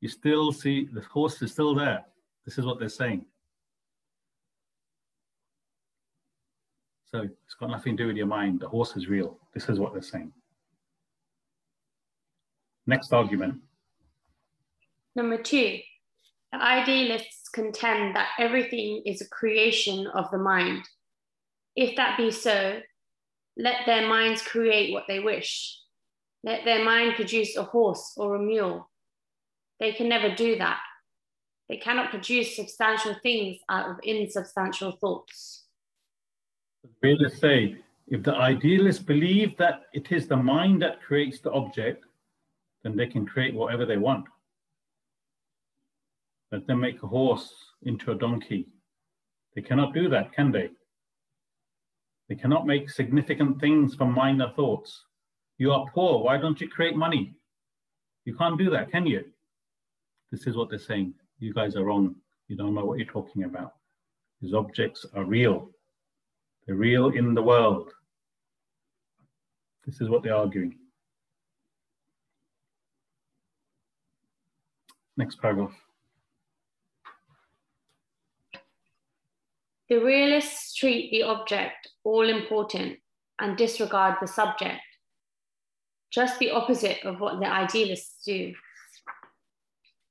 You 0.00 0.08
still 0.08 0.52
see 0.52 0.88
the 0.90 1.02
horse 1.02 1.40
is 1.42 1.52
still 1.52 1.74
there. 1.74 2.04
This 2.46 2.56
is 2.56 2.64
what 2.64 2.78
they're 2.78 2.88
saying. 2.88 3.24
So 7.12 7.22
it's 7.22 7.54
got 7.58 7.70
nothing 7.70 7.96
to 7.96 8.02
do 8.04 8.06
with 8.06 8.16
your 8.16 8.26
mind. 8.26 8.60
The 8.60 8.68
horse 8.68 8.96
is 8.96 9.08
real. 9.08 9.38
This 9.52 9.68
is 9.68 9.78
what 9.78 9.92
they're 9.92 10.02
saying. 10.02 10.32
Next 12.86 13.12
argument. 13.12 13.60
Number 15.16 15.42
two, 15.42 15.78
the 16.52 16.62
idealists 16.62 17.48
contend 17.48 18.14
that 18.14 18.28
everything 18.38 19.02
is 19.06 19.20
a 19.20 19.28
creation 19.28 20.06
of 20.08 20.30
the 20.30 20.38
mind. 20.38 20.84
If 21.74 21.96
that 21.96 22.16
be 22.16 22.30
so, 22.30 22.80
let 23.56 23.86
their 23.86 24.08
minds 24.08 24.42
create 24.42 24.92
what 24.92 25.04
they 25.08 25.18
wish. 25.18 25.78
Let 26.44 26.64
their 26.64 26.84
mind 26.84 27.16
produce 27.16 27.56
a 27.56 27.64
horse 27.64 28.14
or 28.16 28.36
a 28.36 28.40
mule. 28.40 28.88
They 29.80 29.92
can 29.92 30.08
never 30.08 30.34
do 30.34 30.56
that. 30.58 30.80
They 31.68 31.76
cannot 31.76 32.10
produce 32.10 32.56
substantial 32.56 33.16
things 33.22 33.58
out 33.68 33.90
of 33.90 33.96
insubstantial 34.02 34.92
thoughts. 34.92 35.59
Realists 37.02 37.40
say 37.40 37.76
if 38.08 38.22
the 38.22 38.34
idealists 38.34 39.02
believe 39.02 39.56
that 39.58 39.82
it 39.92 40.10
is 40.10 40.26
the 40.26 40.36
mind 40.36 40.82
that 40.82 41.02
creates 41.02 41.40
the 41.40 41.52
object, 41.52 42.04
then 42.82 42.96
they 42.96 43.06
can 43.06 43.26
create 43.26 43.54
whatever 43.54 43.86
they 43.86 43.98
want. 43.98 44.26
Let 46.50 46.66
them 46.66 46.80
make 46.80 47.02
a 47.02 47.06
horse 47.06 47.52
into 47.82 48.10
a 48.10 48.16
donkey. 48.16 48.66
They 49.54 49.62
cannot 49.62 49.94
do 49.94 50.08
that, 50.08 50.32
can 50.32 50.50
they? 50.50 50.70
They 52.28 52.34
cannot 52.34 52.66
make 52.66 52.90
significant 52.90 53.60
things 53.60 53.94
from 53.94 54.12
minor 54.12 54.52
thoughts. 54.56 55.04
You 55.58 55.72
are 55.72 55.86
poor. 55.92 56.22
Why 56.22 56.38
don't 56.38 56.60
you 56.60 56.68
create 56.68 56.96
money? 56.96 57.34
You 58.24 58.34
can't 58.36 58.58
do 58.58 58.70
that, 58.70 58.90
can 58.90 59.06
you? 59.06 59.24
This 60.30 60.46
is 60.46 60.56
what 60.56 60.70
they're 60.70 60.78
saying. 60.78 61.14
You 61.38 61.52
guys 61.52 61.76
are 61.76 61.84
wrong. 61.84 62.16
You 62.48 62.56
don't 62.56 62.74
know 62.74 62.84
what 62.84 62.98
you're 62.98 63.06
talking 63.06 63.44
about. 63.44 63.74
These 64.40 64.54
objects 64.54 65.06
are 65.14 65.24
real. 65.24 65.70
They're 66.70 66.78
real 66.78 67.08
in 67.08 67.34
the 67.34 67.42
world. 67.42 67.90
This 69.84 70.00
is 70.00 70.08
what 70.08 70.22
they're 70.22 70.36
arguing. 70.36 70.78
Next 75.16 75.40
paragraph. 75.40 75.74
The 79.88 79.96
realists 79.96 80.76
treat 80.76 81.10
the 81.10 81.24
object 81.24 81.88
all 82.04 82.28
important 82.28 83.00
and 83.40 83.56
disregard 83.56 84.18
the 84.20 84.28
subject, 84.28 84.80
just 86.12 86.38
the 86.38 86.52
opposite 86.52 87.04
of 87.04 87.18
what 87.18 87.40
the 87.40 87.52
idealists 87.52 88.22
do. 88.24 88.54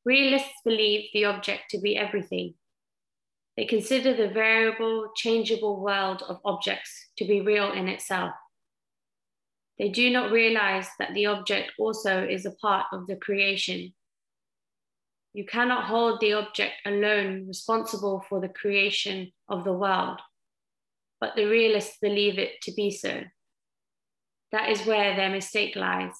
Realists 0.03 0.60
believe 0.66 1.05
the 1.14 1.24
object 1.24 1.70
to 1.70 1.80
be 1.80 1.95
everything. 1.95 2.55
They 3.60 3.66
consider 3.66 4.14
the 4.14 4.30
variable, 4.30 5.12
changeable 5.18 5.82
world 5.82 6.24
of 6.30 6.39
objects 6.45 7.10
to 7.18 7.26
be 7.26 7.41
real 7.41 7.74
in 7.74 7.89
itself. 7.89 8.32
They 9.78 9.89
do 9.89 10.10
not 10.10 10.32
realize 10.32 10.88
that 10.97 11.14
the 11.14 11.26
object 11.26 11.74
also 11.78 12.26
is 12.26 12.45
a 12.45 12.51
part 12.51 12.86
of 12.93 13.05
the 13.07 13.18
creation. 13.18 13.93
You 15.34 15.45
cannot 15.45 15.88
hold 15.88 16.22
the 16.22 16.32
object 16.32 16.76
alone 16.86 17.49
responsible 17.49 18.24
for 18.30 18.39
the 18.39 18.47
creation 18.47 19.34
of 19.49 19.66
the 19.66 19.74
world, 19.74 20.22
but 21.20 21.36
the 21.36 21.43
realists 21.43 21.97
believe 22.01 22.39
it 22.39 22.62
to 22.62 22.72
be 22.72 22.91
so. 22.91 23.24
That 24.53 24.70
is 24.70 24.86
where 24.86 25.18
their 25.18 25.32
mistake 25.32 25.76
lies. 25.76 26.14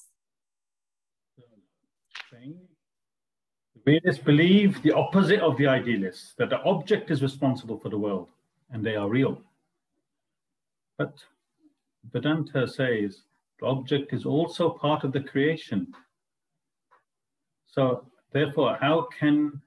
Realists 3.86 4.22
believe 4.22 4.82
the 4.82 4.92
opposite 4.92 5.40
of 5.40 5.56
the 5.56 5.66
idealists, 5.66 6.34
that 6.38 6.50
the 6.50 6.62
object 6.62 7.10
is 7.10 7.22
responsible 7.22 7.78
for 7.78 7.88
the 7.88 7.98
world 7.98 8.28
and 8.70 8.84
they 8.84 8.96
are 8.96 9.08
real. 9.08 9.40
But 10.98 11.14
Vedanta 12.12 12.66
says 12.68 13.22
the 13.58 13.66
object 13.66 14.12
is 14.12 14.26
also 14.26 14.70
part 14.70 15.04
of 15.04 15.12
the 15.12 15.20
creation. 15.20 15.92
So 17.66 18.06
therefore, 18.32 18.76
how 18.80 19.08
can, 19.18 19.60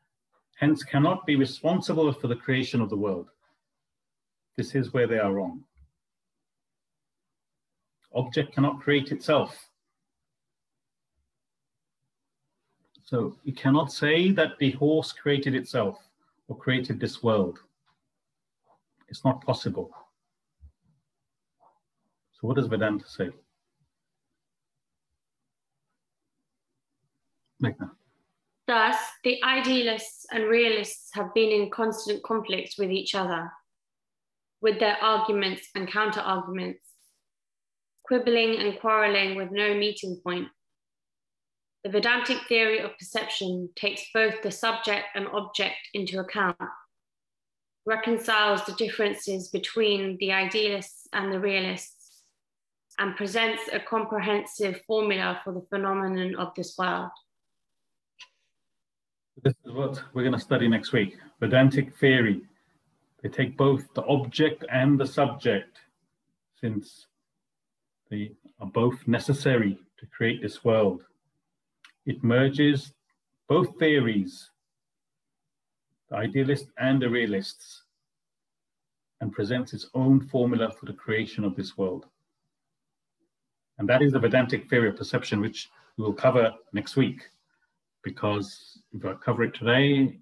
hence 0.55 0.83
cannot 0.83 1.25
be 1.25 1.35
responsible 1.35 2.11
for 2.13 2.27
the 2.27 2.35
creation 2.35 2.81
of 2.81 2.89
the 2.89 2.97
world. 2.97 3.29
This 4.57 4.75
is 4.75 4.93
where 4.93 5.07
they 5.07 5.19
are 5.19 5.33
wrong. 5.33 5.63
Object 8.13 8.53
cannot 8.53 8.81
create 8.81 9.11
itself. 9.11 9.69
So 13.13 13.35
you 13.43 13.53
cannot 13.53 13.91
say 13.91 14.31
that 14.31 14.57
the 14.57 14.71
horse 14.71 15.11
created 15.11 15.53
itself 15.53 15.99
or 16.47 16.57
created 16.57 16.99
this 16.99 17.21
world. 17.21 17.59
It's 19.07 19.23
not 19.23 19.45
possible. 19.45 19.91
So 22.31 22.47
what 22.47 22.55
does 22.55 22.65
Vedanta 22.65 23.07
say? 23.07 23.29
Meghna. 27.63 27.91
Thus, 28.65 28.97
the 29.23 29.39
idealists 29.43 30.25
and 30.31 30.45
realists 30.45 31.11
have 31.13 31.31
been 31.35 31.51
in 31.51 31.69
constant 31.69 32.23
conflict 32.23 32.77
with 32.79 32.89
each 32.89 33.13
other. 33.13 33.51
with 34.63 34.79
their 34.79 34.97
arguments 35.03 35.67
and 35.75 35.91
counter 35.91 36.21
arguments, 36.21 36.79
quibbling 38.03 38.59
and 38.59 38.79
quarreling 38.79 39.35
with 39.35 39.51
no 39.51 39.75
meeting 39.75 40.19
point. 40.23 40.47
The 41.83 41.89
Vedantic 41.89 42.37
theory 42.47 42.79
of 42.79 42.97
perception 42.97 43.69
takes 43.75 44.03
both 44.13 44.41
the 44.41 44.51
subject 44.51 45.05
and 45.15 45.27
object 45.27 45.89
into 45.93 46.19
account, 46.19 46.55
reconciles 47.85 48.63
the 48.63 48.71
differences 48.73 49.49
between 49.49 50.15
the 50.21 50.31
idealists 50.31 51.09
and 51.11 51.29
the 51.31 51.41
realists, 51.41 52.23
and 52.99 53.17
presents 53.17 53.63
a 53.73 53.81
comprehensive 53.81 54.79
formula 54.87 55.41
for 55.43 55.51
the 55.51 55.65
phenomenon 55.69 56.35
of 56.35 56.53
this 56.55 56.77
world. 56.77 57.09
This 59.43 59.53
is 59.65 59.73
what 59.73 60.01
we're 60.13 60.23
going 60.23 60.33
to 60.33 60.39
study 60.39 60.69
next 60.69 60.93
week 60.93 61.17
Vedantic 61.41 61.93
theory. 61.95 62.43
They 63.21 63.27
take 63.27 63.57
both 63.57 63.93
the 63.93 64.05
object 64.05 64.63
and 64.71 64.97
the 64.97 65.07
subject, 65.07 65.79
since 66.61 67.07
they 68.09 68.31
are 68.61 68.67
both 68.67 69.05
necessary 69.05 69.77
to 69.97 70.05
create 70.05 70.41
this 70.41 70.63
world. 70.63 71.03
It 72.05 72.23
merges 72.23 72.93
both 73.47 73.77
theories, 73.79 74.49
the 76.09 76.17
idealist 76.17 76.67
and 76.77 77.01
the 77.01 77.09
realists, 77.09 77.83
and 79.21 79.31
presents 79.31 79.73
its 79.73 79.89
own 79.93 80.19
formula 80.19 80.71
for 80.71 80.85
the 80.85 80.93
creation 80.93 81.43
of 81.43 81.55
this 81.55 81.77
world. 81.77 82.05
And 83.77 83.87
that 83.89 84.01
is 84.01 84.11
the 84.11 84.19
Vedantic 84.19 84.69
theory 84.69 84.89
of 84.89 84.97
perception, 84.97 85.39
which 85.39 85.69
we 85.97 86.03
will 86.03 86.13
cover 86.13 86.51
next 86.73 86.95
week 86.95 87.21
because 88.03 88.79
if 88.91 89.03
I 89.05 89.13
cover 89.13 89.43
it 89.43 89.55
today, 89.55 90.17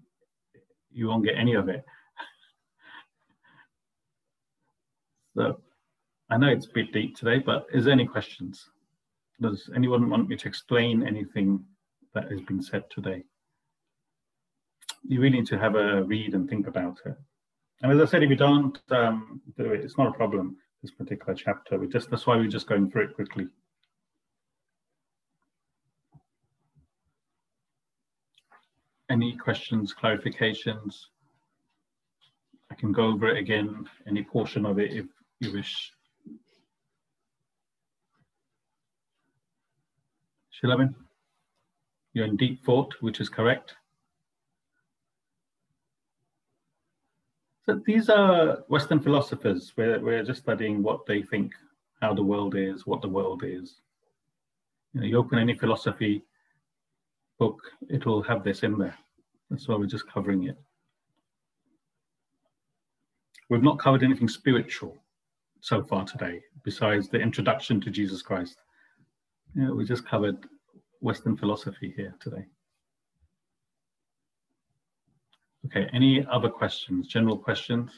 you 0.91 1.07
won't 1.07 1.25
get 1.25 1.35
any 1.35 1.55
of 1.55 1.67
it. 1.67 1.83
so 5.35 5.59
I 6.29 6.37
know 6.37 6.47
it's 6.47 6.67
a 6.67 6.73
bit 6.73 6.93
deep 6.93 7.17
today, 7.17 7.39
but 7.39 7.65
is 7.73 7.85
there 7.85 7.93
any 7.93 8.07
questions? 8.07 8.69
Does 9.41 9.69
anyone 9.75 10.07
want 10.09 10.29
me 10.29 10.35
to 10.37 10.47
explain 10.47 11.05
anything 11.05 11.65
that 12.13 12.29
has 12.29 12.41
been 12.41 12.61
said 12.61 12.83
today? 12.91 13.23
You 15.03 15.19
really 15.19 15.39
need 15.39 15.47
to 15.47 15.57
have 15.57 15.75
a 15.75 16.03
read 16.03 16.35
and 16.35 16.47
think 16.47 16.67
about 16.67 16.99
it. 17.05 17.15
And 17.81 17.91
as 17.91 17.99
I 17.99 18.11
said, 18.11 18.21
if 18.21 18.29
you 18.29 18.35
don't 18.35 18.77
um, 18.91 19.41
do 19.57 19.73
it, 19.73 19.83
it's 19.83 19.97
not 19.97 20.09
a 20.09 20.13
problem, 20.13 20.57
this 20.83 20.91
particular 20.91 21.33
chapter. 21.33 21.79
We 21.79 21.87
just 21.87 22.11
That's 22.11 22.27
why 22.27 22.35
we're 22.35 22.47
just 22.47 22.67
going 22.67 22.91
through 22.91 23.05
it 23.05 23.15
quickly. 23.15 23.47
Any 29.09 29.35
questions, 29.35 29.93
clarifications? 29.99 30.99
I 32.69 32.75
can 32.75 32.91
go 32.91 33.07
over 33.07 33.27
it 33.27 33.37
again, 33.37 33.89
any 34.07 34.23
portion 34.23 34.67
of 34.67 34.77
it 34.77 34.93
if 34.93 35.05
you 35.39 35.51
wish. 35.51 35.91
Shilamin, 40.61 40.93
you're 42.13 42.25
in 42.25 42.37
deep 42.37 42.63
thought, 42.63 42.93
which 43.01 43.19
is 43.19 43.29
correct. 43.29 43.75
So 47.65 47.81
these 47.85 48.09
are 48.09 48.63
Western 48.67 48.99
philosophers. 48.99 49.73
We're, 49.75 49.99
we're 49.99 50.23
just 50.23 50.41
studying 50.41 50.83
what 50.83 51.05
they 51.05 51.21
think, 51.21 51.53
how 52.01 52.13
the 52.13 52.23
world 52.23 52.55
is, 52.55 52.85
what 52.85 53.01
the 53.01 53.09
world 53.09 53.43
is. 53.45 53.75
You, 54.93 55.01
know, 55.01 55.07
you 55.07 55.17
open 55.17 55.39
any 55.39 55.55
philosophy 55.55 56.23
book, 57.39 57.59
it'll 57.89 58.21
have 58.23 58.43
this 58.43 58.63
in 58.63 58.77
there. 58.77 58.97
That's 59.49 59.67
why 59.67 59.75
we're 59.75 59.85
just 59.85 60.07
covering 60.07 60.43
it. 60.43 60.57
We've 63.49 63.63
not 63.63 63.79
covered 63.79 64.03
anything 64.03 64.29
spiritual 64.29 64.97
so 65.59 65.83
far 65.83 66.05
today, 66.05 66.41
besides 66.63 67.09
the 67.09 67.19
introduction 67.19 67.81
to 67.81 67.89
Jesus 67.89 68.21
Christ. 68.21 68.61
Yeah, 69.53 69.71
we 69.71 69.83
just 69.83 70.05
covered 70.07 70.37
Western 71.01 71.35
philosophy 71.35 71.93
here 71.95 72.15
today. 72.21 72.45
Okay, 75.65 75.89
any 75.93 76.25
other 76.31 76.49
questions, 76.49 77.07
general 77.07 77.37
questions? 77.37 77.91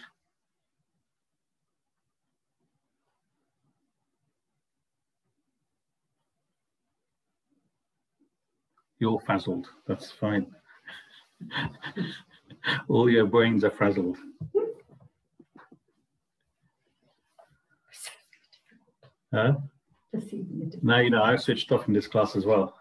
You're 8.99 9.19
frazzled, 9.19 9.67
that's 9.87 10.11
fine. 10.11 10.47
All 12.87 13.09
your 13.09 13.27
brains 13.27 13.63
are 13.63 13.71
frazzled. 13.71 14.17
Huh? 19.33 19.53
Now 20.81 20.99
you 20.99 21.09
know 21.09 21.23
I 21.23 21.35
switched 21.37 21.71
off 21.71 21.87
in 21.87 21.93
this 21.93 22.07
class 22.07 22.35
as 22.35 22.45
well. 22.45 22.75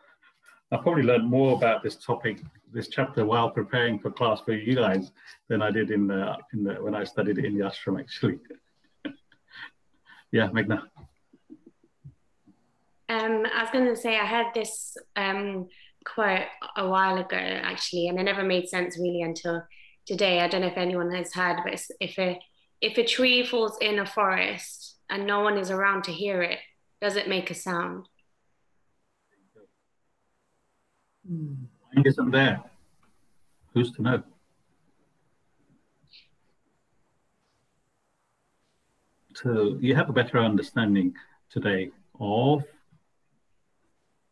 I 0.70 0.78
probably 0.78 1.02
learned 1.02 1.28
more 1.28 1.54
about 1.54 1.82
this 1.82 1.96
topic, 1.96 2.40
this 2.72 2.88
chapter, 2.88 3.24
while 3.26 3.50
preparing 3.50 3.98
for 3.98 4.10
class 4.10 4.40
for 4.40 4.52
you 4.52 4.74
guys 4.74 5.12
than 5.48 5.60
I 5.60 5.70
did 5.70 5.90
in 5.90 6.06
the 6.06 6.36
in 6.52 6.64
the 6.64 6.74
when 6.74 6.94
I 6.94 7.04
studied 7.04 7.38
in 7.38 7.56
the 7.56 7.64
ashram 7.64 8.00
actually. 8.00 8.38
yeah, 10.32 10.48
Meghna. 10.48 10.82
Um, 13.08 13.46
I 13.54 13.62
was 13.62 13.70
going 13.70 13.86
to 13.86 13.96
say 13.96 14.18
I 14.18 14.24
heard 14.24 14.54
this 14.54 14.96
um, 15.16 15.68
quite 16.06 16.46
a 16.76 16.88
while 16.88 17.18
ago 17.18 17.36
actually, 17.36 18.08
and 18.08 18.18
it 18.18 18.22
never 18.22 18.42
made 18.42 18.68
sense 18.68 18.98
really 18.98 19.20
until 19.20 19.62
today. 20.06 20.40
I 20.40 20.48
don't 20.48 20.62
know 20.62 20.68
if 20.68 20.78
anyone 20.78 21.10
has 21.12 21.34
heard, 21.34 21.58
but 21.64 21.80
if 22.00 22.18
a 22.18 22.40
if 22.80 22.96
a 22.96 23.04
tree 23.04 23.44
falls 23.44 23.76
in 23.80 23.98
a 23.98 24.06
forest 24.06 24.96
and 25.10 25.26
no 25.26 25.40
one 25.40 25.58
is 25.58 25.70
around 25.70 26.04
to 26.04 26.12
hear 26.12 26.42
it, 26.42 26.58
does 27.02 27.16
it 27.16 27.28
make 27.28 27.50
a 27.50 27.54
sound? 27.54 28.08
Mind 31.28 32.06
isn't 32.06 32.30
there. 32.30 32.62
Who's 33.74 33.90
to 33.94 34.02
know? 34.02 34.22
So 39.34 39.76
you 39.80 39.96
have 39.96 40.08
a 40.08 40.12
better 40.12 40.38
understanding 40.38 41.16
today 41.50 41.90
of 42.20 42.62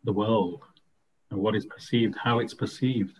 the 0.04 0.12
world 0.12 0.62
and 1.32 1.40
what 1.40 1.56
is 1.56 1.66
perceived, 1.66 2.14
how 2.22 2.38
it's 2.38 2.54
perceived. 2.54 3.18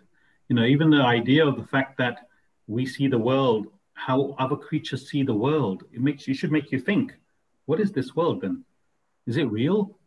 You 0.48 0.55
know, 0.55 0.64
even 0.64 0.90
the 0.90 1.03
idea 1.03 1.44
of 1.44 1.57
the 1.57 1.66
fact 1.66 1.98
that 1.98 2.28
we 2.68 2.86
see 2.86 3.09
the 3.09 3.18
world, 3.18 3.66
how 3.94 4.36
other 4.38 4.57
creatures 4.57 5.11
see 5.11 5.24
the 5.24 5.34
world, 5.34 5.82
it 5.92 6.01
makes 6.01 6.28
you 6.28 6.34
should 6.34 6.53
make 6.53 6.70
you 6.70 6.78
think, 6.78 7.16
what 7.66 7.80
is 7.80 7.90
this 7.90 8.14
world 8.14 8.42
then? 8.42 8.64
Is 9.27 9.37
it 9.37 9.45
real? 9.45 9.99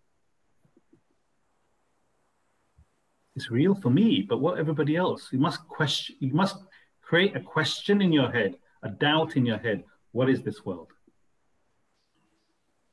It's 3.36 3.50
real 3.50 3.74
for 3.74 3.90
me, 3.90 4.22
but 4.22 4.40
what 4.40 4.60
everybody 4.60 4.96
else? 4.96 5.30
You 5.32 5.40
must 5.40 5.68
question, 5.68 6.16
you 6.20 6.34
must 6.34 6.58
create 7.02 7.36
a 7.36 7.40
question 7.40 8.02
in 8.02 8.12
your 8.12 8.32
head, 8.32 8.58
a 8.84 8.90
doubt 8.90 9.36
in 9.36 9.46
your 9.46 9.58
head. 9.58 9.84
What 10.12 10.30
is 10.30 10.44
this 10.44 10.66
world? 10.66 10.92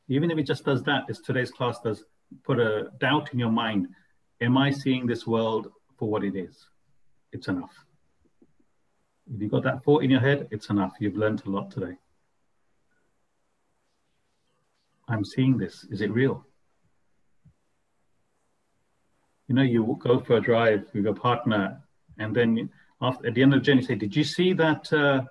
Even 0.09 0.31
if 0.31 0.39
it 0.39 0.45
just 0.45 0.65
does 0.65 0.83
that, 0.85 1.05
as 1.11 1.21
today's 1.21 1.51
class 1.51 1.79
does, 1.81 2.05
put 2.43 2.59
a 2.59 2.91
doubt 2.99 3.33
in 3.33 3.39
your 3.39 3.51
mind 3.51 3.89
Am 4.43 4.57
I 4.57 4.71
seeing 4.71 5.07
this 5.07 5.27
world 5.27 5.69
for 5.99 6.09
what 6.09 6.25
it 6.25 6.35
is? 6.35 6.67
It's 7.33 7.49
enough. 7.49 7.75
If 9.33 9.43
you've 9.43 9.51
got 9.51 9.65
that 9.65 9.85
thought 9.85 10.03
in 10.03 10.11
your 10.11 10.21
head, 10.21 10.49
it's 10.51 10.71
enough. 10.71 10.95
You've 10.99 11.17
learned 11.17 11.43
a 11.45 11.51
lot 11.51 11.71
today. 11.71 11.99
I'm 15.11 15.25
seeing 15.25 15.59
this. 15.59 15.85
Is 15.91 16.01
it 16.01 16.11
real? 16.13 16.47
You 19.49 19.57
know, 19.57 19.63
you 19.63 19.99
go 20.01 20.21
for 20.21 20.37
a 20.37 20.41
drive 20.41 20.89
with 20.95 21.05
your 21.05 21.15
partner, 21.15 21.83
and 22.19 22.35
then 22.35 22.71
after, 23.03 23.27
at 23.27 23.35
the 23.35 23.43
end 23.43 23.53
of 23.53 23.61
the 23.61 23.65
journey, 23.65 23.81
you 23.81 23.87
say, 23.87 23.97
"Did 23.97 24.15
you 24.15 24.23
see 24.23 24.53
that? 24.53 24.93
Uh, 24.93 25.23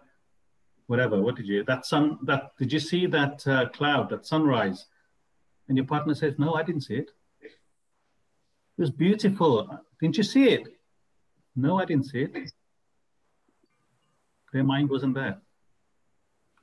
whatever. 0.87 1.21
What 1.21 1.35
did 1.37 1.47
you? 1.47 1.63
That 1.63 1.85
sun. 1.85 2.19
That 2.23 2.51
did 2.57 2.73
you 2.73 2.79
see 2.79 3.05
that 3.07 3.47
uh, 3.47 3.69
cloud? 3.69 4.09
That 4.09 4.25
sunrise?" 4.25 4.85
And 5.69 5.77
your 5.77 5.85
partner 5.85 6.13
says, 6.13 6.37
"No, 6.37 6.55
I 6.55 6.63
didn't 6.63 6.81
see 6.81 6.95
it." 6.95 7.11
It 7.41 8.81
was 8.81 8.91
beautiful. 8.91 9.79
Didn't 10.01 10.17
you 10.17 10.23
see 10.23 10.49
it? 10.49 10.67
No, 11.55 11.79
I 11.79 11.85
didn't 11.85 12.05
see 12.05 12.23
it. 12.23 12.51
Their 14.51 14.63
mind 14.63 14.89
wasn't 14.89 15.15
there. 15.15 15.37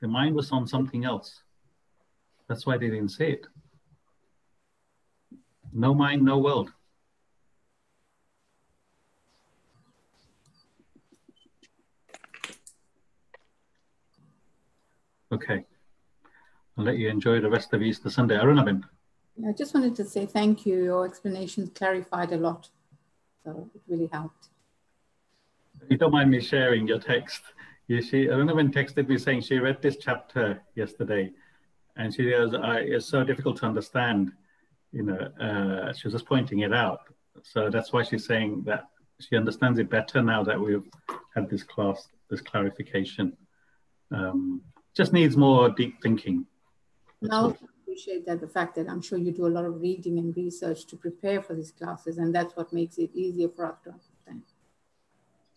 Their 0.01 0.11
mind 0.11 0.35
was 0.35 0.53
on 0.53 0.67
something 0.67 1.05
else. 1.05 1.43
That's 2.49 2.67
why 2.67 2.79
they 2.79 2.89
didn't 2.89 3.11
say 3.11 3.33
it. 3.33 3.47
No 5.73 5.95
mind, 5.95 6.23
no 6.23 6.39
world. 6.39 6.73
Okay. 15.33 15.65
I'll 16.79 16.85
let 16.85 16.99
you 16.99 17.09
enjoy 17.09 17.41
the 17.41 17.51
rest 17.51 17.73
of 17.75 17.83
Easter 17.83 18.11
Sunday. 18.11 18.37
Arunabin. 18.37 18.83
I 19.47 19.53
just 19.53 19.75
wanted 19.75 19.95
to 19.97 20.05
say 20.05 20.25
thank 20.25 20.65
you. 20.65 20.83
Your 20.85 21.05
explanations 21.05 21.71
clarified 21.75 22.33
a 22.33 22.37
lot. 22.37 22.69
So 23.45 23.69
it 23.75 23.83
really 23.89 24.09
helped. 24.13 24.49
You 25.89 25.99
don't 25.99 26.13
mind 26.13 26.31
me 26.31 26.41
sharing 26.41 26.87
your 26.87 27.01
text. 27.01 27.43
Yeah, 27.89 28.01
she, 28.01 28.31
I 28.31 28.37
don't 28.37 28.47
know 28.47 28.55
when 28.55 28.73
texted 28.73 29.09
me 29.09 29.19
saying 29.19 29.43
she 29.43 29.59
read 29.59 29.83
this 29.83 29.97
chapter 29.97 30.61
yesterday 30.75 31.33
and 31.97 32.15
she 32.15 32.31
goes, 32.31 32.55
I, 32.55 32.79
it's 32.79 33.07
so 33.07 33.25
difficult 33.25 33.59
to 33.59 33.67
understand, 33.67 34.33
you 34.93 35.03
know, 35.03 35.19
uh, 35.41 35.93
she 35.93 36.07
was 36.07 36.15
just 36.15 36.27
pointing 36.27 36.61
it 36.61 36.73
out. 36.73 37.01
So 37.43 37.71
that's 37.71 37.93
why 37.93 38.03
she's 38.03 38.27
saying 38.27 38.63
that 38.67 38.89
she 39.21 39.37
understands 39.37 39.79
it 39.79 39.89
better 39.89 40.23
now 40.23 40.45
that 40.45 40.61
we've 40.61 40.89
had 41.35 41.49
this 41.49 41.63
class, 41.63 42.09
this 42.29 42.41
clarification. 42.41 43.37
Um, 44.11 44.63
just 44.95 45.13
needs 45.13 45.37
more 45.37 45.71
deep 45.71 46.03
thinking. 46.03 46.47
Now, 47.21 47.57
appreciate 47.83 48.27
that 48.27 48.41
the 48.41 48.49
fact 48.49 48.75
that 48.77 48.89
I'm 48.89 49.01
sure 49.01 49.19
you 49.19 49.33
do 49.33 49.47
a 49.47 49.49
lot 49.49 49.65
of 49.65 49.81
reading 49.81 50.19
and 50.19 50.37
research 50.37 50.87
to 50.89 50.97
prepare 50.97 51.41
for 51.43 51.55
these 51.55 51.71
classes, 51.71 52.19
and 52.19 52.35
that's 52.35 52.55
what 52.57 52.73
makes 52.73 52.99
it 52.99 53.11
easier 53.15 53.49
for 53.49 53.67
us 53.67 53.79
to 53.85 53.91
understand. 53.91 54.43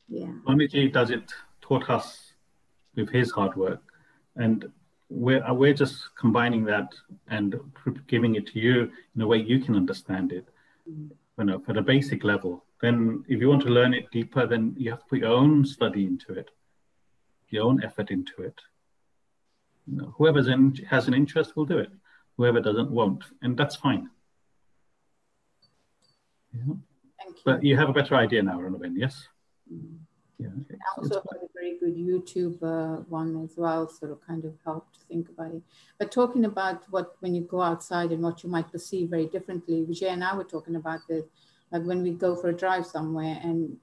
Yeah. 0.08 0.34
Swamiji 0.46 0.92
does 0.92 1.10
it, 1.10 1.32
taught 1.62 1.90
us 1.90 2.34
with 2.96 3.10
his 3.10 3.32
hard 3.32 3.56
work, 3.56 3.84
and 4.36 4.72
we're, 5.10 5.44
we're 5.54 5.74
just 5.74 6.16
combining 6.16 6.64
that 6.66 6.94
and 7.28 7.60
giving 8.08 8.36
it 8.36 8.48
to 8.48 8.60
you 8.60 8.92
in 9.16 9.22
a 9.22 9.28
way 9.28 9.38
you 9.38 9.60
can 9.60 9.76
understand 9.76 10.32
it, 10.32 10.48
you 10.86 11.10
know, 11.38 11.62
at 11.68 11.78
a 11.78 11.82
basic 11.82 12.24
level. 12.24 12.64
Then, 12.82 13.26
if 13.28 13.42
you 13.42 13.50
want 13.50 13.64
to 13.64 13.70
learn 13.70 13.94
it 13.94 14.10
deeper, 14.12 14.48
then 14.48 14.74
you 14.78 14.92
have 14.92 15.00
to 15.00 15.06
put 15.06 15.20
your 15.20 15.32
own 15.32 15.66
study 15.66 16.06
into 16.06 16.34
it, 16.34 16.50
your 17.50 17.66
own 17.66 17.84
effort 17.84 18.12
into 18.12 18.42
it. 18.42 18.60
You 19.88 19.98
know, 19.98 20.14
whoever 20.18 20.40
has 20.90 21.08
an 21.08 21.14
interest 21.14 21.58
will 21.58 21.66
do 21.66 21.80
it. 21.80 21.92
Whoever 22.38 22.62
doesn't 22.62 22.90
won't, 22.90 23.24
and 23.42 23.58
that's 23.58 23.76
fine. 23.76 24.10
Yeah. 26.54 26.76
Thank 27.20 27.36
you. 27.36 27.42
But 27.44 27.64
you 27.64 27.76
have 27.76 27.90
a 27.90 27.94
better 27.94 28.16
idea 28.16 28.42
now, 28.44 28.60
Ronoben, 28.60 28.94
yes? 28.96 29.28
Mm. 29.74 29.98
Yeah, 30.40 30.48
okay. 30.62 30.76
I 30.76 31.02
also 31.02 31.22
had 31.32 31.42
a 31.44 31.50
very 31.54 31.78
good 31.78 31.98
YouTube 31.98 32.64
uh, 32.64 33.02
one 33.10 33.44
as 33.44 33.58
well, 33.58 33.90
sort 33.90 34.12
of 34.12 34.26
kind 34.26 34.46
of 34.46 34.54
helped 34.64 34.94
to 34.96 35.06
think 35.08 35.28
about 35.28 35.54
it. 35.54 35.62
But 35.98 36.14
talking 36.14 36.46
about 36.46 36.84
what 36.90 37.18
when 37.20 37.36
you 37.36 37.42
go 37.42 37.62
outside 37.62 38.12
and 38.14 38.24
what 38.24 38.42
you 38.42 38.50
might 38.50 38.72
perceive 38.72 39.10
very 39.10 39.26
differently, 39.26 39.86
Vijay 39.86 40.10
and 40.10 40.24
I 40.24 40.34
were 40.34 40.46
talking 40.46 40.78
about 40.78 41.02
this, 41.10 41.26
like 41.72 41.84
when 41.84 42.02
we 42.04 42.12
go 42.12 42.38
for 42.38 42.50
a 42.50 42.54
drive 42.54 42.86
somewhere 42.86 43.38
and 43.44 43.78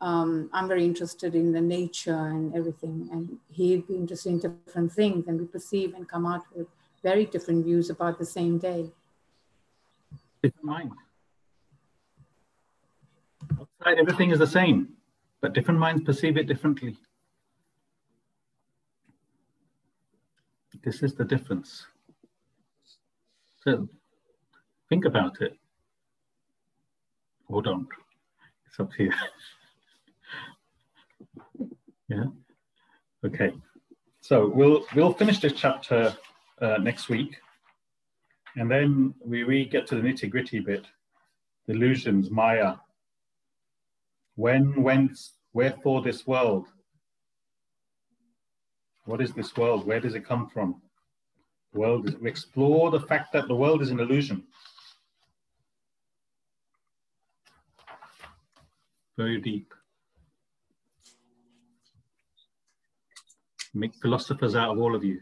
um, 0.00 0.50
I'm 0.52 0.68
very 0.68 0.84
interested 0.84 1.34
in 1.34 1.52
the 1.52 1.60
nature 1.60 2.14
and 2.14 2.54
everything, 2.54 3.08
and 3.10 3.38
he'd 3.50 3.88
be 3.88 3.94
interested 3.94 4.30
in 4.30 4.38
different 4.38 4.92
things, 4.92 5.26
and 5.26 5.40
we 5.40 5.46
perceive 5.46 5.94
and 5.94 6.08
come 6.08 6.26
out 6.26 6.42
with 6.54 6.68
very 7.02 7.24
different 7.24 7.64
views 7.64 7.90
about 7.90 8.18
the 8.18 8.26
same 8.26 8.58
day. 8.58 8.90
Different 10.42 10.64
mind. 10.64 10.92
Outside, 13.58 13.98
everything 13.98 14.30
is 14.30 14.38
the 14.38 14.46
same, 14.46 14.97
but 15.40 15.52
different 15.52 15.80
minds 15.80 16.02
perceive 16.02 16.36
it 16.36 16.46
differently. 16.46 16.96
This 20.84 21.02
is 21.02 21.14
the 21.14 21.24
difference. 21.24 21.86
So 23.62 23.88
think 24.88 25.04
about 25.04 25.40
it. 25.40 25.56
Or 27.48 27.62
don't. 27.62 27.88
It's 28.66 28.78
up 28.78 28.92
to 28.92 29.04
you. 29.04 29.12
yeah. 32.08 32.24
Okay. 33.24 33.52
So 34.20 34.46
we'll 34.54 34.84
we'll 34.94 35.12
finish 35.12 35.40
this 35.40 35.54
chapter 35.54 36.14
uh, 36.60 36.76
next 36.78 37.08
week. 37.08 37.36
And 38.56 38.70
then 38.70 39.14
we, 39.24 39.44
we 39.44 39.64
get 39.64 39.86
to 39.88 39.94
the 39.94 40.00
nitty 40.00 40.30
gritty 40.30 40.60
bit, 40.60 40.84
illusions, 41.68 42.30
Maya. 42.30 42.74
When, 44.38 44.84
whence, 44.84 45.32
wherefore 45.52 46.00
this 46.00 46.24
world? 46.24 46.68
What 49.04 49.20
is 49.20 49.32
this 49.32 49.56
world? 49.56 49.84
Where 49.84 49.98
does 49.98 50.14
it 50.14 50.24
come 50.24 50.48
from? 50.48 50.80
World 51.72 52.08
is, 52.08 52.14
we 52.20 52.28
explore 52.30 52.92
the 52.92 53.00
fact 53.00 53.32
that 53.32 53.48
the 53.48 53.56
world 53.56 53.82
is 53.82 53.90
an 53.90 53.98
illusion. 53.98 54.44
Very 59.16 59.40
deep. 59.40 59.74
Make 63.74 63.96
philosophers 64.00 64.54
out 64.54 64.70
of 64.70 64.78
all 64.78 64.94
of 64.94 65.02
you 65.02 65.20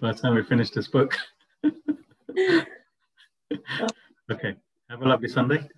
by 0.00 0.10
the 0.10 0.18
time 0.20 0.34
we 0.34 0.42
finish 0.42 0.70
this 0.70 0.88
book. 0.88 1.16
okay. 1.64 1.86
Have 4.90 5.02
a 5.02 5.08
lovely 5.08 5.28
Sunday. 5.28 5.68